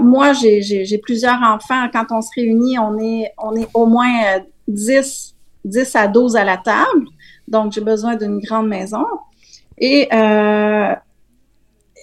moi, 0.00 0.32
j'ai 0.32 0.98
plusieurs 1.02 1.40
enfants. 1.42 1.88
Quand 1.92 2.06
on 2.10 2.22
se 2.22 2.30
réunit, 2.36 2.78
on 2.78 2.98
est, 2.98 3.32
on 3.38 3.56
est 3.56 3.68
au 3.74 3.86
moins 3.86 4.40
10, 4.68 5.34
10 5.64 5.96
à 5.96 6.06
12 6.06 6.36
à 6.36 6.44
la 6.44 6.56
table. 6.58 7.06
Donc, 7.48 7.72
j'ai 7.72 7.80
besoin 7.80 8.16
d'une 8.16 8.38
grande 8.38 8.68
maison. 8.68 9.04
Et, 9.78 10.08
euh, 10.12 10.94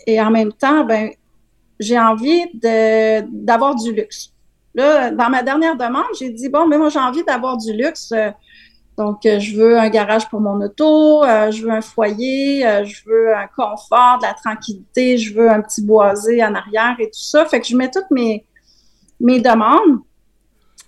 et 0.06 0.21
en 0.21 0.32
même 0.32 0.51
temps, 0.54 0.84
ben, 0.86 1.12
j'ai 1.80 1.99
envie 1.99 2.45
d'avoir 2.54 3.75
du 3.75 3.93
luxe. 3.93 4.34
Là, 4.73 5.12
dans 5.12 5.29
ma 5.29 5.43
dernière 5.43 5.75
demande, 5.75 6.05
j'ai 6.17 6.29
dit, 6.29 6.49
bon, 6.49 6.67
mais 6.67 6.77
moi, 6.77 6.89
j'ai 6.89 6.99
envie 6.99 7.23
d'avoir 7.23 7.57
du 7.57 7.73
luxe. 7.73 8.13
Donc, 8.97 9.21
je 9.23 9.55
veux 9.55 9.79
un 9.79 9.89
garage 9.89 10.29
pour 10.29 10.41
mon 10.41 10.62
auto, 10.62 11.23
euh, 11.23 11.49
je 11.49 11.63
veux 11.63 11.71
un 11.71 11.81
foyer, 11.81 12.67
euh, 12.67 12.84
je 12.86 13.01
veux 13.05 13.36
un 13.36 13.47
confort, 13.47 14.19
de 14.19 14.27
la 14.27 14.34
tranquillité, 14.34 15.17
je 15.17 15.34
veux 15.34 15.49
un 15.49 15.62
petit 15.62 15.81
boisé 15.81 16.43
en 16.43 16.53
arrière 16.53 16.95
et 16.99 17.05
tout 17.05 17.19
ça. 17.19 17.45
Fait 17.45 17.62
que 17.62 17.67
je 17.67 17.75
mets 17.75 17.89
toutes 17.89 18.12
mes, 18.12 18.45
mes 19.19 19.39
demandes. 19.39 19.99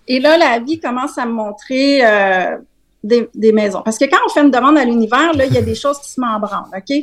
Et 0.08 0.20
là, 0.20 0.38
la 0.38 0.60
vie 0.60 0.80
commence 0.80 1.18
à 1.18 1.26
me 1.26 1.32
montrer 1.32 2.06
euh, 2.06 2.58
des, 3.04 3.52
maisons. 3.54 3.82
Parce 3.84 3.98
que 3.98 4.06
quand 4.06 4.20
on 4.26 4.30
fait 4.30 4.42
une 4.42 4.52
demande 4.52 4.78
à 4.78 4.84
l'univers, 4.84 5.34
là, 5.34 5.46
il 5.46 5.54
y 5.54 5.58
a 5.58 5.62
des 5.62 5.76
choses 5.76 6.00
qui 6.00 6.12
se 6.12 6.20
m'embranlent, 6.20 6.70
OK? 6.76 6.96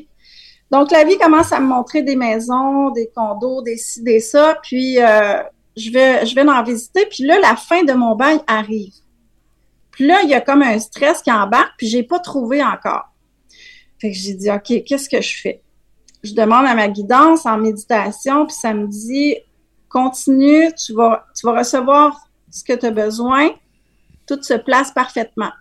Donc, 0.70 0.92
la 0.92 1.02
vie 1.02 1.18
commence 1.18 1.52
à 1.52 1.58
me 1.58 1.66
montrer 1.66 2.02
des 2.02 2.14
maisons, 2.14 2.90
des 2.90 3.10
condos, 3.16 3.62
des 3.62 3.76
ci, 3.76 4.02
des 4.02 4.20
ça, 4.20 4.56
puis 4.62 5.00
euh, 5.00 5.42
je 5.76 5.90
vais 5.90 6.26
je 6.26 6.34
vais 6.34 6.48
en 6.48 6.62
visiter, 6.62 7.06
puis 7.06 7.24
là, 7.24 7.38
la 7.40 7.56
fin 7.56 7.84
de 7.84 7.92
mon 7.92 8.16
bail 8.16 8.40
arrive. 8.46 8.92
Puis 9.90 10.06
là, 10.06 10.20
il 10.22 10.30
y 10.30 10.34
a 10.34 10.40
comme 10.40 10.62
un 10.62 10.78
stress 10.78 11.22
qui 11.22 11.30
embarque, 11.30 11.72
puis 11.76 11.86
j'ai 11.86 12.02
pas 12.02 12.18
trouvé 12.18 12.62
encore. 12.62 13.12
Fait 14.00 14.10
que 14.10 14.16
j'ai 14.16 14.34
dit, 14.34 14.50
OK, 14.50 14.84
qu'est-ce 14.84 15.08
que 15.08 15.20
je 15.20 15.40
fais? 15.40 15.62
Je 16.22 16.32
demande 16.32 16.66
à 16.66 16.74
ma 16.74 16.88
guidance 16.88 17.44
en 17.44 17.58
méditation, 17.58 18.46
puis 18.46 18.56
ça 18.56 18.72
me 18.72 18.86
dit, 18.86 19.36
continue, 19.88 20.72
tu 20.74 20.94
vas, 20.94 21.26
tu 21.38 21.46
vas 21.46 21.58
recevoir 21.58 22.16
ce 22.50 22.64
que 22.64 22.72
tu 22.72 22.86
as 22.86 22.90
besoin, 22.90 23.50
tout 24.26 24.42
se 24.42 24.54
place 24.54 24.92
parfaitement. 24.92 25.52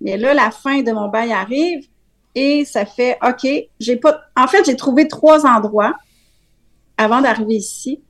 Mais 0.00 0.16
là, 0.16 0.34
la 0.34 0.50
fin 0.50 0.82
de 0.82 0.92
mon 0.92 1.08
bail 1.08 1.32
arrive 1.32 1.86
et 2.34 2.64
ça 2.64 2.84
fait 2.84 3.18
OK, 3.26 3.46
j'ai 3.80 3.96
pas. 3.96 4.20
En 4.36 4.46
fait, 4.46 4.64
j'ai 4.64 4.76
trouvé 4.76 5.08
trois 5.08 5.46
endroits 5.46 5.94
avant 6.96 7.20
d'arriver 7.20 7.54
ici. 7.54 8.02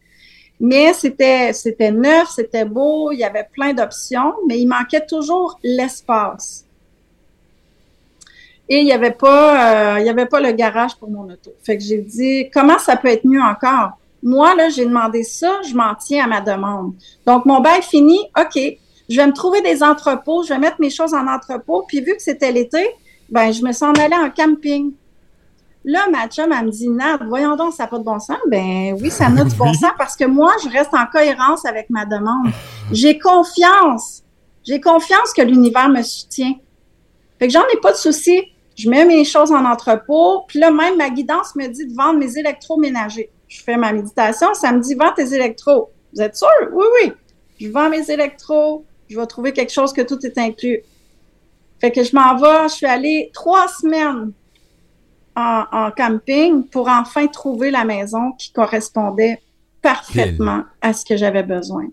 Mais 0.59 0.92
c'était, 0.95 1.53
c'était 1.53 1.92
neuf, 1.92 2.31
c'était 2.35 2.64
beau, 2.64 3.12
il 3.12 3.19
y 3.19 3.25
avait 3.25 3.49
plein 3.53 3.75
d'options, 3.75 4.33
mais 4.49 4.59
il 4.59 4.66
manquait 4.66 5.05
toujours 5.05 5.59
l'espace. 5.62 6.64
Et 8.69 8.79
il 8.79 8.85
n'y 8.85 8.92
avait 8.92 9.12
pas, 9.12 9.99
euh, 9.99 10.11
avait 10.11 10.27
pas 10.27 10.40
le 10.40 10.53
garage 10.53 10.97
pour 10.97 11.11
mon 11.11 11.25
auto. 11.25 11.53
Fait 11.62 11.77
que 11.77 11.85
j'ai 11.85 11.99
dit, 11.99 12.51
comment 12.53 12.79
ça 12.79 12.97
peut 12.97 13.09
être 13.09 13.25
mieux 13.25 13.40
encore? 13.40 13.92
Moi, 14.23 14.55
là, 14.57 14.71
j'ai 14.71 14.87
demandé 14.87 15.23
ça, 15.23 15.61
je 15.69 15.75
m'en 15.75 15.95
tiens 15.95 16.25
à 16.25 16.27
ma 16.27 16.40
demande. 16.40 16.95
Donc, 17.27 17.45
mon 17.45 17.61
bail 17.61 17.83
fini, 17.83 18.19
OK, 18.37 18.59
je 19.09 19.16
vais 19.16 19.27
me 19.27 19.33
trouver 19.33 19.61
des 19.61 19.83
entrepôts, 19.83 20.42
je 20.42 20.49
vais 20.49 20.59
mettre 20.59 20.81
mes 20.81 20.90
choses 20.90 21.14
en 21.14 21.29
entrepôt. 21.29 21.85
Puis, 21.87 22.01
vu 22.01 22.16
que 22.16 22.23
c'était 22.23 22.51
l'été, 22.51 22.88
ben, 23.29 23.53
je 23.53 23.62
me 23.62 23.73
suis 23.73 23.85
en 23.85 23.92
allée 23.92 24.16
en 24.16 24.31
camping. 24.31 24.92
Là, 25.88 26.09
ma 26.11 26.27
chum, 26.27 26.53
elle 26.53 26.66
me 26.66 26.70
dit, 26.72 26.88
Nad, 26.88 27.22
voyons 27.29 27.55
donc, 27.55 27.72
ça 27.72 27.85
n'a 27.85 27.87
pas 27.87 27.99
de 27.99 28.03
bon 28.03 28.18
sens. 28.18 28.38
Ben 28.49 28.99
oui, 29.01 29.09
ça 29.09 29.29
n'a 29.29 29.44
du 29.44 29.55
bon 29.55 29.72
sens 29.81 29.92
parce 29.96 30.16
que 30.16 30.25
moi, 30.25 30.53
je 30.64 30.68
reste 30.68 30.92
en 30.92 31.07
cohérence 31.07 31.64
avec 31.64 31.90
ma 31.90 32.05
demande. 32.05 32.49
J'ai 32.90 33.20
confiance. 33.20 34.25
J'ai 34.64 34.81
confiance 34.81 35.33
que 35.33 35.42
l'univers 35.42 35.88
me 35.88 36.03
soutient. 36.03 36.55
Fait 37.38 37.46
que 37.46 37.53
j'en 37.53 37.62
ai 37.72 37.81
pas 37.81 37.92
de 37.92 37.96
souci. 37.96 38.42
Je 38.75 38.90
mets 38.90 39.05
mes 39.05 39.25
choses 39.25 39.53
en 39.53 39.64
entrepôt. 39.64 40.42
Puis 40.49 40.59
là, 40.59 40.72
même 40.72 40.96
ma 40.96 41.09
guidance 41.09 41.55
me 41.55 41.68
dit 41.68 41.87
de 41.87 41.94
vendre 41.94 42.18
mes 42.18 42.37
électroménagers. 42.37 43.31
Je 43.46 43.62
fais 43.62 43.77
ma 43.77 43.92
méditation. 43.92 44.55
Ça 44.55 44.72
me 44.72 44.81
dit, 44.81 44.96
vends 44.96 45.12
tes 45.14 45.35
électros. 45.35 45.92
Vous 46.12 46.20
êtes 46.20 46.35
sûr? 46.35 46.49
Oui, 46.72 46.85
oui. 47.01 47.12
Je 47.61 47.68
vends 47.68 47.88
mes 47.88 48.11
électros. 48.11 48.85
Je 49.09 49.16
vais 49.16 49.27
trouver 49.27 49.53
quelque 49.53 49.72
chose 49.72 49.92
que 49.92 50.03
tout 50.03 50.18
est 50.27 50.37
inclus. 50.37 50.83
Fait 51.81 51.92
que 51.92 52.03
je 52.03 52.12
m'en 52.16 52.37
vais. 52.37 52.68
Je 52.68 52.75
suis 52.75 52.87
allée 52.87 53.31
trois 53.33 53.68
semaines 53.68 54.33
en, 55.37 55.90
camping 55.96 56.64
pour 56.64 56.88
enfin 56.88 57.27
trouver 57.27 57.70
la 57.70 57.85
maison 57.85 58.33
qui 58.33 58.53
correspondait 58.53 59.42
parfaitement 59.83 60.64
à 60.81 60.92
ce 60.92 61.05
que 61.05 61.16
j'avais 61.16 61.42
besoin. 61.42 61.87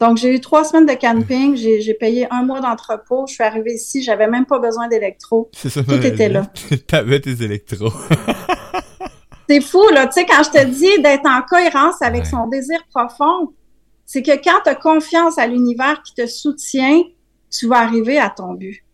Donc, 0.00 0.18
j'ai 0.18 0.34
eu 0.34 0.40
trois 0.40 0.64
semaines 0.64 0.86
de 0.86 0.92
camping, 0.92 1.56
j'ai 1.56 1.94
payé 1.94 2.26
un 2.30 2.42
mois 2.42 2.60
d'entrepôt, 2.60 3.24
je 3.26 3.34
suis 3.34 3.44
arrivée 3.44 3.74
ici, 3.74 4.02
j'avais 4.02 4.28
même 4.28 4.44
pas 4.44 4.58
besoin 4.58 4.88
d'électro. 4.88 5.50
Tout 5.62 6.06
était 6.06 6.28
là. 6.28 6.46
T'avais 6.86 7.20
tes 7.20 7.42
électros. 7.42 7.94
c'est 9.48 9.60
fou, 9.62 9.82
là. 9.94 10.06
Tu 10.06 10.20
sais, 10.20 10.26
quand 10.26 10.42
je 10.42 10.50
te 10.50 10.64
dis 10.66 11.02
d'être 11.02 11.26
en 11.26 11.40
cohérence 11.42 12.02
avec 12.02 12.26
son 12.26 12.46
désir 12.48 12.78
profond, 12.94 13.54
c'est 14.04 14.22
que 14.22 14.32
quand 14.32 14.60
tu 14.64 14.70
as 14.70 14.74
confiance 14.74 15.38
à 15.38 15.46
l'univers 15.46 16.02
qui 16.02 16.12
te 16.12 16.26
soutient, 16.26 17.02
tu 17.50 17.66
vas 17.66 17.78
arriver 17.78 18.18
à 18.18 18.28
ton 18.28 18.52
but 18.52 18.85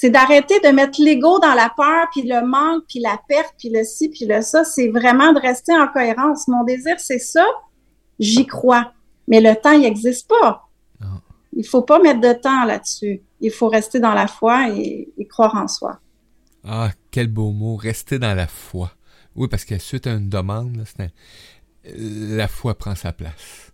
c'est 0.00 0.10
d'arrêter 0.10 0.60
de 0.60 0.68
mettre 0.68 1.02
l'ego 1.02 1.40
dans 1.40 1.54
la 1.54 1.72
peur, 1.76 2.06
puis 2.12 2.22
le 2.22 2.46
manque, 2.46 2.84
puis 2.88 3.00
la 3.00 3.20
perte, 3.26 3.52
puis 3.58 3.68
le 3.68 3.82
ci, 3.82 4.08
puis 4.08 4.26
le 4.26 4.42
ça. 4.42 4.62
C'est 4.62 4.90
vraiment 4.90 5.32
de 5.32 5.40
rester 5.40 5.76
en 5.76 5.88
cohérence. 5.88 6.46
Mon 6.46 6.62
désir, 6.62 7.00
c'est 7.00 7.18
ça. 7.18 7.44
J'y 8.20 8.46
crois. 8.46 8.92
Mais 9.26 9.40
le 9.40 9.56
temps, 9.56 9.72
il 9.72 9.80
n'existe 9.80 10.28
pas. 10.28 10.68
Il 11.52 11.66
faut 11.66 11.82
pas 11.82 11.98
mettre 11.98 12.20
de 12.20 12.32
temps 12.32 12.64
là-dessus. 12.64 13.22
Il 13.40 13.50
faut 13.50 13.66
rester 13.66 13.98
dans 13.98 14.14
la 14.14 14.28
foi 14.28 14.68
et, 14.70 15.12
croire 15.28 15.56
en 15.56 15.66
soi. 15.66 15.98
Ah, 16.62 16.92
quel 17.10 17.26
beau 17.26 17.50
mot, 17.50 17.74
rester 17.74 18.20
dans 18.20 18.34
la 18.34 18.46
foi. 18.46 18.92
Oui, 19.34 19.48
parce 19.48 19.64
que 19.64 19.78
suite 19.78 20.06
à 20.06 20.12
une 20.12 20.28
demande, 20.28 20.84
la 21.96 22.46
foi 22.46 22.78
prend 22.78 22.94
sa 22.94 23.12
place. 23.12 23.72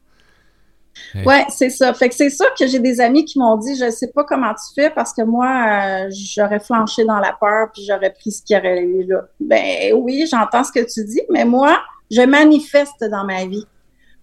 Ouais, 1.24 1.44
c'est 1.48 1.70
ça. 1.70 1.92
Fait 1.94 2.08
que 2.08 2.14
c'est 2.14 2.30
sûr 2.30 2.46
que 2.58 2.66
j'ai 2.66 2.78
des 2.78 3.00
amis 3.00 3.24
qui 3.24 3.38
m'ont 3.38 3.56
dit, 3.56 3.76
je 3.76 3.90
sais 3.90 4.08
pas 4.08 4.24
comment 4.24 4.52
tu 4.52 4.74
fais 4.74 4.90
parce 4.90 5.12
que 5.12 5.22
moi, 5.22 5.46
euh, 5.46 6.10
j'aurais 6.10 6.60
flanché 6.60 7.04
dans 7.04 7.18
la 7.18 7.32
peur 7.32 7.68
puis 7.72 7.84
j'aurais 7.84 8.12
pris 8.12 8.32
ce 8.32 8.42
qu'il 8.42 8.56
y 8.56 8.58
aurait 8.58 8.82
eu 8.82 9.04
là. 9.04 9.22
Ben 9.40 9.94
oui, 9.94 10.24
j'entends 10.30 10.64
ce 10.64 10.72
que 10.72 10.80
tu 10.80 11.04
dis, 11.04 11.22
mais 11.30 11.44
moi, 11.44 11.82
je 12.10 12.22
manifeste 12.22 13.04
dans 13.10 13.24
ma 13.24 13.46
vie. 13.46 13.66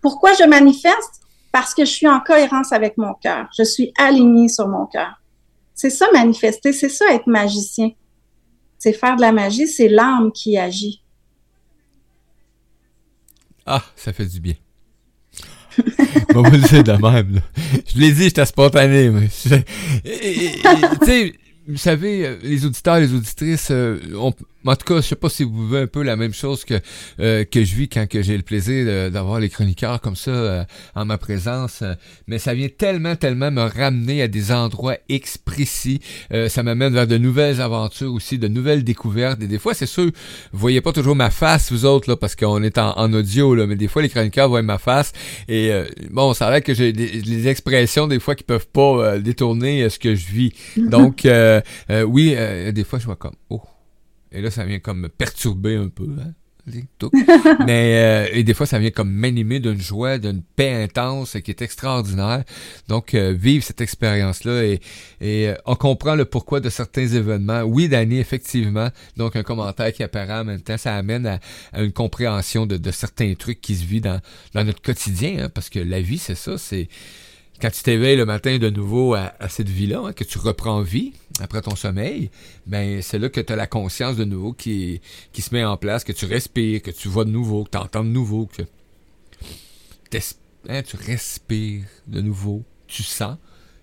Pourquoi 0.02 0.34
je 0.34 0.44
manifeste? 0.44 1.22
Parce 1.52 1.74
que 1.74 1.84
je 1.84 1.92
suis 1.92 2.08
en 2.08 2.20
cohérence 2.22 2.72
avec 2.72 2.98
mon 2.98 3.14
cœur. 3.14 3.48
Je 3.58 3.64
suis 3.64 3.94
alignée 3.98 4.48
sur 4.48 4.68
mon 4.68 4.86
cœur. 4.86 5.22
C'est 5.74 5.90
ça 5.90 6.08
manifester, 6.14 6.74
c'est 6.74 6.90
ça 6.90 7.06
être 7.14 7.28
magicien. 7.28 7.92
C'est 8.78 8.94
faire 8.94 9.16
de 9.16 9.22
la 9.22 9.32
magie, 9.32 9.68
c'est 9.68 9.88
l'âme 9.88 10.32
qui 10.32 10.58
agit. 10.58 11.04
Ah, 13.66 13.84
ça 13.96 14.12
fait 14.12 14.26
du 14.26 14.40
bien. 14.40 14.56
Bon, 16.34 16.44
vous 16.44 16.52
le 16.52 16.84
de 16.84 16.92
même, 16.92 17.36
là. 17.36 17.42
Je 17.94 18.00
l'ai 18.00 18.12
dit, 18.12 18.24
j'étais 18.24 18.46
spontané, 18.46 19.10
mais... 19.10 19.28
Tu 19.28 21.06
sais, 21.06 21.34
vous 21.68 21.78
savez, 21.78 22.26
euh, 22.26 22.36
les 22.44 22.66
auditeurs, 22.66 23.00
les 23.00 23.14
auditrices, 23.14 23.70
euh, 23.72 24.00
on, 24.16 24.34
en 24.66 24.76
tout 24.76 24.86
cas, 24.86 25.02
je 25.02 25.08
sais 25.08 25.16
pas 25.16 25.30
si 25.30 25.44
vous 25.44 25.68
vivez 25.68 25.82
un 25.82 25.88
peu 25.88 26.04
la 26.04 26.16
même 26.16 26.34
chose 26.34 26.66
que 26.66 26.80
euh, 27.20 27.44
que 27.46 27.64
je 27.64 27.76
vis 27.76 27.90
quand 27.90 28.08
que 28.08 28.22
j'ai 28.22 28.38
le 28.38 28.44
plaisir 28.44 29.12
d'avoir 29.12 29.40
les 29.40 29.50
chroniqueurs 29.50 30.02
comme 30.02 30.16
ça 30.16 30.66
en 30.96 31.06
ma 31.06 31.18
présence, 31.18 31.84
mais 32.28 32.40
ça 32.40 32.54
vient 32.54 32.70
tellement, 32.70 33.16
tellement 33.16 33.52
me 33.52 33.62
ramener 33.62 34.22
à 34.22 34.28
des 34.28 34.52
endroits 34.52 34.98
X 35.10 35.38
précis. 35.38 36.00
ça 36.48 36.64
m'amène 36.64 36.94
vers 36.94 37.08
de 37.08 37.18
nouvelles 37.18 37.62
aventures 37.62 38.14
aussi, 38.14 38.38
de 38.38 38.48
nouvelles 38.48 38.84
découvertes. 38.84 39.42
Et 39.42 39.48
des 39.48 39.60
fois, 39.60 39.74
c'est 39.74 39.86
sûr, 39.86 40.06
vous 40.06 40.60
voyez 40.60 40.82
pas 40.82 40.94
toujours 40.94 41.16
ma 41.16 41.30
face, 41.30 41.72
vous 41.72 41.86
autres, 41.86 42.10
là, 42.10 42.16
parce 42.16 42.36
qu'on 42.36 42.62
est 42.64 42.78
en, 42.78 43.14
audio, 43.14 43.56
là, 43.56 43.68
mais 43.68 43.76
des 43.76 43.88
fois, 43.88 44.02
les 44.02 44.10
chroniqueurs 44.10 44.50
voient 44.50 44.62
ma 44.62 44.78
face. 44.78 45.12
Et 45.48 45.72
bon, 46.10 46.34
ça 46.34 46.48
vrai 46.48 46.62
que 46.62 46.74
j'ai 46.74 46.94
des, 46.94 47.48
expressions 47.48 48.08
des 48.08 48.20
fois 48.20 48.36
qui 48.36 48.44
peuvent 48.44 48.68
pas 48.68 49.18
détourner 49.20 49.90
ce 49.90 50.00
que 50.00 50.16
je 50.16 50.28
vis. 50.28 50.54
Donc, 50.78 51.26
euh, 51.90 52.04
oui, 52.04 52.34
euh, 52.38 52.72
des 52.72 52.84
fois, 52.84 53.00
je 53.00 53.06
vois 53.06 53.16
comme, 53.16 53.36
oh. 53.50 53.62
Et 54.32 54.42
là, 54.42 54.52
ça 54.52 54.66
vient 54.66 54.80
comme 54.80 55.00
me 55.02 55.10
perturber 55.10 55.76
un 55.76 55.90
peu. 55.90 56.08
Hein? 56.20 56.34
Mais 57.66 57.96
euh, 57.96 58.28
et 58.32 58.44
des 58.44 58.54
fois, 58.54 58.66
ça 58.66 58.78
vient 58.78 58.92
comme 58.92 59.12
m'animer 59.12 59.60
d'une 59.60 59.82
joie, 59.82 60.20
d'une 60.20 60.44
paix 60.44 60.84
intense 60.84 61.38
qui 61.44 61.52
est 61.52 61.62
extraordinaire. 61.62 62.44
Donc, 62.88 63.16
vivre 63.16 63.64
cette 63.64 63.82
expérience-là 63.82 64.64
et, 64.64 64.80
et 65.22 65.54
on 65.66 65.76
comprend 65.76 66.14
le 66.14 66.26
pourquoi 66.26 66.60
de 66.60 66.70
certains 66.70 67.08
événements. 67.08 67.64
Oui, 67.64 67.90
Danny, 67.90 68.20
effectivement. 68.20 68.90
Donc, 69.18 69.36
un 69.36 69.44
commentaire 69.44 69.92
qui 69.92 70.04
apparaît 70.04 70.40
en 70.40 70.46
même 70.46 70.62
temps, 70.62 70.78
ça 70.78 70.96
amène 70.96 71.26
à, 71.26 71.40
une 71.82 71.94
compréhension 71.94 72.68
de, 72.68 72.78
de, 72.78 72.92
certains 72.92 73.34
trucs 73.34 73.60
qui 73.60 73.76
se 73.76 73.84
vivent 73.84 74.04
dans, 74.04 74.22
dans 74.54 74.64
notre 74.64 74.82
quotidien. 74.82 75.46
Hein, 75.46 75.50
parce 75.50 75.70
que 75.70 75.80
la 75.80 76.00
vie, 76.00 76.20
c'est 76.20 76.36
ça, 76.36 76.58
c'est 76.58 76.88
quand 77.62 77.70
tu 77.70 77.84
t'éveilles 77.84 78.18
le 78.18 78.26
matin 78.26 78.58
de 78.58 78.70
nouveau 78.70 79.14
à, 79.14 79.34
cette 79.48 79.70
vie-là, 79.70 80.02
hein, 80.06 80.14
que 80.14 80.24
tu 80.24 80.40
reprends 80.40 80.82
vie 80.82 81.14
après 81.40 81.62
ton 81.62 81.76
sommeil, 81.76 82.32
ben 82.66 83.02
c'est 83.02 83.20
là 83.20 83.30
que 83.30 83.40
tu 83.40 83.54
as 83.54 83.56
la 83.56 83.68
conscience 83.68 84.16
de 84.16 84.24
nouveau 84.24 84.54
qui, 84.54 85.00
se 85.38 85.54
met 85.54 85.64
en 85.64 85.78
place, 85.78 86.04
que 86.04 86.12
tu 86.12 86.26
respires, 86.26 86.82
que 86.82 86.92
tu 86.92 87.08
vois 87.08 87.24
de 87.24 87.30
nouveau, 87.30 87.64
que 87.64 87.70
tu 87.70 87.78
entends 87.78 88.04
de 88.04 88.10
nouveau, 88.10 88.48
que 88.48 88.64
hein, 90.70 90.82
tu 90.82 90.96
respires 90.96 91.86
de 92.08 92.22
nouveau, 92.22 92.64
tu 92.88 93.04
sens. 93.04 93.38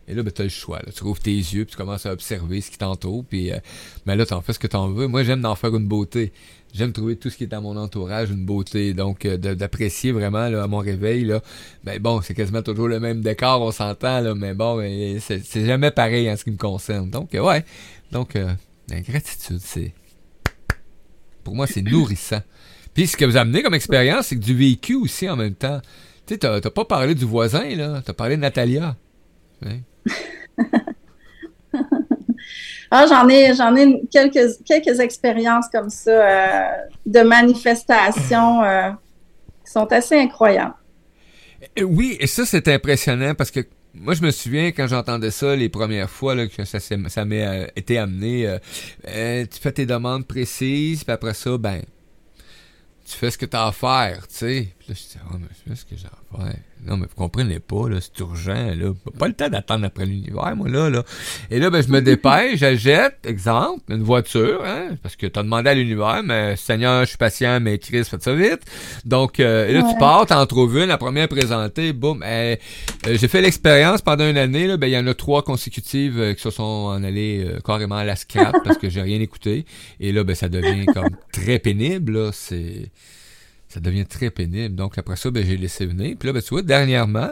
Et 0.09 0.15
là, 0.15 0.23
ben, 0.23 0.33
tu 0.33 0.43
as 0.43 0.45
le 0.45 0.51
choix. 0.51 0.81
Tu 0.95 1.05
rouvres 1.05 1.21
tes 1.21 1.37
yeux, 1.37 1.65
puis 1.65 1.73
tu 1.73 1.77
commences 1.77 2.07
à 2.07 2.13
observer 2.13 2.61
ce 2.61 2.71
qui 2.71 2.79
t'entoure, 2.79 3.25
puis 3.25 3.53
euh, 3.53 3.59
ben 4.07 4.15
là, 4.17 4.25
tu 4.25 4.35
en 4.35 4.41
fais 4.41 4.53
ce 4.53 4.59
que 4.59 4.67
tu 4.67 4.77
en 4.77 4.89
veux. 4.89 5.07
Moi, 5.07 5.23
j'aime 5.23 5.43
d'en 5.43 5.55
faire 5.55 5.75
une 5.75 5.87
beauté 5.87 6.33
j'aime 6.75 6.93
trouver 6.93 7.17
tout 7.17 7.31
ce 7.31 7.37
qui 7.37 7.45
est 7.45 7.55
à 7.55 7.61
mon 7.61 7.77
entourage 7.77 8.31
une 8.31 8.45
beauté. 8.45 8.95
Donc, 8.95 9.25
euh, 9.25 9.37
d'apprécier 9.37 10.13
vraiment 10.13 10.49
là, 10.49 10.63
à 10.63 10.67
mon 10.67 10.79
réveil, 10.79 11.25
là, 11.25 11.41
ben 11.85 12.01
bon, 12.01 12.21
c'est 12.23 12.35
quasiment 12.35 12.63
toujours 12.63 12.89
le 12.89 13.01
même 13.01 13.21
décor, 13.21 13.63
on 13.63 13.73
s'entend, 13.73 14.21
là, 14.21 14.35
mais 14.35 14.55
bon, 14.55 14.77
ben, 14.77 15.19
c'est 15.21 15.67
jamais 15.67 15.91
pareil 15.91 16.31
en 16.31 16.37
ce 16.37 16.45
qui 16.45 16.51
me 16.51 16.57
concerne. 16.57 17.11
Donc, 17.11 17.35
euh, 17.35 17.41
ouais. 17.41 17.65
Donc, 18.13 18.37
euh, 18.37 18.53
la 18.89 19.01
gratitude, 19.01 19.61
c'est. 19.61 19.93
Pour 21.45 21.55
moi, 21.55 21.67
c'est 21.67 21.83
nourrissant. 21.83 22.43
Puis, 22.95 23.07
ce 23.07 23.17
que 23.17 23.25
vous 23.25 23.37
amenez 23.37 23.63
comme 23.63 23.75
expérience, 23.75 24.27
c'est 24.27 24.37
que 24.37 24.45
du 24.45 24.55
vécu 24.55 24.95
aussi 24.95 25.29
en 25.29 25.37
même 25.37 25.55
temps. 25.55 25.81
Tu 26.27 26.35
sais, 26.35 26.39
t'as 26.39 26.61
pas 26.61 26.85
parlé 26.85 27.15
du 27.15 27.25
voisin, 27.25 27.75
là. 27.75 28.03
T'as 28.05 28.13
parlé 28.13 28.37
de 28.37 28.43
Natalia. 28.43 28.97
Ah, 32.91 33.07
j'en 33.07 33.29
ai, 33.29 33.55
j'en 33.55 33.77
ai 33.77 34.03
quelques, 34.11 34.65
quelques 34.65 34.99
expériences 35.01 35.67
comme 35.71 35.91
ça 35.91 36.11
euh, 36.11 36.69
de 37.05 37.21
manifestations 37.21 38.63
euh, 38.63 38.91
qui 39.65 39.71
sont 39.71 39.93
assez 39.93 40.19
incroyables. 40.19 40.75
Euh, 41.79 41.83
oui, 41.83 42.17
et 42.19 42.27
ça, 42.27 42.47
c'est 42.47 42.67
impressionnant 42.69 43.35
parce 43.35 43.51
que 43.51 43.61
moi, 43.95 44.15
je 44.15 44.23
me 44.23 44.31
souviens 44.31 44.69
quand 44.69 44.87
j'entendais 44.87 45.31
ça 45.31 45.55
les 45.55 45.69
premières 45.69 46.09
fois 46.09 46.35
là, 46.35 46.47
que 46.47 46.65
ça, 46.65 46.79
ça 46.81 47.25
m'est 47.25 47.73
été 47.77 47.99
amené. 47.99 48.59
tu 49.05 49.61
fais 49.61 49.73
tes 49.73 49.87
demandes 49.87 50.27
précises, 50.27 51.05
puis 51.05 51.13
après 51.13 51.35
ça, 51.35 51.59
ben, 51.59 51.83
tu 53.05 53.17
fais 53.17 53.31
ce 53.31 53.37
que 53.37 53.47
tu 53.47 53.57
as 53.57 53.67
à 53.67 53.73
faire, 53.73 54.27
tu 54.29 54.35
sais. 54.35 54.69
Là, 54.89 54.95
je 54.95 55.03
dis, 55.03 55.19
oh, 55.31 55.37
mais 55.39 55.47
je 55.51 55.71
fais 55.71 55.77
ce 55.77 55.85
que 55.85 55.97
j'ai 55.97 56.07
à 56.07 56.39
faire. 56.39 56.57
Non, 56.87 56.97
mais 56.97 57.07
vous 57.07 57.15
comprenez 57.15 57.59
pas, 57.61 57.91
là, 57.91 57.99
c'est 58.01 58.19
urgent, 58.21 58.73
là. 58.75 58.95
Pas 59.19 59.29
le 59.29 59.35
temps 59.35 59.51
d'attendre 59.51 59.85
après 59.85 60.07
l'univers, 60.07 60.57
moi, 60.57 60.67
là, 60.71 60.89
là. 60.89 61.03
Et 61.51 61.59
là, 61.59 61.69
ben, 61.69 61.83
je 61.83 61.89
me 61.89 62.01
dépêche, 62.01 62.57
j'achète, 62.61 63.19
exemple, 63.27 63.83
une 63.91 64.03
voiture, 64.03 64.63
hein, 64.65 64.97
parce 65.03 65.15
que 65.15 65.27
t'as 65.27 65.43
demandé 65.43 65.69
à 65.69 65.75
l'univers, 65.75 66.23
mais 66.25 66.57
Seigneur, 66.57 67.03
je 67.03 67.11
suis 67.11 67.19
patient, 67.19 67.61
mais 67.61 67.77
Chris, 67.77 68.05
faites 68.05 68.23
ça 68.23 68.35
vite. 68.35 68.63
Donc, 69.05 69.41
euh, 69.41 69.69
et 69.69 69.75
là, 69.75 69.83
tu 69.83 69.99
pars, 69.99 70.25
t'en 70.25 70.47
trouves 70.47 70.79
une, 70.79 70.87
la 70.87 70.97
première 70.97 71.29
présentée, 71.29 71.93
boum. 71.93 72.25
Euh, 72.25 72.57
j'ai 73.07 73.29
fait 73.29 73.43
l'expérience 73.43 74.01
pendant 74.01 74.27
une 74.27 74.39
année, 74.39 74.67
là, 74.67 74.79
ben, 74.79 74.87
il 74.87 74.95
y 74.95 74.99
en 74.99 75.07
a 75.07 75.13
trois 75.13 75.43
consécutives 75.43 76.19
euh, 76.19 76.33
qui 76.33 76.41
se 76.41 76.51
sont 76.51 76.63
en 76.63 77.05
allées 77.05 77.47
carrément 77.63 77.97
à 77.97 78.05
la 78.05 78.17
scrap 78.17 78.57
parce 78.65 78.79
que 78.79 78.89
j'ai 78.89 79.03
rien 79.03 79.21
écouté. 79.21 79.67
Et 80.01 80.13
là, 80.13 80.25
ben, 80.25 80.35
ça 80.35 80.49
devient 80.49 80.87
comme 80.95 81.11
très 81.31 81.59
pénible, 81.59 82.13
là. 82.13 82.31
C'est 82.33 82.91
ça 83.69 83.81
devient 83.81 84.07
très 84.07 84.31
pénible. 84.31 84.75
Donc 84.75 84.99
après 84.99 85.17
ça, 85.17 85.31
ben, 85.31 85.45
j'ai 85.45 85.57
laissé 85.57 85.87
venir. 85.87 86.17
Puis 86.19 86.27
là, 86.27 86.33
ben, 86.33 86.43
tu 86.43 86.51
vois, 86.51 86.63
dernièrement, 86.63 87.31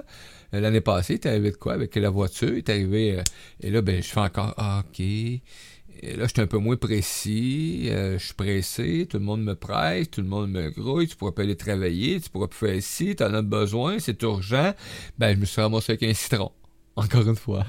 euh, 0.54 0.60
l'année 0.60 0.80
passée, 0.80 1.14
il 1.14 1.16
est 1.16 1.26
arrivé 1.26 1.50
de 1.50 1.56
quoi 1.56 1.74
avec 1.74 1.94
la 1.96 2.10
voiture? 2.10 2.50
Il 2.50 2.58
est 2.58 2.70
arrivé, 2.70 3.18
euh, 3.18 3.22
et 3.60 3.70
là, 3.70 3.82
ben, 3.82 4.02
je 4.02 4.08
fais 4.08 4.20
encore, 4.20 4.54
ah, 4.56 4.82
OK. 4.86 5.00
Et 5.00 6.14
là, 6.14 6.24
je 6.26 6.32
suis 6.32 6.42
un 6.42 6.46
peu 6.46 6.58
moins 6.58 6.76
précis, 6.76 7.88
je 7.88 8.18
suis 8.18 8.34
pressé, 8.34 9.06
tout 9.08 9.16
le 9.16 9.24
monde 9.24 9.42
me 9.42 9.54
presse, 9.54 10.10
tout 10.10 10.20
le 10.20 10.26
monde 10.28 10.50
me 10.50 10.68
grouille, 10.68 11.08
tu 11.08 11.16
pourras 11.16 11.32
pas 11.32 11.40
aller 11.40 11.56
travailler, 11.56 12.20
tu 12.20 12.28
pourras 12.28 12.48
plus 12.48 12.58
faire 12.58 12.74
ici, 12.74 13.16
tu 13.16 13.24
en 13.24 13.32
as 13.32 13.40
besoin, 13.40 13.98
c'est 13.98 14.22
urgent. 14.22 14.74
Ben, 15.16 15.34
je 15.34 15.40
me 15.40 15.46
suis 15.46 15.62
ramassé 15.62 15.92
avec 15.92 16.02
un 16.02 16.12
citron. 16.12 16.52
Encore 16.96 17.26
une 17.28 17.36
fois. 17.36 17.64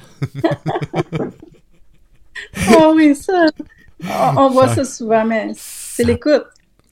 oh 2.72 2.94
oui, 2.96 3.16
ça. 3.16 3.48
On, 4.38 4.50
voit 4.50 4.74
ça 4.74 4.86
souvent, 4.86 5.26
mais 5.26 5.52
c'est 5.56 6.04
l'écoute. 6.04 6.46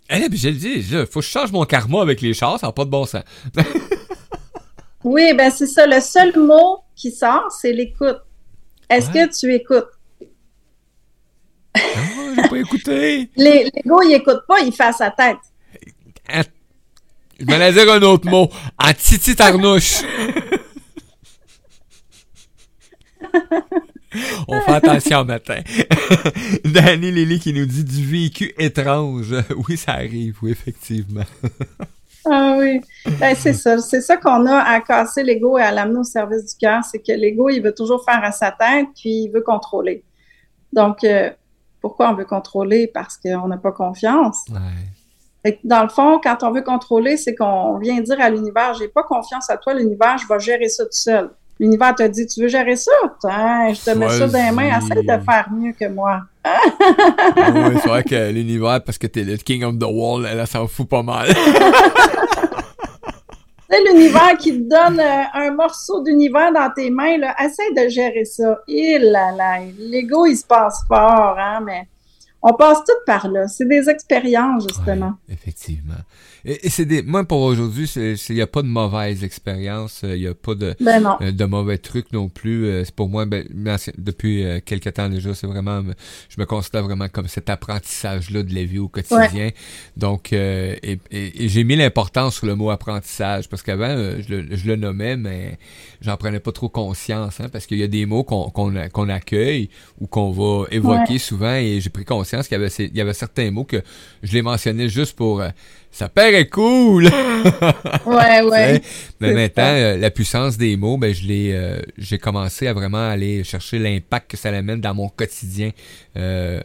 Eh, 0.10 0.30
puis 0.30 0.38
j'ai 0.38 0.52
dit, 0.52 0.74
il 0.76 1.06
faut 1.08 1.20
que 1.20 1.26
je 1.26 1.32
change 1.32 1.52
mon 1.52 1.66
karma 1.66 2.02
avec 2.02 2.22
les 2.22 2.34
chars, 2.34 2.60
ça 2.60 2.68
n'a 2.68 2.74
pas 2.74 2.86
de 2.86 2.90
bon 2.90 3.06
sens. 3.06 3.24
oui, 5.04 5.34
ben 5.34 5.50
c'est 5.50 5.68
ça. 5.68 5.88
Le 5.88 6.00
seul 6.00 6.38
mot 6.38 6.84
qui 6.96 7.12
sort, 7.12 7.52
c'est 7.52 7.74
l'écoute. 7.74 8.22
Est-ce 8.90 9.10
que 9.10 9.40
tu 9.40 9.54
écoutes? 9.54 9.90
Non, 11.76 12.36
j'ai 12.36 12.50
pas 12.50 12.58
écouté. 12.58 13.30
L'ego, 13.36 14.02
il 14.04 14.14
écoute 14.14 14.42
pas, 14.48 14.60
il 14.60 14.72
fait 14.72 14.84
à 14.84 14.94
sa 14.94 15.10
tête. 15.12 15.38
Je 17.40 17.46
m'allais 17.46 17.74
dire 17.74 17.92
un 17.92 18.02
autre 18.04 18.30
mot. 18.30 18.50
En 18.78 18.94
titi 18.94 19.36
tarnouche. 19.36 20.04
On 24.48 24.60
fait 24.62 24.74
attention 24.74 25.26
matin. 25.26 25.60
Danny 26.66 27.12
Lily 27.12 27.40
qui 27.40 27.54
nous 27.54 27.66
dit 27.66 27.84
du 27.84 28.06
vécu 28.06 28.54
étrange. 28.58 29.36
Oui, 29.68 29.78
ça 29.78 29.94
arrive, 29.94 30.38
oui, 30.42 30.52
effectivement. 30.52 31.24
ah 32.26 32.56
oui. 32.58 32.82
Ben, 33.20 33.36
c'est 33.36 33.54
ça. 33.54 33.78
C'est 33.80 34.02
ça 34.02 34.18
qu'on 34.18 34.46
a 34.46 34.58
à 34.58 34.82
casser 34.82 35.24
l'ego 35.24 35.58
et 35.58 35.62
à 35.62 35.72
l'amener 35.72 36.00
au 36.00 36.04
service 36.04 36.54
du 36.54 36.56
cœur. 36.60 36.84
C'est 36.84 37.00
que 37.00 37.12
l'ego, 37.12 37.50
il 37.50 37.62
veut 37.62 37.74
toujours 37.74 38.04
faire 38.04 38.24
à 38.24 38.32
sa 38.32 38.52
tête, 38.52 38.88
puis 38.96 39.24
il 39.24 39.30
veut 39.30 39.42
contrôler. 39.42 40.04
Donc, 40.74 41.04
euh, 41.04 41.30
pourquoi 41.82 42.10
on 42.10 42.16
veut 42.16 42.26
contrôler? 42.26 42.88
Parce 42.88 43.18
qu'on 43.18 43.48
n'a 43.48 43.58
pas 43.58 43.72
confiance. 43.72 44.46
Dans 45.64 45.84
le 45.84 45.90
fond, 45.90 46.20
quand 46.24 46.44
on 46.44 46.52
veut 46.52 46.64
contrôler, 46.64 47.18
c'est 47.18 47.36
qu'on 47.36 47.78
vient 47.78 48.02
dire 48.02 48.20
à 48.20 48.30
l'univers, 48.30 48.74
j'ai 48.74 48.88
pas 48.88 49.04
confiance 49.04 49.50
à 49.50 49.58
toi, 49.58 49.74
l'univers, 49.74 50.18
je 50.18 50.28
vais 50.28 50.40
gérer 50.40 50.70
ça 50.70 50.86
tout 50.86 50.92
seul. 50.92 51.30
L'univers 51.60 51.96
t'a 51.96 52.10
dit, 52.10 52.28
tu 52.28 52.42
veux 52.42 52.48
gérer 52.50 52.76
ça? 52.76 52.92
je 53.24 53.86
te 53.86 53.98
mets 53.98 54.10
ça 54.10 54.28
dans 54.28 54.46
les 54.46 54.52
mains, 54.52 54.78
essaie 54.78 55.02
de 55.02 55.24
faire 55.24 55.48
mieux 55.52 55.72
que 55.72 55.88
moi. 55.88 56.22
oui, 56.46 56.52
c'est 57.82 57.88
vrai 57.88 58.04
que 58.04 58.32
l'univers, 58.32 58.84
parce 58.84 58.98
que 58.98 59.08
t'es 59.08 59.24
le 59.24 59.38
king 59.38 59.64
of 59.64 59.80
the 59.80 59.88
wall, 59.90 60.24
là, 60.24 60.46
ça 60.46 60.68
fout 60.68 60.90
pas 60.90 61.02
mal. 61.02 61.30
c'est 63.70 63.84
l'univers 63.86 64.38
qui 64.38 64.52
te 64.52 64.70
donne 64.70 65.00
euh, 65.00 65.24
un 65.34 65.52
morceau 65.52 66.04
d'univers 66.04 66.52
dans 66.52 66.70
tes 66.76 66.90
mains, 66.90 67.18
là, 67.18 67.34
essaie 67.42 67.72
de 67.72 67.88
gérer 67.90 68.26
ça. 68.26 68.60
Et 68.68 69.00
là 69.00 69.32
là, 69.32 69.60
l'ego, 69.80 70.26
il 70.26 70.36
se 70.36 70.46
passe 70.46 70.84
fort, 70.90 71.38
hein, 71.40 71.62
mais 71.66 71.88
on 72.42 72.54
passe 72.54 72.80
tout 72.80 72.94
par 73.06 73.30
là. 73.30 73.48
C'est 73.48 73.68
des 73.68 73.90
expériences, 73.90 74.68
justement. 74.68 75.14
effectivement. 75.30 75.94
Et, 76.46 76.70
c'est 76.70 76.86
des, 76.86 77.02
moi, 77.02 77.24
pour 77.24 77.42
aujourd'hui, 77.42 77.92
il 77.96 78.36
n'y 78.36 78.42
a 78.42 78.48
pas 78.48 78.62
de 78.62 78.68
mauvaise 78.68 79.24
expérience, 79.24 80.02
il 80.04 80.20
n'y 80.20 80.28
a 80.28 80.36
pas 80.36 80.54
de, 80.54 80.76
ben 80.80 81.18
euh, 81.22 81.32
de 81.32 81.46
mauvais 81.46 81.80
trucs 81.80 82.14
non 82.14 82.30
plus. 82.30 82.68
Euh, 82.68 82.84
c'est 82.86 82.94
pour 82.94 83.10
moi, 83.10 83.26
ben, 83.26 83.44
depuis 83.98 84.46
euh, 84.46 84.60
quelques 84.64 84.94
temps 84.94 85.10
déjà, 85.10 85.34
c'est 85.34 85.48
vraiment, 85.48 85.82
je 86.30 86.40
me 86.40 86.46
considère 86.46 86.84
vraiment 86.84 87.10
comme 87.10 87.28
cet 87.28 87.50
apprentissage-là 87.50 88.44
de 88.44 88.54
la 88.54 88.64
vie 88.64 88.78
au 88.78 88.88
quotidien. 88.88 89.50
Donc, 89.98 90.34
et, 90.34 91.00
j'ai 91.12 91.64
mis 91.64 91.76
l'importance 91.76 92.36
sur 92.36 92.46
le 92.46 92.54
mot 92.54 92.70
apprentissage 92.70 93.50
parce 93.50 93.64
qu'avant, 93.64 93.96
je, 94.20 94.46
je, 94.52 94.68
le 94.68 94.76
nommais, 94.76 95.18
mais 95.18 95.58
j'en 96.02 96.16
prenais 96.16 96.40
pas 96.40 96.52
trop 96.52 96.70
conscience, 96.70 97.40
hein, 97.40 97.50
parce 97.52 97.66
qu'il 97.66 97.80
y 97.80 97.84
a 97.84 97.88
des 97.88 98.06
mots 98.06 98.24
qu'on 98.24 98.50
qu'on 98.50 99.10
accueille 99.10 99.70
ou 100.00 100.06
qu'on 100.06 100.32
va 100.32 100.68
évoquer 100.70 101.18
souvent 101.18 101.56
et 101.56 101.80
j'ai 101.82 101.90
pris 101.90 102.06
conscience 102.06 102.48
qu'il 102.48 102.58
y 102.58 102.62
avait, 102.62 102.70
il 102.78 102.96
y 102.96 103.02
avait 103.02 103.14
certains 103.14 103.50
mots 103.50 103.64
que 103.64 103.82
je 104.22 104.34
les 104.34 104.42
mentionnais 104.42 104.90
juste 104.90 105.16
pour 105.16 105.42
ça 105.96 106.10
paraît 106.10 106.50
cool. 106.50 107.06
ouais, 108.06 108.42
ouais. 108.42 108.82
Mais 109.22 109.34
maintenant, 109.34 109.64
euh, 109.64 109.96
la 109.96 110.12
puissance 110.12 110.58
des 110.58 110.76
mots, 110.76 110.98
ben 110.98 111.16
je 111.16 111.26
l'ai, 111.26 111.54
euh, 111.54 111.80
j'ai 111.98 112.18
commencé 112.18 112.68
à 112.68 112.74
vraiment 112.74 113.10
aller 113.10 113.46
chercher 113.46 113.80
l'impact 113.80 114.32
que 114.32 114.36
ça 114.36 114.50
amène 114.50 114.82
dans 114.82 114.94
mon 114.94 115.08
quotidien, 115.08 115.72
euh, 116.18 116.62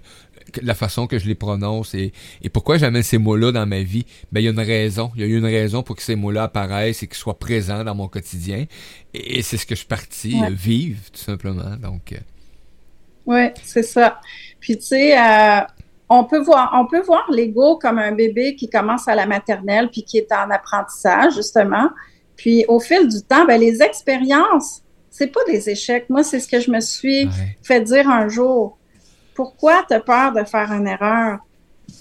la 0.61 0.75
façon 0.75 1.07
que 1.07 1.17
je 1.21 1.29
les 1.29 1.37
prononce 1.37 1.95
et, 1.95 2.13
et 2.43 2.49
pourquoi 2.49 2.77
j'amène 2.77 3.05
ces 3.05 3.19
mots-là 3.19 3.53
dans 3.53 3.67
ma 3.67 3.83
vie. 3.83 4.05
Ben 4.33 4.41
il 4.41 4.47
y 4.47 4.49
a 4.49 4.51
une 4.51 4.59
raison, 4.59 5.13
il 5.15 5.21
y 5.21 5.25
a 5.25 5.29
eu 5.29 5.39
une 5.39 5.45
raison 5.45 5.85
pour 5.85 5.95
que 5.95 6.03
ces 6.03 6.17
mots-là 6.17 6.43
apparaissent 6.43 7.05
et 7.05 7.07
qu'ils 7.07 7.17
soient 7.17 7.39
présents 7.39 7.85
dans 7.85 7.95
mon 7.95 8.09
quotidien. 8.09 8.65
Et, 9.15 9.43
c'est 9.43 9.59
ce 9.59 9.65
que 9.65 9.77
je 9.77 9.81
suis 9.81 9.87
parti 9.87 10.41
vivre 10.51 10.99
tout 11.13 11.21
simplement. 11.21 11.77
Donc. 11.81 12.17
Ouais, 13.27 13.55
c'est 13.63 13.85
ça. 13.85 14.21
Puis 14.59 14.77
tu 14.77 14.87
sais 14.87 15.15
on 16.13 16.25
peut 16.25 16.41
voir, 16.41 16.73
on 16.75 16.87
peut 16.87 17.01
voir 17.01 17.25
l'ego 17.31 17.79
comme 17.79 17.99
un 17.99 18.11
bébé 18.11 18.57
qui 18.57 18.69
commence 18.69 19.07
à 19.07 19.15
la 19.15 19.27
maternelle 19.27 19.89
puis 19.91 20.03
qui 20.03 20.19
est 20.19 20.31
en 20.33 20.51
apprentissage 20.51 21.37
justement. 21.37 21.89
Puis 22.37 22.65
au 22.67 22.81
fil 22.81 23.07
du 23.07 23.23
temps, 23.23 23.45
ben 23.45 23.61
les 23.61 23.81
expériences, 23.81 24.83
c'est 25.09 25.29
pas 25.29 25.45
des 25.47 25.71
échecs. 25.71 26.11
Moi, 26.11 26.25
c'est 26.25 26.41
ce 26.41 26.49
que 26.49 26.59
je 26.59 26.71
me 26.71 26.81
suis 26.81 27.29
fait 27.63 27.81
dire 27.81 28.11
un 28.11 28.29
jour. 28.29 28.77
Pourquoi 29.35 29.85
tu 29.87 29.95
as 29.95 30.01
peur 30.01 30.33
de 30.33 30.43
faire 30.43 30.73
une 30.73 30.89
erreur? 30.89 31.39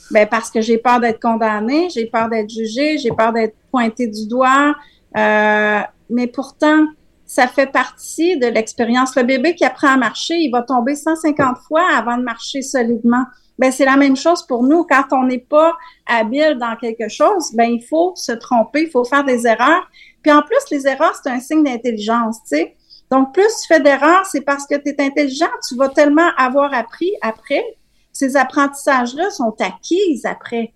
Ben 0.09 0.27
parce 0.27 0.49
que 0.49 0.59
j'ai 0.59 0.79
peur 0.79 0.99
d'être 0.99 1.21
condamné, 1.21 1.89
j'ai 1.89 2.07
peur 2.07 2.29
d'être 2.29 2.49
jugé, 2.49 2.97
j'ai 2.97 3.11
peur 3.11 3.31
d'être 3.31 3.55
pointé 3.71 4.07
du 4.07 4.27
doigt. 4.27 4.73
Euh, 5.15 5.81
mais 6.09 6.27
pourtant, 6.27 6.87
ça 7.29 7.47
fait 7.47 7.71
partie 7.71 8.39
de 8.39 8.47
l'expérience. 8.47 9.15
Le 9.15 9.21
bébé 9.21 9.53
qui 9.53 9.63
apprend 9.63 9.89
à 9.89 9.97
marcher, 9.97 10.33
il 10.33 10.49
va 10.49 10.63
tomber 10.63 10.95
150 10.95 11.59
fois 11.59 11.83
avant 11.95 12.17
de 12.17 12.23
marcher 12.23 12.63
solidement. 12.63 13.23
Ben 13.59 13.71
c'est 13.71 13.85
la 13.85 13.97
même 13.97 14.15
chose 14.15 14.41
pour 14.47 14.63
nous. 14.63 14.83
Quand 14.83 15.03
on 15.11 15.25
n'est 15.25 15.37
pas 15.37 15.77
habile 16.07 16.57
dans 16.59 16.75
quelque 16.75 17.07
chose, 17.07 17.51
ben 17.53 17.65
il 17.65 17.83
faut 17.83 18.13
se 18.15 18.31
tromper, 18.31 18.85
il 18.85 18.89
faut 18.89 19.03
faire 19.03 19.23
des 19.23 19.45
erreurs. 19.45 19.87
Puis 20.23 20.31
en 20.31 20.41
plus, 20.41 20.57
les 20.71 20.87
erreurs, 20.87 21.13
c'est 21.21 21.29
un 21.29 21.39
signe 21.39 21.63
d'intelligence, 21.63 22.37
tu 22.41 22.57
sais. 22.57 22.75
Donc, 23.11 23.31
plus 23.31 23.47
tu 23.61 23.67
fais 23.67 23.79
d'erreurs, 23.79 24.25
c'est 24.25 24.41
parce 24.41 24.65
que 24.65 24.75
tu 24.75 24.89
es 24.89 24.99
intelligent, 24.99 25.51
tu 25.67 25.75
vas 25.75 25.89
tellement 25.89 26.31
avoir 26.35 26.73
appris 26.73 27.11
après. 27.21 27.63
Ces 28.11 28.37
apprentissages-là 28.37 29.29
sont 29.29 29.55
acquis 29.59 30.19
après. 30.23 30.73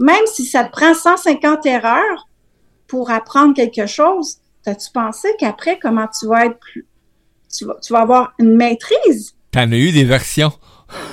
Même 0.00 0.26
si 0.26 0.44
ça 0.44 0.64
te 0.64 0.72
prend 0.72 0.92
150 0.92 1.66
erreurs 1.66 2.28
pour 2.88 3.10
apprendre 3.10 3.54
quelque 3.54 3.86
chose, 3.86 4.38
as-tu 4.66 4.90
pensé 4.92 5.28
qu'après, 5.38 5.78
comment 5.78 6.06
tu 6.18 6.26
vas 6.26 6.46
être 6.46 6.58
plus... 6.58 6.86
Tu 7.56 7.64
vas, 7.64 7.76
tu 7.82 7.92
vas 7.92 8.00
avoir 8.00 8.34
une 8.38 8.56
maîtrise? 8.56 9.34
T'en 9.50 9.70
as 9.70 9.76
eu 9.76 9.92
des 9.92 10.04
versions. 10.04 10.52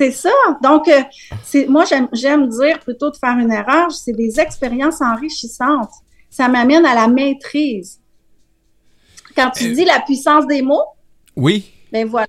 C'est 0.00 0.10
ça. 0.10 0.30
Donc, 0.62 0.88
euh, 0.88 1.00
c'est 1.44 1.68
moi, 1.68 1.84
j'aime 2.12 2.48
dire 2.48 2.80
plutôt 2.80 3.10
de 3.10 3.16
faire 3.16 3.38
une 3.38 3.52
erreur, 3.52 3.92
c'est 3.92 4.12
des 4.12 4.40
expériences 4.40 5.00
enrichissantes. 5.00 5.92
Ça 6.28 6.48
m'amène 6.48 6.84
à 6.84 6.94
la 6.96 7.06
maîtrise. 7.06 8.00
Quand 9.36 9.50
tu 9.50 9.70
euh, 9.70 9.74
dis 9.74 9.84
la 9.84 10.00
puissance 10.00 10.46
des 10.48 10.60
mots, 10.60 10.86
oui. 11.36 11.72
Ben 11.92 12.06
voilà. 12.06 12.26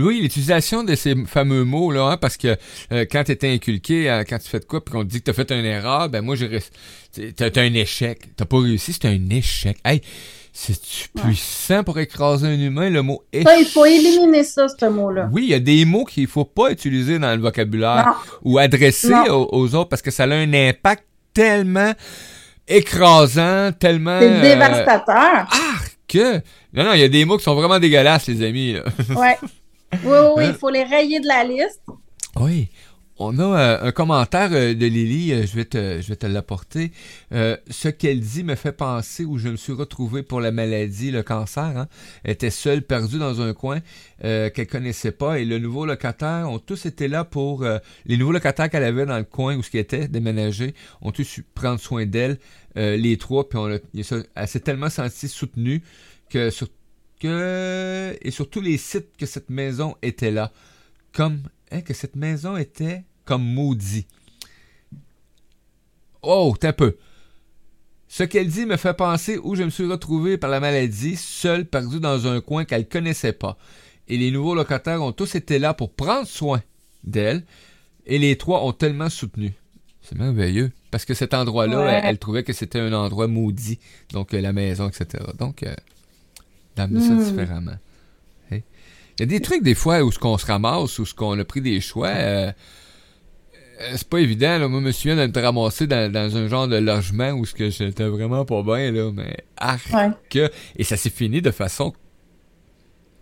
Oui, 0.00 0.20
l'utilisation 0.20 0.84
de 0.84 0.94
ces 0.94 1.14
fameux 1.26 1.64
mots-là, 1.64 2.12
hein, 2.12 2.16
parce 2.16 2.36
que 2.36 2.56
euh, 2.92 3.04
quand 3.10 3.24
tu 3.24 3.32
étais 3.32 3.50
inculqué, 3.50 4.22
quand 4.28 4.38
tu 4.38 4.48
fais 4.48 4.60
de 4.60 4.64
quoi, 4.64 4.84
puis 4.84 4.92
qu'on 4.92 5.04
te 5.04 5.08
dit 5.08 5.20
que 5.20 5.24
tu 5.24 5.30
as 5.30 5.34
fait 5.34 5.50
une 5.52 5.64
erreur, 5.64 6.08
ben 6.08 6.22
moi, 6.22 6.36
j'ai 6.36 6.60
t'as 7.36 7.62
un 7.62 7.74
échec. 7.74 8.36
T'as 8.36 8.44
pas 8.44 8.60
réussi, 8.60 8.92
c'est 8.92 9.06
un 9.06 9.30
échec. 9.30 9.78
Hey, 9.84 10.00
c'est-tu 10.52 11.08
puissant 11.08 11.84
pour 11.84 11.98
écraser 11.98 12.46
un 12.46 12.58
humain, 12.58 12.90
le 12.90 13.02
mot 13.02 13.22
échec? 13.32 13.48
il 13.58 13.66
faut 13.66 13.84
éliminer 13.84 14.44
ça, 14.44 14.66
ce 14.68 14.86
mot-là. 14.86 15.28
Oui, 15.32 15.44
il 15.44 15.50
y 15.50 15.54
a 15.54 15.60
des 15.60 15.84
mots 15.84 16.04
qu'il 16.04 16.26
faut 16.26 16.44
pas 16.44 16.70
utiliser 16.70 17.18
dans 17.18 17.34
le 17.34 17.40
vocabulaire 17.40 18.14
ou 18.42 18.58
adresser 18.58 19.14
aux, 19.28 19.74
autres 19.74 19.88
parce 19.88 20.02
que 20.02 20.10
ça 20.10 20.24
a 20.24 20.34
un 20.34 20.52
impact 20.52 21.04
tellement 21.32 21.92
écrasant, 22.66 23.70
tellement... 23.72 24.18
C'est 24.20 24.32
euh, 24.32 24.42
dévastateur. 24.42 25.46
Ah, 25.50 25.78
que... 26.06 26.34
Non, 26.72 26.84
non, 26.84 26.92
il 26.94 27.00
y 27.00 27.04
a 27.04 27.08
des 27.08 27.24
mots 27.24 27.36
qui 27.36 27.44
sont 27.44 27.54
vraiment 27.54 27.78
dégueulasses, 27.78 28.28
les 28.28 28.46
amis. 28.46 28.74
Là. 28.74 28.84
ouais. 29.16 29.38
Oui, 30.04 30.18
oui, 30.36 30.44
il 30.48 30.54
faut 30.54 30.70
les 30.70 30.84
rayer 30.84 31.20
de 31.20 31.26
la 31.26 31.44
liste. 31.44 31.82
Oui. 32.36 32.68
On 33.22 33.38
a 33.38 33.42
euh, 33.42 33.88
un 33.88 33.92
commentaire 33.92 34.48
euh, 34.52 34.72
de 34.72 34.86
Lily, 34.86 35.32
euh, 35.32 35.46
je 35.46 35.54
vais 35.54 35.66
te, 35.66 36.00
je 36.00 36.08
vais 36.08 36.16
te 36.16 36.26
l'apporter. 36.26 36.90
ce 37.30 37.88
qu'elle 37.88 38.20
dit 38.20 38.42
me 38.42 38.54
fait 38.54 38.72
penser 38.72 39.26
où 39.26 39.36
je 39.36 39.50
me 39.50 39.56
suis 39.56 39.74
retrouvé 39.74 40.22
pour 40.22 40.40
la 40.40 40.52
maladie, 40.52 41.10
le 41.10 41.22
cancer. 41.22 41.62
Hein. 41.62 41.86
Elle 42.24 42.30
était 42.30 42.48
seule, 42.48 42.80
perdue 42.80 43.18
dans 43.18 43.42
un 43.42 43.52
coin 43.52 43.80
qu'elle 44.22 44.66
connaissait 44.66 45.12
pas. 45.12 45.38
Et 45.38 45.44
le 45.44 45.58
nouveau 45.58 45.84
locataire 45.84 46.48
ont 46.48 46.58
tous 46.58 46.86
été 46.86 47.08
là 47.08 47.24
pour 47.24 47.64
les 48.06 48.16
nouveaux 48.16 48.32
locataires 48.32 48.70
qu'elle 48.70 48.84
avait 48.84 49.04
dans 49.04 49.18
le 49.18 49.24
coin 49.24 49.56
où 49.56 49.62
ce 49.62 49.70
qui 49.70 49.78
était 49.78 50.08
déménagé, 50.08 50.74
ont 51.02 51.12
tous 51.12 51.24
su 51.24 51.42
prendre 51.42 51.78
soin 51.78 52.06
d'elle, 52.06 52.38
les 52.74 53.18
trois. 53.18 53.48
Puis 53.48 53.58
on 53.58 53.68
elle 53.68 54.48
s'est 54.48 54.60
tellement 54.60 54.90
sentie 54.90 55.28
soutenue 55.28 55.82
que 56.30 56.48
sur 56.48 56.68
que 57.20 58.16
et 58.20 58.30
sur 58.30 58.50
tous 58.50 58.60
les 58.60 58.78
sites 58.78 59.16
que 59.16 59.26
cette 59.26 59.50
maison 59.50 59.94
était 60.02 60.30
là, 60.30 60.52
comme 61.12 61.42
hein, 61.70 61.82
que 61.82 61.94
cette 61.94 62.16
maison 62.16 62.56
était 62.56 63.04
comme 63.24 63.44
maudit. 63.44 64.06
Oh, 66.22 66.54
t'es 66.58 66.68
un 66.68 66.72
peu. 66.72 66.96
Ce 68.08 68.24
qu'elle 68.24 68.48
dit 68.48 68.66
me 68.66 68.76
fait 68.76 68.94
penser 68.94 69.38
où 69.38 69.54
je 69.54 69.62
me 69.62 69.70
suis 69.70 69.86
retrouvé 69.86 70.36
par 70.36 70.50
la 70.50 70.58
maladie, 70.58 71.14
seul, 71.14 71.64
perdu 71.64 72.00
dans 72.00 72.26
un 72.26 72.40
coin 72.40 72.64
qu'elle 72.64 72.88
connaissait 72.88 73.32
pas. 73.32 73.56
Et 74.08 74.16
les 74.16 74.32
nouveaux 74.32 74.56
locataires 74.56 75.02
ont 75.02 75.12
tous 75.12 75.36
été 75.36 75.60
là 75.60 75.74
pour 75.74 75.92
prendre 75.92 76.26
soin 76.26 76.60
d'elle, 77.04 77.44
et 78.06 78.18
les 78.18 78.36
trois 78.36 78.64
ont 78.64 78.72
tellement 78.72 79.08
soutenu. 79.08 79.52
C'est 80.02 80.18
merveilleux. 80.18 80.72
Parce 80.90 81.04
que 81.04 81.14
cet 81.14 81.34
endroit-là, 81.34 82.00
elle, 82.04 82.18
trouvait 82.18 82.42
que 82.42 82.52
c'était 82.52 82.80
un 82.80 82.92
endroit 82.92 83.28
maudit. 83.28 83.78
Donc, 84.12 84.34
euh, 84.34 84.40
la 84.40 84.52
maison, 84.52 84.88
etc. 84.88 85.22
Donc, 85.38 85.62
euh, 85.62 85.72
d'amener 86.76 87.00
ça 87.00 87.14
hmm. 87.14 87.24
différemment. 87.24 87.76
Il 88.52 89.24
y 89.24 89.24
a 89.24 89.26
des 89.26 89.40
trucs, 89.40 89.62
des 89.62 89.74
fois, 89.74 90.02
où 90.02 90.10
ce 90.10 90.18
qu'on 90.18 90.38
se 90.38 90.46
ramasse, 90.46 90.98
où 90.98 91.04
ce 91.04 91.12
qu'on 91.12 91.38
a 91.38 91.44
pris 91.44 91.60
des 91.60 91.82
choix. 91.82 92.08
Euh, 92.08 92.50
euh, 93.82 93.92
c'est 93.94 94.08
pas 94.08 94.18
évident, 94.18 94.58
là. 94.58 94.66
Moi, 94.66 94.80
je 94.80 94.86
me 94.86 94.92
souviens 94.92 95.16
d'être 95.16 95.38
ramassé 95.38 95.86
dans, 95.86 96.10
dans, 96.10 96.36
un 96.38 96.48
genre 96.48 96.68
de 96.68 96.76
logement 96.76 97.32
où 97.32 97.44
ce 97.44 97.54
que 97.54 97.68
j'étais 97.68 98.08
vraiment 98.08 98.46
pas 98.46 98.62
bien, 98.62 98.90
là. 98.90 99.10
Mais, 99.12 99.36
arc. 99.58 100.38
Et 100.76 100.84
ça 100.84 100.96
s'est 100.96 101.10
fini 101.10 101.42
de 101.42 101.50
façon 101.50 101.92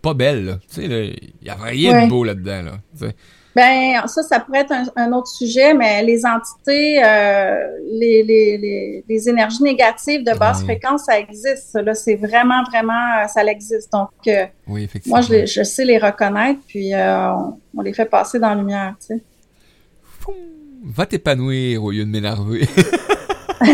pas 0.01 0.13
belle, 0.13 0.45
là. 0.45 0.59
Tu 0.69 0.75
sais, 0.75 1.15
il 1.41 1.45
y 1.45 1.49
a 1.49 1.55
rien 1.55 2.05
de 2.05 2.09
beau 2.09 2.23
là-dedans, 2.23 2.61
là. 2.61 3.11
Ben, 3.55 4.05
ça, 4.07 4.21
ça 4.21 4.39
pourrait 4.39 4.61
être 4.61 4.73
un, 4.95 5.11
autre 5.11 5.27
sujet, 5.27 5.73
mais 5.73 6.03
les 6.03 6.23
entités, 6.25 7.03
euh, 7.03 7.57
les, 7.91 8.23
les, 8.23 9.03
les, 9.07 9.29
énergies 9.29 9.63
négatives 9.63 10.23
de 10.23 10.37
basse 10.37 10.63
fréquence, 10.63 11.05
ça 11.05 11.19
existe. 11.19 11.73
Là, 11.73 11.95
c'est 11.95 12.15
vraiment, 12.15 12.63
vraiment, 12.63 13.27
ça 13.27 13.43
existe. 13.43 13.91
Donc, 13.91 14.09
euh, 14.27 14.45
moi, 15.07 15.21
je, 15.21 15.47
je, 15.47 15.63
sais 15.63 15.83
les 15.83 15.97
reconnaître, 15.97 16.59
puis 16.67 16.93
euh, 16.93 17.33
on, 17.75 17.81
les 17.81 17.93
fait 17.93 18.05
passer 18.05 18.37
dans 18.39 18.49
la 18.49 18.55
lumière, 18.55 18.95
tu 18.99 19.15
sais. 19.15 19.23
Va 20.83 21.05
t'épanouir 21.07 21.83
au 21.83 21.91
lieu 21.91 22.05
de 22.05 22.09
m'énerver. 22.09 22.67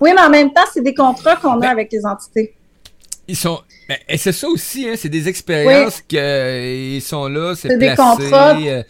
oui, 0.00 0.10
mais 0.14 0.20
en 0.20 0.30
même 0.30 0.52
temps, 0.52 0.62
c'est 0.72 0.80
des 0.80 0.94
contrats 0.94 1.36
qu'on 1.36 1.54
a 1.54 1.60
ben 1.60 1.68
avec 1.70 1.92
les 1.92 2.06
entités. 2.06 2.54
Ils 3.28 3.36
sont. 3.36 3.60
Ben, 3.88 3.98
et 4.08 4.16
c'est 4.16 4.32
ça 4.32 4.48
aussi, 4.48 4.88
hein, 4.88 4.94
c'est 4.96 5.08
des 5.08 5.28
expériences 5.28 6.00
qu'ils 6.02 6.18
euh, 6.18 7.00
sont 7.00 7.28
là, 7.28 7.54
c'est 7.54 7.76
des 7.76 7.90
contrats 7.90 8.56
euh, 8.58 8.82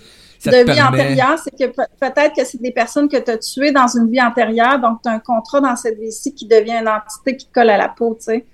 de 0.44 0.72
vie 0.72 0.82
antérieure. 0.82 1.38
C'est 1.42 1.56
que 1.56 1.72
peut-être 1.72 2.34
que 2.36 2.44
c'est 2.44 2.60
des 2.60 2.72
personnes 2.72 3.08
que 3.08 3.16
tu 3.16 3.30
as 3.30 3.38
tuées 3.38 3.72
dans 3.72 3.88
une 3.88 4.10
vie 4.10 4.22
antérieure, 4.22 4.80
donc 4.80 5.02
tu 5.02 5.08
as 5.08 5.12
un 5.12 5.18
contrat 5.18 5.60
dans 5.60 5.76
cette 5.76 5.98
vie-ci 5.98 6.34
qui 6.34 6.46
devient 6.46 6.78
une 6.80 6.88
entité 6.88 7.36
qui 7.36 7.46
te 7.46 7.52
colle 7.52 7.70
à 7.70 7.76
la 7.76 7.88
peau, 7.88 8.16
tu 8.18 8.24
sais. 8.24 8.44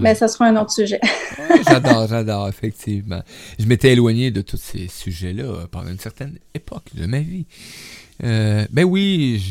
Mais 0.00 0.14
ça 0.14 0.26
sera 0.26 0.46
un 0.46 0.56
autre 0.56 0.72
sujet. 0.72 1.00
j'adore, 1.68 2.06
j'adore, 2.08 2.48
effectivement. 2.48 3.20
Je 3.58 3.66
m'étais 3.66 3.92
éloigné 3.92 4.30
de 4.30 4.40
tous 4.40 4.56
ces 4.56 4.88
sujets-là 4.88 5.66
pendant 5.70 5.90
une 5.90 5.98
certaine 5.98 6.38
époque 6.54 6.86
de 6.94 7.04
ma 7.06 7.20
vie. 7.20 7.44
Euh, 8.24 8.66
ben 8.70 8.84
oui, 8.84 9.42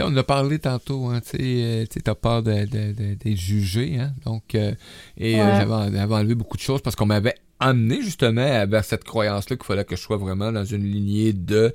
on 0.00 0.04
en 0.04 0.16
a 0.16 0.22
parlé 0.22 0.58
tantôt, 0.58 1.06
hein, 1.06 1.20
tu 1.20 1.36
euh, 1.40 1.84
as 2.06 2.14
peur 2.14 2.42
d'être 2.42 2.70
de, 2.70 3.36
jugé, 3.36 3.98
hein, 3.98 4.14
donc, 4.24 4.54
euh, 4.54 4.74
et 5.16 5.40
euh, 5.40 5.60
j'avais 5.60 6.14
enlevé 6.14 6.34
beaucoup 6.34 6.56
de 6.56 6.62
choses 6.62 6.80
parce 6.80 6.96
qu'on 6.96 7.06
m'avait 7.06 7.34
amené 7.60 8.02
justement 8.02 8.66
vers 8.66 8.84
cette 8.84 9.04
croyance-là 9.04 9.56
qu'il 9.56 9.64
fallait 9.64 9.84
que 9.84 9.94
je 9.94 10.00
sois 10.00 10.16
vraiment 10.16 10.50
dans 10.50 10.64
une 10.64 10.84
lignée 10.84 11.32
de 11.32 11.72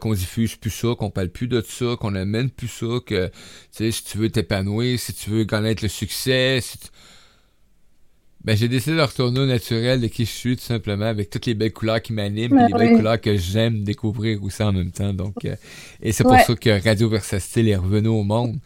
qu'on 0.00 0.12
diffuse 0.12 0.54
plus 0.54 0.70
ça, 0.70 0.94
qu'on 0.96 1.10
parle 1.10 1.30
plus 1.30 1.48
de 1.48 1.60
ça, 1.60 1.96
qu'on 1.98 2.14
amène 2.14 2.50
plus 2.50 2.68
ça, 2.68 3.00
que 3.04 3.26
tu 3.26 3.32
sais, 3.72 3.90
si 3.90 4.04
tu 4.04 4.18
veux 4.18 4.30
t'épanouir, 4.30 5.00
si 5.00 5.12
tu 5.12 5.30
veux 5.30 5.44
connaître 5.44 5.82
le 5.82 5.88
succès, 5.88 6.60
si 6.62 6.78
tu 6.78 6.86
ben, 8.44 8.56
j'ai 8.56 8.68
décidé 8.68 8.96
de 8.96 9.02
retourner 9.02 9.40
au 9.40 9.46
naturel 9.46 10.00
de 10.00 10.06
qui 10.06 10.26
je 10.26 10.30
suis, 10.30 10.56
tout 10.56 10.64
simplement, 10.64 11.06
avec 11.06 11.30
toutes 11.30 11.46
les 11.46 11.54
belles 11.54 11.72
couleurs 11.72 12.02
qui 12.02 12.12
m'animent, 12.12 12.58
et 12.58 12.66
les 12.66 12.74
belles 12.74 12.96
couleurs 12.96 13.20
que 13.20 13.36
j'aime 13.36 13.84
découvrir 13.84 14.42
aussi 14.42 14.62
en 14.62 14.72
même 14.72 14.90
temps. 14.90 15.14
Donc, 15.14 15.44
euh, 15.44 15.56
et 16.02 16.12
c'est 16.12 16.24
pour 16.24 16.38
ça 16.38 16.54
que 16.54 16.84
Radio 16.84 17.08
Versatile 17.08 17.68
est 17.68 17.76
revenu 17.76 18.08
au 18.08 18.22
monde. 18.22 18.58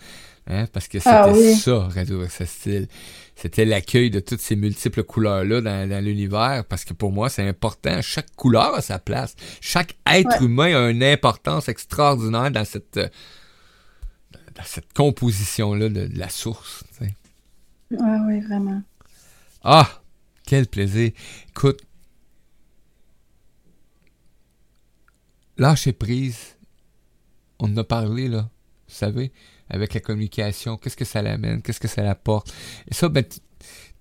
Hein, 0.51 0.65
parce 0.73 0.89
que 0.89 0.97
ah 1.05 1.31
c'était 1.33 1.55
ça, 1.55 1.89
Radio 1.89 2.21
Versatile. 2.21 2.89
C'était 3.37 3.67
l'accueil 3.67 4.11
de 4.11 4.19
toutes 4.19 4.41
ces 4.41 4.57
multiples 4.57 5.05
couleurs-là 5.05 5.61
dans, 5.61 6.05
l'univers, 6.05 6.65
parce 6.69 6.85
que 6.85 6.95
pour 6.95 7.13
moi, 7.13 7.29
c'est 7.29 7.47
important. 7.47 8.01
Chaque 8.01 8.35
couleur 8.35 8.75
a 8.75 8.81
sa 8.81 8.99
place. 8.99 9.37
Chaque 9.61 9.97
être 10.11 10.43
humain 10.43 10.75
a 10.75 10.91
une 10.91 11.05
importance 11.05 11.69
extraordinaire 11.69 12.51
dans 12.51 12.65
cette, 12.65 12.97
euh, 12.97 13.09
dans 14.57 14.65
cette 14.65 14.93
composition-là 14.93 15.89
de, 15.89 16.09
la 16.15 16.31
source. 16.31 16.83
Ah 18.01 18.25
oui, 18.27 18.41
vraiment. 18.41 18.83
Ah, 19.71 20.01
quel 20.47 20.67
plaisir. 20.67 21.11
Écoute, 21.51 21.83
lâcher 25.59 25.93
prise, 25.93 26.57
on 27.59 27.75
en 27.75 27.77
a 27.77 27.85
parlé, 27.85 28.29
là, 28.29 28.49
vous 28.89 28.95
savez, 28.95 29.31
avec 29.69 29.93
la 29.93 30.01
communication, 30.01 30.79
qu'est-ce 30.79 30.97
que 30.97 31.05
ça 31.05 31.21
l'amène, 31.21 31.61
qu'est-ce 31.61 31.81
que 31.81 31.87
ça 31.87 32.03
l'apporte. 32.03 32.51
Et 32.91 32.95
ça, 32.95 33.11
ben, 33.11 33.23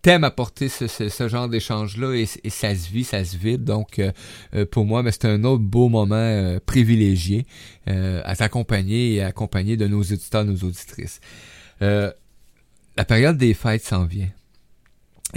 t'aimes 0.02 0.24
apporter 0.24 0.70
ce, 0.70 1.28
genre 1.28 1.50
d'échange-là 1.50 2.14
et, 2.14 2.26
ça 2.50 2.74
se 2.74 2.90
vit, 2.90 3.04
ça 3.04 3.26
se 3.26 3.36
vide. 3.36 3.66
Donc, 3.66 4.00
euh, 4.00 4.14
euh, 4.54 4.66
pour 4.66 4.86
moi, 4.86 5.04
ben, 5.04 5.12
c'est 5.12 5.26
un 5.26 5.44
autre 5.44 5.64
beau 5.64 5.90
moment 5.90 6.16
euh, 6.16 6.62
privilégié 6.66 7.46
à 7.88 8.38
t'accompagner 8.38 9.16
et 9.16 9.22
à 9.22 9.28
accompagner 9.28 9.76
de 9.76 9.86
nos 9.86 10.02
auditeurs, 10.02 10.46
nos 10.46 10.64
auditrices. 10.64 11.20
la 11.82 12.14
période 13.06 13.38
des 13.38 13.54
fêtes 13.54 13.84
s'en 13.84 14.06
vient. 14.06 14.30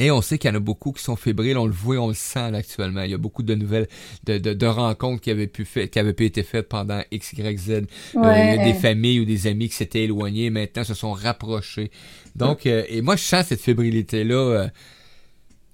Et 0.01 0.11
on 0.11 0.23
sait 0.23 0.39
qu'il 0.39 0.49
y 0.49 0.53
en 0.53 0.57
a 0.57 0.61
beaucoup 0.61 0.93
qui 0.93 1.03
sont 1.03 1.15
fébriles, 1.15 1.59
on 1.59 1.67
le 1.67 1.75
voit, 1.75 1.99
on 1.99 2.09
le 2.09 2.15
sent 2.15 2.55
actuellement. 2.55 3.03
Il 3.03 3.11
y 3.11 3.15
a 3.15 3.19
beaucoup 3.19 3.43
de 3.43 3.55
nouvelles, 3.55 3.87
de, 4.25 4.39
de, 4.39 4.67
rencontres 4.67 5.21
qui 5.21 5.31
avaient 5.31 5.47
pu 5.47 5.67
fait, 5.67 5.91
qui 5.91 5.99
avaient 5.99 6.15
pu 6.15 6.25
été 6.25 6.43
faites 6.43 6.71
pendant 6.71 7.03
X, 7.11 7.35
Y, 7.35 7.59
Z. 7.59 7.71
Euh, 7.71 7.83
il 8.15 8.23
y 8.23 8.59
a 8.59 8.65
des 8.65 8.73
familles 8.73 9.21
ou 9.21 9.27
des 9.27 9.47
amis 9.47 9.69
qui 9.69 9.75
s'étaient 9.75 10.05
éloignés, 10.05 10.49
maintenant 10.49 10.85
se 10.85 10.95
sont 10.95 11.13
rapprochés. 11.13 11.91
Donc, 12.35 12.65
euh, 12.65 12.83
et 12.89 13.03
moi 13.03 13.17
je 13.17 13.25
sens 13.25 13.49
cette 13.49 13.61
fébrilité-là 13.61 14.35
euh, 14.35 14.69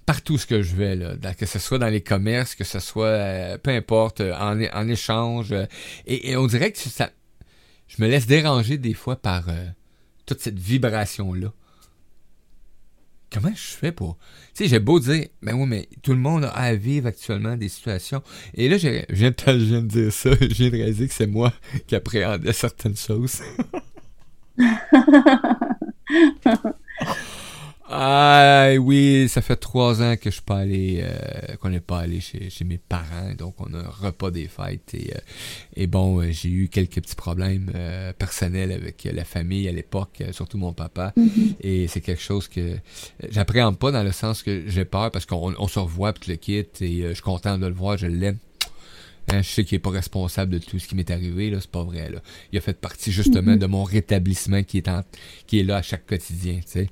partout 0.05 0.37
ce 0.37 0.45
que 0.45 0.61
je 0.61 0.75
vais, 0.75 0.97
là, 0.97 1.15
que 1.33 1.45
ce 1.45 1.57
soit 1.57 1.79
dans 1.79 1.87
les 1.87 2.01
commerces, 2.01 2.53
que 2.53 2.65
ce 2.65 2.79
soit, 2.79 3.57
peu 3.63 3.71
importe, 3.71 4.19
en, 4.19 4.61
en 4.61 4.89
échange. 4.89 5.55
Et, 6.05 6.31
et, 6.31 6.35
on 6.35 6.47
dirait 6.47 6.73
que 6.73 6.79
ça, 6.79 7.11
je 7.87 8.03
me 8.03 8.09
laisse 8.09 8.27
déranger 8.27 8.77
des 8.77 8.93
fois 8.93 9.15
par 9.15 9.45
toute 10.25 10.41
cette 10.41 10.59
vibration-là 10.59 11.53
comment 13.31 13.51
je 13.53 13.77
fais 13.77 13.91
pour. 13.91 14.17
Tu 14.53 14.63
sais, 14.63 14.69
j'ai 14.69 14.79
beau 14.79 14.99
dire, 14.99 15.27
ben 15.41 15.55
oui, 15.55 15.65
mais 15.67 15.89
tout 16.01 16.11
le 16.11 16.19
monde 16.19 16.45
a 16.45 16.49
à 16.49 16.73
vivre 16.73 17.07
actuellement 17.07 17.57
des 17.57 17.69
situations. 17.69 18.21
Et 18.53 18.69
là, 18.69 18.77
je 18.77 19.03
viens 19.09 19.31
de 19.31 19.81
dire 19.81 20.13
ça, 20.13 20.29
je 20.41 20.47
viens 20.47 20.69
de 20.69 20.75
réaliser 20.75 21.07
que 21.07 21.13
c'est 21.13 21.27
moi 21.27 21.53
qui 21.87 21.95
appréhendais 21.95 22.53
certaines 22.53 22.97
choses. 22.97 23.41
Ah 27.89 28.71
oui, 28.79 29.29
ça 29.29 29.41
fait 29.41 29.55
trois 29.55 30.01
ans 30.01 30.15
que 30.17 30.29
je 30.29 30.35
suis 30.35 30.41
pas 30.41 30.57
allé, 30.57 30.99
euh, 31.03 31.55
qu'on 31.61 31.69
n'est 31.69 31.79
pas 31.79 31.99
allé 31.99 32.19
chez, 32.19 32.49
chez, 32.49 32.65
mes 32.65 32.77
parents, 32.77 33.33
donc 33.37 33.55
on 33.59 33.73
a 33.73 33.77
un 33.77 33.89
repas 33.89 34.29
des 34.29 34.47
fêtes 34.47 34.93
et, 34.93 35.13
euh, 35.15 35.19
et 35.75 35.87
bon, 35.87 36.19
euh, 36.19 36.31
j'ai 36.31 36.49
eu 36.49 36.67
quelques 36.67 36.95
petits 36.95 37.15
problèmes 37.15 37.71
personnels 38.17 38.73
avec 38.73 39.07
la 39.11 39.23
famille 39.23 39.69
à 39.69 39.71
l'époque, 39.71 40.21
surtout 40.31 40.57
mon 40.57 40.73
papa, 40.73 41.13
mm-hmm. 41.17 41.55
et 41.61 41.87
c'est 41.87 42.01
quelque 42.01 42.21
chose 42.21 42.49
que 42.49 42.77
j'appréhende 43.29 43.77
pas 43.79 43.91
dans 43.91 44.03
le 44.03 44.11
sens 44.11 44.43
que 44.43 44.67
j'ai 44.67 44.85
peur 44.85 45.09
parce 45.11 45.25
qu'on 45.25 45.53
on 45.57 45.67
se 45.67 45.79
revoit 45.79 46.11
puis 46.11 46.31
le 46.31 46.37
quitte 46.37 46.81
et 46.81 47.03
je 47.03 47.13
suis 47.13 47.23
content 47.23 47.57
de 47.57 47.67
le 47.67 47.73
voir, 47.73 47.97
je 47.97 48.07
l'aime. 48.07 48.37
Hein, 49.29 49.41
je 49.41 49.49
sais 49.49 49.65
qu'il 49.65 49.75
n'est 49.75 49.81
pas 49.81 49.89
responsable 49.89 50.53
de 50.53 50.57
tout 50.57 50.79
ce 50.79 50.87
qui 50.87 50.95
m'est 50.95 51.11
arrivé, 51.11 51.49
là, 51.49 51.57
c'est 51.59 51.69
pas 51.69 51.83
vrai. 51.83 52.09
Là. 52.09 52.21
Il 52.53 52.57
a 52.57 52.61
fait 52.61 52.79
partie 52.79 53.11
justement 53.11 53.53
mm-hmm. 53.53 53.59
de 53.59 53.65
mon 53.65 53.83
rétablissement 53.83 54.63
qui 54.63 54.77
est, 54.77 54.87
en, 54.87 55.03
qui 55.47 55.59
est 55.59 55.63
là 55.63 55.77
à 55.77 55.81
chaque 55.81 56.05
quotidien. 56.05 56.55
Tu 56.55 56.61
sais. 56.65 56.89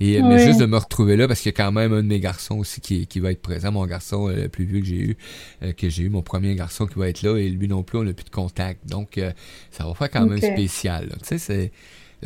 Et 0.00 0.22
mais 0.22 0.38
juste 0.42 0.58
de 0.58 0.64
me 0.64 0.78
retrouver 0.78 1.16
là, 1.16 1.28
parce 1.28 1.40
qu'il 1.40 1.50
y 1.50 1.54
a 1.54 1.56
quand 1.56 1.72
même 1.72 1.92
un 1.92 2.02
de 2.02 2.08
mes 2.08 2.20
garçons 2.20 2.56
aussi 2.56 2.80
qui, 2.80 3.06
qui 3.06 3.20
va 3.20 3.30
être 3.30 3.42
présent, 3.42 3.72
mon 3.72 3.84
garçon 3.84 4.28
euh, 4.28 4.44
le 4.44 4.48
plus 4.48 4.64
vieux 4.64 4.80
que 4.80 4.86
j'ai 4.86 4.96
eu, 4.96 5.16
euh, 5.62 5.72
que 5.72 5.90
j'ai 5.90 6.04
eu, 6.04 6.08
mon 6.08 6.22
premier 6.22 6.54
garçon 6.54 6.86
qui 6.86 6.98
va 6.98 7.10
être 7.10 7.20
là, 7.20 7.36
et 7.36 7.50
lui 7.50 7.68
non 7.68 7.82
plus, 7.82 7.98
on 7.98 8.04
n'a 8.04 8.14
plus 8.14 8.24
de 8.24 8.30
contact. 8.30 8.88
Donc 8.88 9.18
euh, 9.18 9.32
ça 9.70 9.84
va 9.84 9.92
faire 9.92 10.10
quand 10.10 10.26
même 10.26 10.38
spécial. 10.38 11.10
Tu 11.20 11.28
sais, 11.28 11.38
c'est 11.38 11.72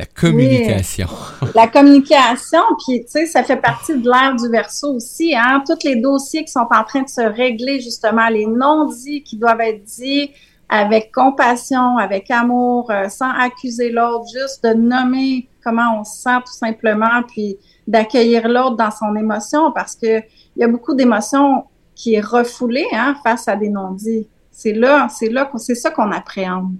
la 0.01 0.07
communication. 0.07 1.07
la 1.53 1.67
communication, 1.67 2.61
puis 2.83 3.01
tu 3.05 3.11
sais, 3.11 3.25
ça 3.27 3.43
fait 3.43 3.57
partie 3.57 3.93
de 3.93 4.09
l'ère 4.09 4.35
du 4.35 4.49
verso 4.49 4.95
aussi, 4.95 5.35
hein. 5.35 5.63
Tous 5.67 5.87
les 5.87 5.97
dossiers 5.97 6.43
qui 6.43 6.51
sont 6.51 6.67
en 6.71 6.83
train 6.83 7.03
de 7.03 7.09
se 7.09 7.21
régler, 7.21 7.79
justement, 7.79 8.27
les 8.29 8.47
non-dits 8.47 9.21
qui 9.21 9.37
doivent 9.37 9.61
être 9.61 9.83
dits 9.83 10.31
avec 10.69 11.11
compassion, 11.11 11.97
avec 11.97 12.31
amour, 12.31 12.89
euh, 12.89 13.09
sans 13.09 13.29
accuser 13.29 13.91
l'autre, 13.91 14.25
juste 14.33 14.63
de 14.63 14.73
nommer 14.73 15.47
comment 15.63 15.99
on 15.99 16.03
se 16.03 16.21
sent 16.21 16.39
tout 16.45 16.53
simplement, 16.53 17.21
puis 17.27 17.57
d'accueillir 17.85 18.47
l'autre 18.47 18.77
dans 18.77 18.91
son 18.91 19.15
émotion, 19.15 19.71
parce 19.71 19.95
que 19.95 20.17
il 20.17 20.61
y 20.61 20.63
a 20.63 20.67
beaucoup 20.67 20.95
d'émotions 20.95 21.65
qui 21.93 22.15
est 22.15 22.21
refoulée 22.21 22.87
hein, 22.93 23.15
face 23.23 23.47
à 23.47 23.55
des 23.55 23.69
non-dits. 23.69 24.27
C'est 24.49 24.73
là, 24.73 25.07
c'est 25.09 25.29
là, 25.29 25.51
c'est 25.57 25.75
ça 25.75 25.91
qu'on 25.91 26.11
appréhende. 26.11 26.73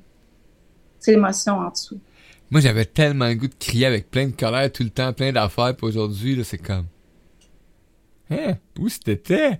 C'est 0.99 1.11
l'émotion 1.11 1.59
en 1.59 1.69
dessous. 1.69 1.99
Moi, 2.51 2.61
j'avais 2.61 2.85
tellement 2.85 3.29
le 3.29 3.35
goût 3.35 3.47
de 3.47 3.55
crier 3.57 3.85
avec 3.85 4.11
plein 4.11 4.27
de 4.27 4.35
colère 4.35 4.71
tout 4.71 4.83
le 4.83 4.89
temps, 4.89 5.13
plein 5.13 5.31
d'affaires. 5.31 5.75
Puis 5.75 5.87
aujourd'hui, 5.87 6.35
là, 6.35 6.43
c'est 6.43 6.57
comme... 6.57 6.85
Hein? 8.29 8.57
Où 8.77 8.89
c'était? 8.89 9.57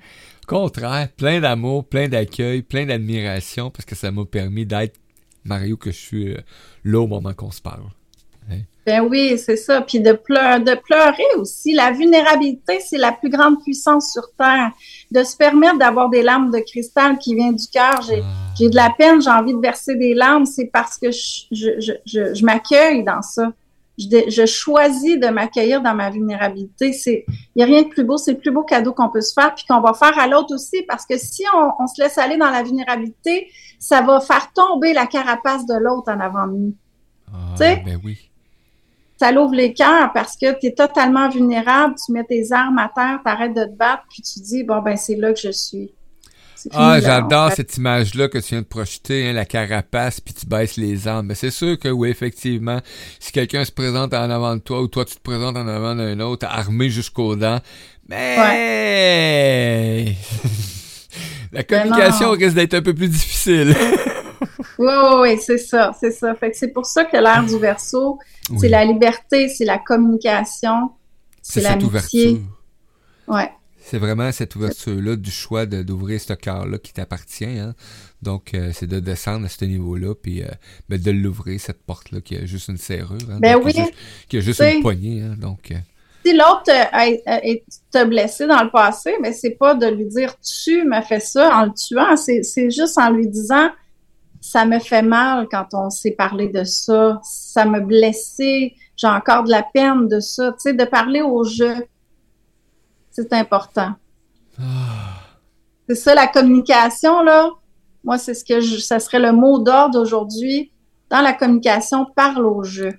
Contraire, 0.47 1.09
plein 1.15 1.39
d'amour, 1.39 1.87
plein 1.87 2.09
d'accueil, 2.09 2.61
plein 2.61 2.85
d'admiration, 2.85 3.71
parce 3.71 3.85
que 3.85 3.95
ça 3.95 4.11
m'a 4.11 4.25
permis 4.25 4.65
d'être 4.65 4.99
Mario, 5.43 5.77
que 5.77 5.91
je 5.91 5.97
suis 5.97 6.35
là 6.83 6.99
au 6.99 7.07
moment 7.07 7.33
qu'on 7.33 7.51
se 7.51 7.61
parle. 7.61 7.83
Ben 8.85 9.01
oui, 9.01 9.37
c'est 9.37 9.57
ça. 9.57 9.81
Puis 9.81 9.99
de, 9.99 10.11
de 10.11 10.75
pleurer 10.75 11.35
aussi. 11.37 11.73
La 11.73 11.91
vulnérabilité, 11.91 12.79
c'est 12.79 12.97
la 12.97 13.11
plus 13.11 13.29
grande 13.29 13.61
puissance 13.61 14.11
sur 14.11 14.23
Terre. 14.37 14.71
De 15.11 15.23
se 15.23 15.37
permettre 15.37 15.77
d'avoir 15.77 16.09
des 16.09 16.23
larmes 16.23 16.49
de 16.51 16.59
cristal 16.59 17.19
qui 17.19 17.35
viennent 17.35 17.55
du 17.55 17.67
cœur. 17.67 18.01
J'ai, 18.01 18.21
ah. 18.23 18.53
j'ai 18.57 18.69
de 18.69 18.75
la 18.75 18.89
peine, 18.89 19.21
j'ai 19.21 19.29
envie 19.29 19.53
de 19.53 19.59
verser 19.59 19.95
des 19.95 20.15
larmes. 20.15 20.45
C'est 20.45 20.65
parce 20.65 20.97
que 20.97 21.11
je, 21.11 21.45
je, 21.51 21.93
je, 22.05 22.33
je 22.33 22.45
m'accueille 22.45 23.03
dans 23.03 23.21
ça. 23.21 23.53
Je, 23.99 24.29
je, 24.29 24.45
choisis 24.47 25.19
de 25.19 25.27
m'accueillir 25.27 25.81
dans 25.81 25.93
ma 25.93 26.09
vulnérabilité. 26.09 26.91
C'est, 26.91 27.25
il 27.27 27.57
n'y 27.57 27.63
a 27.63 27.65
rien 27.67 27.83
de 27.83 27.89
plus 27.89 28.03
beau. 28.03 28.17
C'est 28.17 28.31
le 28.31 28.39
plus 28.39 28.49
beau 28.49 28.63
cadeau 28.63 28.93
qu'on 28.93 29.09
peut 29.09 29.21
se 29.21 29.33
faire, 29.33 29.53
puis 29.53 29.63
qu'on 29.69 29.81
va 29.81 29.93
faire 29.93 30.17
à 30.17 30.25
l'autre 30.25 30.55
aussi. 30.55 30.81
Parce 30.87 31.05
que 31.05 31.19
si 31.19 31.43
on, 31.53 31.83
on 31.83 31.85
se 31.85 32.01
laisse 32.01 32.17
aller 32.17 32.37
dans 32.37 32.49
la 32.49 32.63
vulnérabilité, 32.63 33.47
ça 33.77 34.01
va 34.01 34.19
faire 34.21 34.51
tomber 34.53 34.93
la 34.93 35.05
carapace 35.05 35.67
de 35.67 35.75
l'autre 35.75 36.11
en 36.11 36.19
avant 36.19 36.47
de 36.47 36.53
nous. 36.53 36.75
Ah, 37.31 37.37
tu 37.51 37.57
sais? 37.57 37.83
Ben 37.85 37.99
oui 38.03 38.30
ça 39.21 39.31
l'ouvre 39.31 39.53
les 39.53 39.73
cœurs 39.73 40.11
parce 40.15 40.35
que 40.35 40.59
tu 40.59 40.65
es 40.65 40.71
totalement 40.71 41.29
vulnérable, 41.29 41.93
tu 42.03 42.11
mets 42.11 42.23
tes 42.23 42.51
armes 42.51 42.79
à 42.79 42.91
terre, 42.93 43.19
tu 43.23 43.31
arrêtes 43.31 43.53
de 43.53 43.65
te 43.65 43.77
battre, 43.77 44.03
puis 44.09 44.23
tu 44.23 44.39
dis, 44.39 44.63
bon, 44.63 44.81
ben 44.81 44.97
c'est 44.97 45.15
là 45.15 45.31
que 45.31 45.39
je 45.39 45.51
suis. 45.51 45.93
Ah, 46.71 46.99
j'adore 46.99 47.51
cette 47.51 47.77
image-là 47.77 48.29
que 48.29 48.39
tu 48.39 48.49
viens 48.49 48.61
de 48.61 48.67
projeter, 48.67 49.29
hein, 49.29 49.33
la 49.33 49.45
carapace, 49.45 50.19
puis 50.19 50.33
tu 50.33 50.47
baisses 50.47 50.77
les 50.77 51.07
armes. 51.07 51.27
Mais 51.27 51.35
c'est 51.35 51.51
sûr 51.51 51.77
que 51.77 51.89
oui, 51.89 52.09
effectivement, 52.09 52.79
si 53.19 53.31
quelqu'un 53.31 53.63
se 53.63 53.71
présente 53.71 54.15
en 54.15 54.29
avant 54.29 54.55
de 54.55 54.61
toi 54.61 54.81
ou 54.81 54.87
toi 54.87 55.05
tu 55.05 55.15
te 55.15 55.21
présentes 55.21 55.55
en 55.55 55.67
avant 55.67 55.95
d'un 55.95 56.19
autre, 56.19 56.47
armé 56.49 56.89
jusqu'aux 56.89 57.35
dents, 57.35 57.59
mais 58.09 60.05
la 61.51 61.63
communication 61.63 62.31
risque 62.31 62.55
d'être 62.55 62.73
un 62.73 62.81
peu 62.81 62.95
plus 62.95 63.09
difficile. 63.09 63.75
oui, 64.81 64.93
oui, 64.93 65.15
oui, 65.21 65.41
c'est 65.41 65.57
ça, 65.57 65.91
c'est 65.99 66.11
ça. 66.11 66.33
Fait 66.35 66.51
que 66.51 66.57
c'est 66.57 66.69
pour 66.69 66.85
ça 66.85 67.05
que 67.05 67.17
l'ère 67.17 67.45
du 67.45 67.57
verso, 67.57 68.19
c'est 68.59 68.69
la 68.69 68.83
liberté, 68.83 69.47
c'est 69.47 69.65
la 69.65 69.77
communication, 69.77 70.91
c'est 71.41 71.61
l'amitié. 71.61 72.41
Ouais. 73.27 73.51
C'est 73.83 73.97
vraiment 73.97 74.31
cette 74.31 74.55
ouverture-là 74.55 75.15
du 75.15 75.31
choix 75.31 75.65
d'ouvrir 75.65 76.21
ce 76.21 76.33
cœur-là 76.33 76.77
qui 76.77 76.93
t'appartient. 76.93 77.45
Hein. 77.45 77.73
Donc, 78.21 78.53
euh, 78.53 78.71
c'est 78.73 78.87
de 78.87 78.99
descendre 78.99 79.47
à 79.47 79.49
ce 79.49 79.65
niveau-là, 79.65 80.13
puis 80.13 80.43
euh, 80.43 80.47
ben, 80.87 81.01
de 81.01 81.11
l'ouvrir, 81.11 81.59
cette 81.59 81.81
porte-là, 81.83 82.21
qui 82.21 82.37
a 82.37 82.45
juste 82.45 82.67
une 82.67 82.77
serrure. 82.77 83.17
Hein, 83.29 83.39
ben 83.41 83.59
oui. 83.63 83.73
Qui 84.29 84.37
a 84.37 84.39
juste, 84.39 84.61
une 84.61 84.81
poignée. 84.81 85.21
Hein, 85.23 85.35
donc, 85.37 85.71
euh. 85.71 85.75
Si 86.23 86.33
l'autre 86.33 86.71
t'a 87.91 88.05
blessé 88.05 88.45
dans 88.45 88.63
le 88.63 88.69
passé, 88.69 89.15
mais 89.19 89.33
c'est 89.33 89.57
pas 89.57 89.73
de 89.73 89.87
lui 89.87 90.05
dire 90.05 90.35
tu 90.39 90.83
m'as 90.83 91.01
fait 91.01 91.19
ça 91.19 91.57
en 91.57 91.65
le 91.65 91.73
tuant, 91.73 92.15
c'est 92.15 92.69
juste 92.69 92.99
en 92.99 93.09
lui 93.09 93.27
disant 93.27 93.71
ça 94.41 94.65
me 94.65 94.79
fait 94.79 95.03
mal 95.03 95.47
quand 95.49 95.67
on 95.73 95.91
s'est 95.91 96.11
parlé 96.11 96.49
de 96.49 96.63
ça, 96.63 97.21
ça 97.23 97.63
me 97.63 97.79
blessé, 97.79 98.75
j'ai 98.97 99.07
encore 99.07 99.43
de 99.43 99.51
la 99.51 99.63
peine 99.63 100.07
de 100.07 100.19
ça, 100.19 100.51
tu 100.51 100.57
sais, 100.57 100.73
de 100.73 100.83
parler 100.83 101.21
au 101.21 101.43
jeu, 101.43 101.85
c'est 103.11 103.31
important. 103.33 103.93
Ah. 104.59 104.63
C'est 105.87 105.95
ça 105.95 106.15
la 106.15 106.27
communication, 106.27 107.21
là. 107.21 107.49
Moi, 108.03 108.17
c'est 108.17 108.33
ce 108.33 108.43
que 108.43 108.61
je, 108.61 108.77
ça 108.77 108.99
serait 108.99 109.19
le 109.19 109.31
mot 109.31 109.59
d'ordre 109.59 109.99
aujourd'hui. 109.99 110.71
Dans 111.09 111.21
la 111.21 111.33
communication, 111.33 112.05
parle 112.15 112.45
au 112.45 112.63
jeu. 112.63 112.93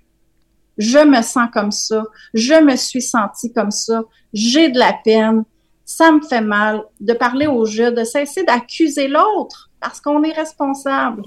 Je 0.78 0.98
me 0.98 1.22
sens 1.22 1.48
comme 1.52 1.72
ça. 1.72 2.04
Je 2.34 2.54
me 2.54 2.76
suis 2.76 3.02
senti 3.02 3.52
comme 3.52 3.70
ça. 3.70 4.02
J'ai 4.32 4.70
de 4.70 4.78
la 4.78 4.92
peine. 5.04 5.44
Ça 5.84 6.12
me 6.12 6.20
fait 6.20 6.40
mal. 6.40 6.82
De 7.00 7.14
parler 7.14 7.46
au 7.46 7.64
jeu, 7.64 7.90
de 7.90 8.04
cesser 8.04 8.44
d'accuser 8.44 9.08
l'autre 9.08 9.71
parce 9.82 10.00
qu'on 10.00 10.22
est 10.22 10.32
responsable. 10.32 11.24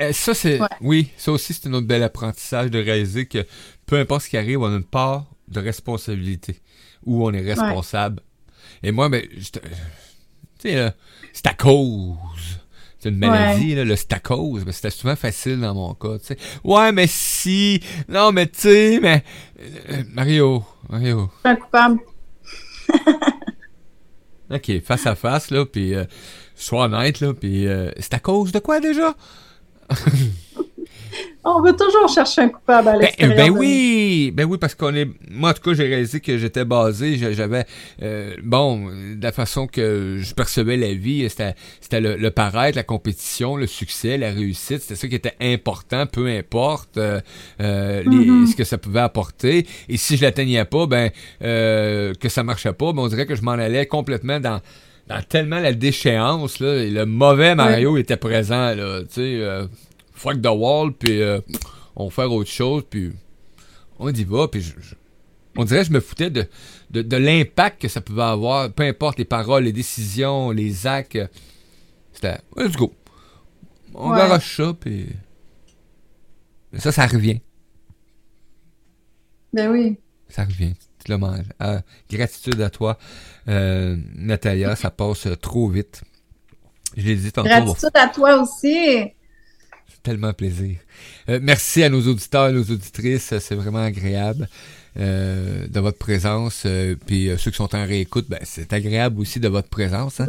Euh, 0.00 0.12
ça, 0.12 0.34
c'est. 0.34 0.60
Oui, 0.80 1.10
ça 1.16 1.32
aussi, 1.32 1.54
c'est 1.54 1.68
un 1.68 1.72
autre 1.74 1.86
bel 1.86 2.02
apprentissage 2.02 2.70
de 2.70 2.78
réaliser 2.78 3.26
que 3.26 3.46
peu 3.86 3.98
importe 3.98 4.22
ce 4.22 4.30
qui 4.30 4.36
arrive, 4.36 4.60
on 4.60 4.72
a 4.72 4.76
une 4.76 4.84
part 4.84 5.26
de 5.48 5.60
responsabilité 5.60 6.60
où 7.04 7.24
on 7.24 7.32
est 7.32 7.42
responsable. 7.42 8.22
Et 8.82 8.92
moi, 8.92 9.08
ben, 9.08 9.22
tu 9.22 9.60
sais, 10.58 10.94
c'est 11.32 11.46
à 11.46 11.54
cause. 11.54 12.18
C'est 12.98 13.10
une 13.10 13.18
maladie, 13.18 13.74
là, 13.74 13.84
le 13.84 13.94
c'est 13.96 14.14
à 14.14 14.18
cause. 14.18 14.64
Ben, 14.64 14.72
c'était 14.72 14.90
souvent 14.90 15.14
facile 15.14 15.60
dans 15.60 15.74
mon 15.74 15.94
cas, 15.94 16.18
tu 16.18 16.26
sais. 16.26 16.38
Ouais, 16.64 16.90
mais 16.90 17.06
si. 17.06 17.80
Non, 18.08 18.32
mais 18.32 18.46
tu 18.46 18.60
sais, 18.60 18.98
mais. 19.00 19.22
Euh, 19.90 20.02
Mario, 20.12 20.64
Mario. 20.88 21.30
Je 21.44 21.50
suis 21.50 21.60
coupable. 21.60 22.00
ok, 24.50 24.82
face 24.82 25.06
à 25.06 25.14
face, 25.14 25.50
là, 25.50 25.66
puis 25.66 25.94
euh, 25.94 26.04
sois 26.54 26.84
honnête, 26.84 27.20
là, 27.20 27.34
puis 27.34 27.66
euh, 27.66 27.90
c'est 27.98 28.14
à 28.14 28.18
cause 28.18 28.52
de 28.52 28.58
quoi 28.58 28.80
déjà? 28.80 29.14
On 31.46 31.60
veut 31.60 31.76
toujours 31.76 32.08
chercher 32.08 32.42
un 32.42 32.48
coupable 32.48 32.88
à 32.88 32.92
ben, 32.92 33.00
l'extérieur. 33.00 33.36
Ben, 33.36 33.50
oui, 33.50 34.32
ben 34.34 34.46
oui, 34.46 34.56
parce 34.58 34.74
qu'on 34.74 34.94
est. 34.94 35.06
Moi, 35.30 35.50
en 35.50 35.52
tout 35.52 35.60
cas, 35.60 35.74
j'ai 35.74 35.86
réalisé 35.86 36.20
que 36.20 36.38
j'étais 36.38 36.64
basé. 36.64 37.18
J'avais, 37.34 37.66
euh, 38.02 38.34
bon, 38.42 38.86
de 38.88 39.22
la 39.22 39.30
façon 39.30 39.66
que 39.66 40.18
je 40.20 40.34
percevais 40.34 40.78
la 40.78 40.94
vie, 40.94 41.28
c'était, 41.28 41.54
c'était 41.82 42.00
le, 42.00 42.30
paraître, 42.30 42.76
la 42.76 42.82
compétition, 42.82 43.56
le 43.56 43.66
succès, 43.66 44.16
la 44.16 44.30
réussite. 44.30 44.80
C'était 44.80 44.94
ça 44.94 45.06
qui 45.06 45.14
était 45.14 45.36
important, 45.40 46.06
peu 46.06 46.28
importe 46.28 46.96
euh, 46.96 47.20
euh 47.60 48.02
mm-hmm. 48.04 48.46
ce 48.46 48.56
que 48.56 48.64
ça 48.64 48.78
pouvait 48.78 49.00
apporter. 49.00 49.66
Et 49.90 49.98
si 49.98 50.16
je 50.16 50.22
l'atteignais 50.22 50.64
pas, 50.64 50.86
ben 50.86 51.10
euh, 51.42 52.14
que 52.14 52.30
ça 52.30 52.42
marchait 52.42 52.72
pas, 52.72 52.94
ben 52.94 53.02
on 53.02 53.08
dirait 53.08 53.26
que 53.26 53.34
je 53.34 53.42
m'en 53.42 53.52
allais 53.52 53.84
complètement 53.84 54.40
dans 54.40 54.62
dans 55.06 55.22
tellement 55.22 55.60
la 55.60 55.72
déchéance, 55.72 56.60
là, 56.60 56.76
et 56.76 56.90
le 56.90 57.04
mauvais 57.04 57.54
Mario 57.54 57.96
était 57.96 58.16
présent, 58.16 58.74
là, 58.74 59.02
tu 59.02 59.14
sais, 59.14 59.36
euh, 59.42 59.66
fuck 60.12 60.40
the 60.40 60.46
wall, 60.46 60.92
puis 60.92 61.20
euh, 61.20 61.40
on 61.94 62.08
fait 62.10 62.24
autre 62.24 62.50
chose, 62.50 62.84
puis 62.88 63.12
on 63.98 64.12
y 64.12 64.24
va, 64.24 64.48
puis 64.48 64.64
on 65.56 65.64
dirait 65.64 65.80
que 65.80 65.88
je 65.88 65.92
me 65.92 66.00
foutais 66.00 66.30
de, 66.30 66.48
de, 66.90 67.16
l'impact 67.16 67.82
que 67.82 67.88
ça 67.88 68.00
pouvait 68.00 68.22
avoir, 68.22 68.72
peu 68.72 68.82
importe 68.82 69.18
les 69.18 69.24
paroles, 69.24 69.64
les 69.64 69.72
décisions, 69.72 70.50
les 70.50 70.86
actes. 70.86 71.18
C'était, 72.12 72.38
let's 72.56 72.76
go. 72.76 72.92
On 73.94 74.10
ouais. 74.10 74.40
ça, 74.40 74.74
puis 74.78 75.08
ça, 76.78 76.90
ça 76.90 77.06
revient. 77.06 77.40
Ben 79.52 79.70
oui. 79.70 79.96
Ça 80.28 80.44
revient. 80.44 80.74
Ah, 81.60 81.80
gratitude 82.10 82.60
à 82.60 82.70
toi, 82.70 82.98
euh, 83.48 83.96
Natalia. 84.16 84.76
Ça 84.76 84.90
passe 84.90 85.28
trop 85.40 85.68
vite. 85.68 86.02
Je 86.96 87.06
l'ai 87.06 87.16
dit 87.16 87.32
tantôt. 87.32 87.48
Gratitude 87.48 87.90
à 87.94 88.08
toi 88.08 88.42
aussi. 88.42 89.12
Tellement 90.02 90.34
plaisir. 90.34 90.76
Euh, 91.30 91.40
merci 91.42 91.82
à 91.82 91.88
nos 91.88 92.06
auditeurs 92.06 92.48
et 92.48 92.52
nos 92.52 92.62
auditrices. 92.62 93.34
C'est 93.38 93.54
vraiment 93.54 93.82
agréable. 93.82 94.48
Euh, 94.96 95.66
de 95.66 95.80
votre 95.80 95.98
présence. 95.98 96.68
puis 97.04 97.28
ceux 97.36 97.50
qui 97.50 97.56
sont 97.56 97.74
en 97.74 97.84
réécoute, 97.84 98.26
ben, 98.28 98.38
c'est 98.44 98.72
agréable 98.72 99.18
aussi 99.18 99.40
de 99.40 99.48
votre 99.48 99.68
présence. 99.68 100.20
Hein. 100.20 100.26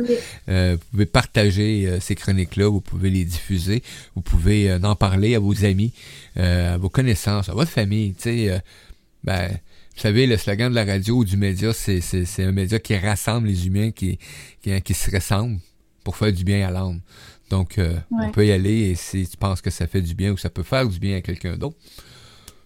vous 0.47 0.77
pouvez 0.89 1.05
partager 1.05 1.99
ces 2.01 2.15
chroniques-là, 2.15 2.67
vous 2.67 2.81
pouvez 2.81 3.11
les 3.11 3.25
diffuser, 3.25 3.83
vous 4.15 4.23
pouvez 4.23 4.73
en 4.73 4.95
parler 4.95 5.35
à 5.35 5.39
vos 5.39 5.65
amis, 5.65 5.93
à 6.35 6.77
vos 6.77 6.89
connaissances, 6.89 7.47
à 7.47 7.53
votre 7.53 7.69
famille. 7.69 8.15
Tu 8.15 8.23
sais, 8.23 8.61
ben, 9.23 9.51
vous 9.95 10.01
savez, 10.01 10.27
le 10.27 10.35
slogan 10.35 10.69
de 10.69 10.75
la 10.75 10.83
radio 10.83 11.17
ou 11.17 11.25
du 11.25 11.37
média, 11.37 11.71
c'est, 11.73 12.01
un 12.39 12.51
média 12.51 12.79
qui 12.79 12.97
rassemble 12.97 13.47
les 13.47 13.65
humains 13.67 13.91
qui, 13.91 14.19
qui, 14.61 14.93
se 14.93 15.09
ressemblent 15.09 15.59
pour 16.03 16.17
faire 16.17 16.33
du 16.33 16.43
bien 16.43 16.67
à 16.67 16.71
l'âme. 16.71 16.99
Donc, 17.49 17.77
euh, 17.77 17.97
on 18.11 18.29
peut 18.31 18.45
y 18.45 18.51
aller 18.51 18.89
et 18.89 18.95
si 18.95 19.27
tu 19.27 19.37
penses 19.37 19.61
que 19.61 19.69
ça 19.69 19.87
fait 19.87 20.01
du 20.01 20.13
bien 20.13 20.31
ou 20.33 20.37
ça 20.37 20.49
peut 20.49 20.63
faire 20.63 20.87
du 20.87 20.99
bien 20.99 21.17
à 21.17 21.21
quelqu'un 21.21 21.55
d'autre, 21.55 21.77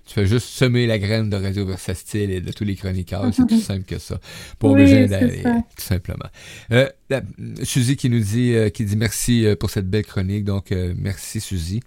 tu 0.10 0.16
fais 0.16 0.26
juste 0.26 0.48
semer 0.48 0.88
la 0.88 0.98
graine 0.98 1.30
de 1.30 1.36
Radio 1.36 1.68
Versatile 1.68 2.32
et 2.32 2.42
de 2.42 2.52
tous 2.52 2.64
les 2.64 2.76
chroniqueurs. 2.76 3.30
C'est 3.32 3.46
tout 3.46 3.60
simple 3.62 3.84
que 3.84 4.00
ça. 4.00 4.20
Pour 4.58 4.72
oui, 4.72 5.08
d'aller, 5.08 5.44
tout 5.44 5.84
simplement. 5.84 6.26
Euh, 6.72 6.90
Suzy 7.62 7.96
qui 7.96 8.10
nous 8.10 8.20
dit, 8.20 8.56
euh, 8.56 8.70
qui 8.70 8.86
dit 8.86 8.98
merci 8.98 9.46
euh, 9.46 9.56
pour 9.56 9.70
cette 9.70 9.88
belle 9.88 10.06
chronique. 10.06 10.46
Donc, 10.46 10.72
euh, 10.72 10.96
merci 10.98 11.40
Suzy. 11.40 11.82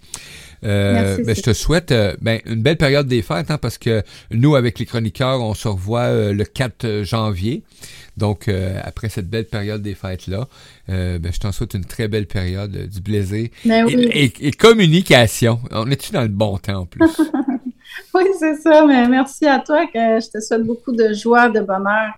Euh, 0.65 1.19
ben, 1.25 1.35
je 1.35 1.41
te 1.41 1.53
souhaite 1.53 1.93
ben, 2.21 2.41
une 2.47 2.63
belle 2.63 2.77
période 2.77 3.09
des 3.09 3.23
fêtes 3.23 3.51
hein, 3.51 3.59
parce 3.59 3.77
que 3.77 4.05
nous, 4.31 4.55
avec 4.55 4.79
les 4.79 4.87
chroniqueurs, 4.87 5.43
on 5.43 5.55
se 5.55 5.67
revoit 5.67 6.33
le 6.33 6.45
4 6.45 7.03
janvier. 7.03 7.65
Donc, 8.17 8.49
après 8.85 9.09
cette 9.09 9.29
belle 9.29 9.47
période 9.47 9.83
des 9.83 9.97
fêtes-là, 9.97 10.47
ben, 10.87 11.33
je 11.33 11.41
t'en 11.41 11.51
souhaite 11.51 11.75
une 11.75 11.85
très 11.85 12.07
belle 12.07 12.27
période, 12.27 12.89
du 12.89 13.01
plaisir 13.01 13.49
ben 13.65 13.89
et, 13.89 14.33
et, 14.41 14.53
communication. 14.53 15.59
On 15.73 15.91
est-tu 15.91 16.13
dans 16.13 16.23
le 16.23 16.29
bon 16.29 16.59
temps 16.59 16.83
en 16.83 16.87
plus? 16.87 17.01
oui, 18.15 18.25
c'est 18.39 18.57
ça. 18.57 18.85
Mais 18.87 19.09
merci 19.09 19.47
à 19.47 19.59
toi. 19.59 19.87
Que 19.87 20.21
je 20.21 20.31
te 20.31 20.41
souhaite 20.41 20.65
beaucoup 20.65 20.93
de 20.93 21.13
joie, 21.13 21.49
de 21.49 21.61
bonheur 21.61 22.13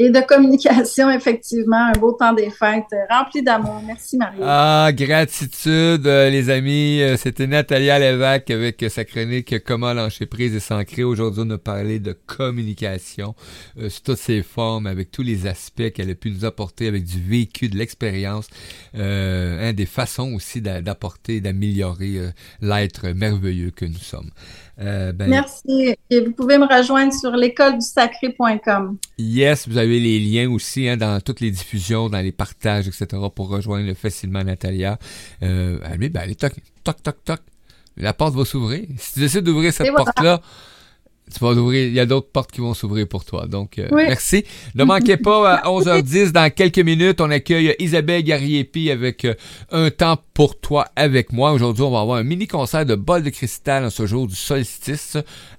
et 0.00 0.08
de 0.08 0.20
communication, 0.20 1.10
effectivement. 1.14 1.90
Un 1.94 1.98
beau 1.98 2.12
temps 2.12 2.32
des 2.32 2.50
fêtes 2.50 2.84
euh, 2.92 3.04
rempli 3.10 3.42
d'amour. 3.42 3.82
Merci, 3.86 4.16
Marie. 4.16 4.38
Ah, 4.42 4.90
gratitude, 4.92 6.06
euh, 6.06 6.30
les 6.30 6.48
amis. 6.48 7.02
Euh, 7.02 7.16
c'était 7.16 7.46
Natalia 7.46 7.98
Lévesque 7.98 8.50
avec 8.50 8.84
sa 8.88 9.04
chronique 9.04 9.62
Comment 9.64 9.92
lâcher 9.92 10.26
prise 10.26 10.54
et 10.54 10.60
s'ancrer. 10.60 11.04
Aujourd'hui, 11.04 11.42
on 11.46 11.50
a 11.50 11.58
parlé 11.58 11.98
de 11.98 12.16
communication 12.26 13.34
sous 13.88 14.00
toutes 14.02 14.18
ses 14.18 14.42
formes, 14.42 14.86
avec 14.86 15.10
tous 15.10 15.22
les 15.22 15.46
aspects 15.46 15.90
qu'elle 15.90 16.10
a 16.10 16.14
pu 16.14 16.30
nous 16.30 16.44
apporter, 16.44 16.88
avec 16.88 17.04
du 17.04 17.20
vécu, 17.20 17.68
de 17.68 17.76
l'expérience, 17.76 18.48
hein, 18.94 19.72
des 19.72 19.86
façons 19.86 20.34
aussi 20.34 20.62
d'apporter, 20.62 21.40
d'améliorer 21.40 22.30
l'être 22.60 23.08
merveilleux 23.08 23.70
que 23.70 23.84
nous 23.84 23.98
sommes. 23.98 24.30
Euh, 24.80 25.12
ben, 25.12 25.28
Merci. 25.28 25.94
Et 26.08 26.20
vous 26.20 26.32
pouvez 26.32 26.58
me 26.58 26.66
rejoindre 26.66 27.12
sur 27.12 27.32
l'école 27.32 27.74
du 27.74 27.84
sacré.com. 27.84 28.96
Yes, 29.18 29.68
vous 29.68 29.76
avez 29.76 30.00
les 30.00 30.18
liens 30.18 30.50
aussi 30.50 30.88
hein, 30.88 30.96
dans 30.96 31.20
toutes 31.20 31.40
les 31.40 31.50
diffusions, 31.50 32.08
dans 32.08 32.20
les 32.20 32.32
partages, 32.32 32.88
etc. 32.88 33.06
pour 33.34 33.48
rejoindre 33.48 33.92
facilement 33.94 34.42
Natalia. 34.42 34.98
Euh, 35.42 35.78
allez, 35.84 36.08
ben, 36.08 36.20
allez, 36.20 36.34
toc, 36.34 36.54
toc, 36.82 37.02
toc, 37.02 37.16
toc. 37.24 37.40
La 37.96 38.14
porte 38.14 38.34
va 38.34 38.44
s'ouvrir. 38.44 38.86
Si 38.96 39.14
tu 39.14 39.20
décides 39.20 39.44
d'ouvrir 39.44 39.72
cette 39.72 39.94
porte-là, 39.94 40.40
tu 41.30 41.38
vas 41.44 41.52
ouvrir, 41.52 41.86
il 41.86 41.94
y 41.94 42.00
a 42.00 42.06
d'autres 42.06 42.30
portes 42.30 42.52
qui 42.52 42.60
vont 42.60 42.74
s'ouvrir 42.74 43.06
pour 43.08 43.24
toi. 43.24 43.46
Donc, 43.46 43.78
euh, 43.78 43.88
merci. 43.92 44.44
Ne 44.74 44.84
manquez 44.84 45.16
pas, 45.16 45.54
à 45.54 45.68
11h10, 45.68 46.32
dans 46.32 46.50
quelques 46.52 46.78
minutes, 46.78 47.20
on 47.20 47.30
accueille 47.30 47.74
Isabelle 47.78 48.22
Gariepi 48.22 48.90
avec 48.90 49.24
euh, 49.24 49.34
Un 49.70 49.90
temps 49.90 50.18
pour 50.34 50.58
toi 50.58 50.86
avec 50.96 51.32
moi. 51.32 51.52
Aujourd'hui, 51.52 51.84
on 51.84 51.90
va 51.90 52.00
avoir 52.00 52.18
un 52.18 52.24
mini-concert 52.24 52.84
de 52.84 52.94
bol 52.94 53.22
de 53.22 53.30
cristal 53.30 53.84
en 53.84 53.90
ce 53.90 54.06
jour 54.06 54.26
du 54.26 54.34
solstice. 54.34 55.16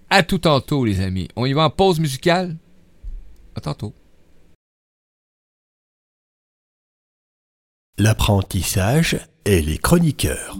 À 0.09 0.23
tout 0.23 0.39
tantôt, 0.39 0.85
les 0.85 1.01
amis. 1.01 1.29
On 1.35 1.45
y 1.45 1.53
va 1.53 1.65
en 1.65 1.69
pause 1.69 1.99
musicale? 1.99 2.57
À 3.55 3.61
tantôt. 3.61 3.93
L'apprentissage 7.97 9.19
et 9.45 9.61
les 9.61 9.77
chroniqueurs. 9.77 10.57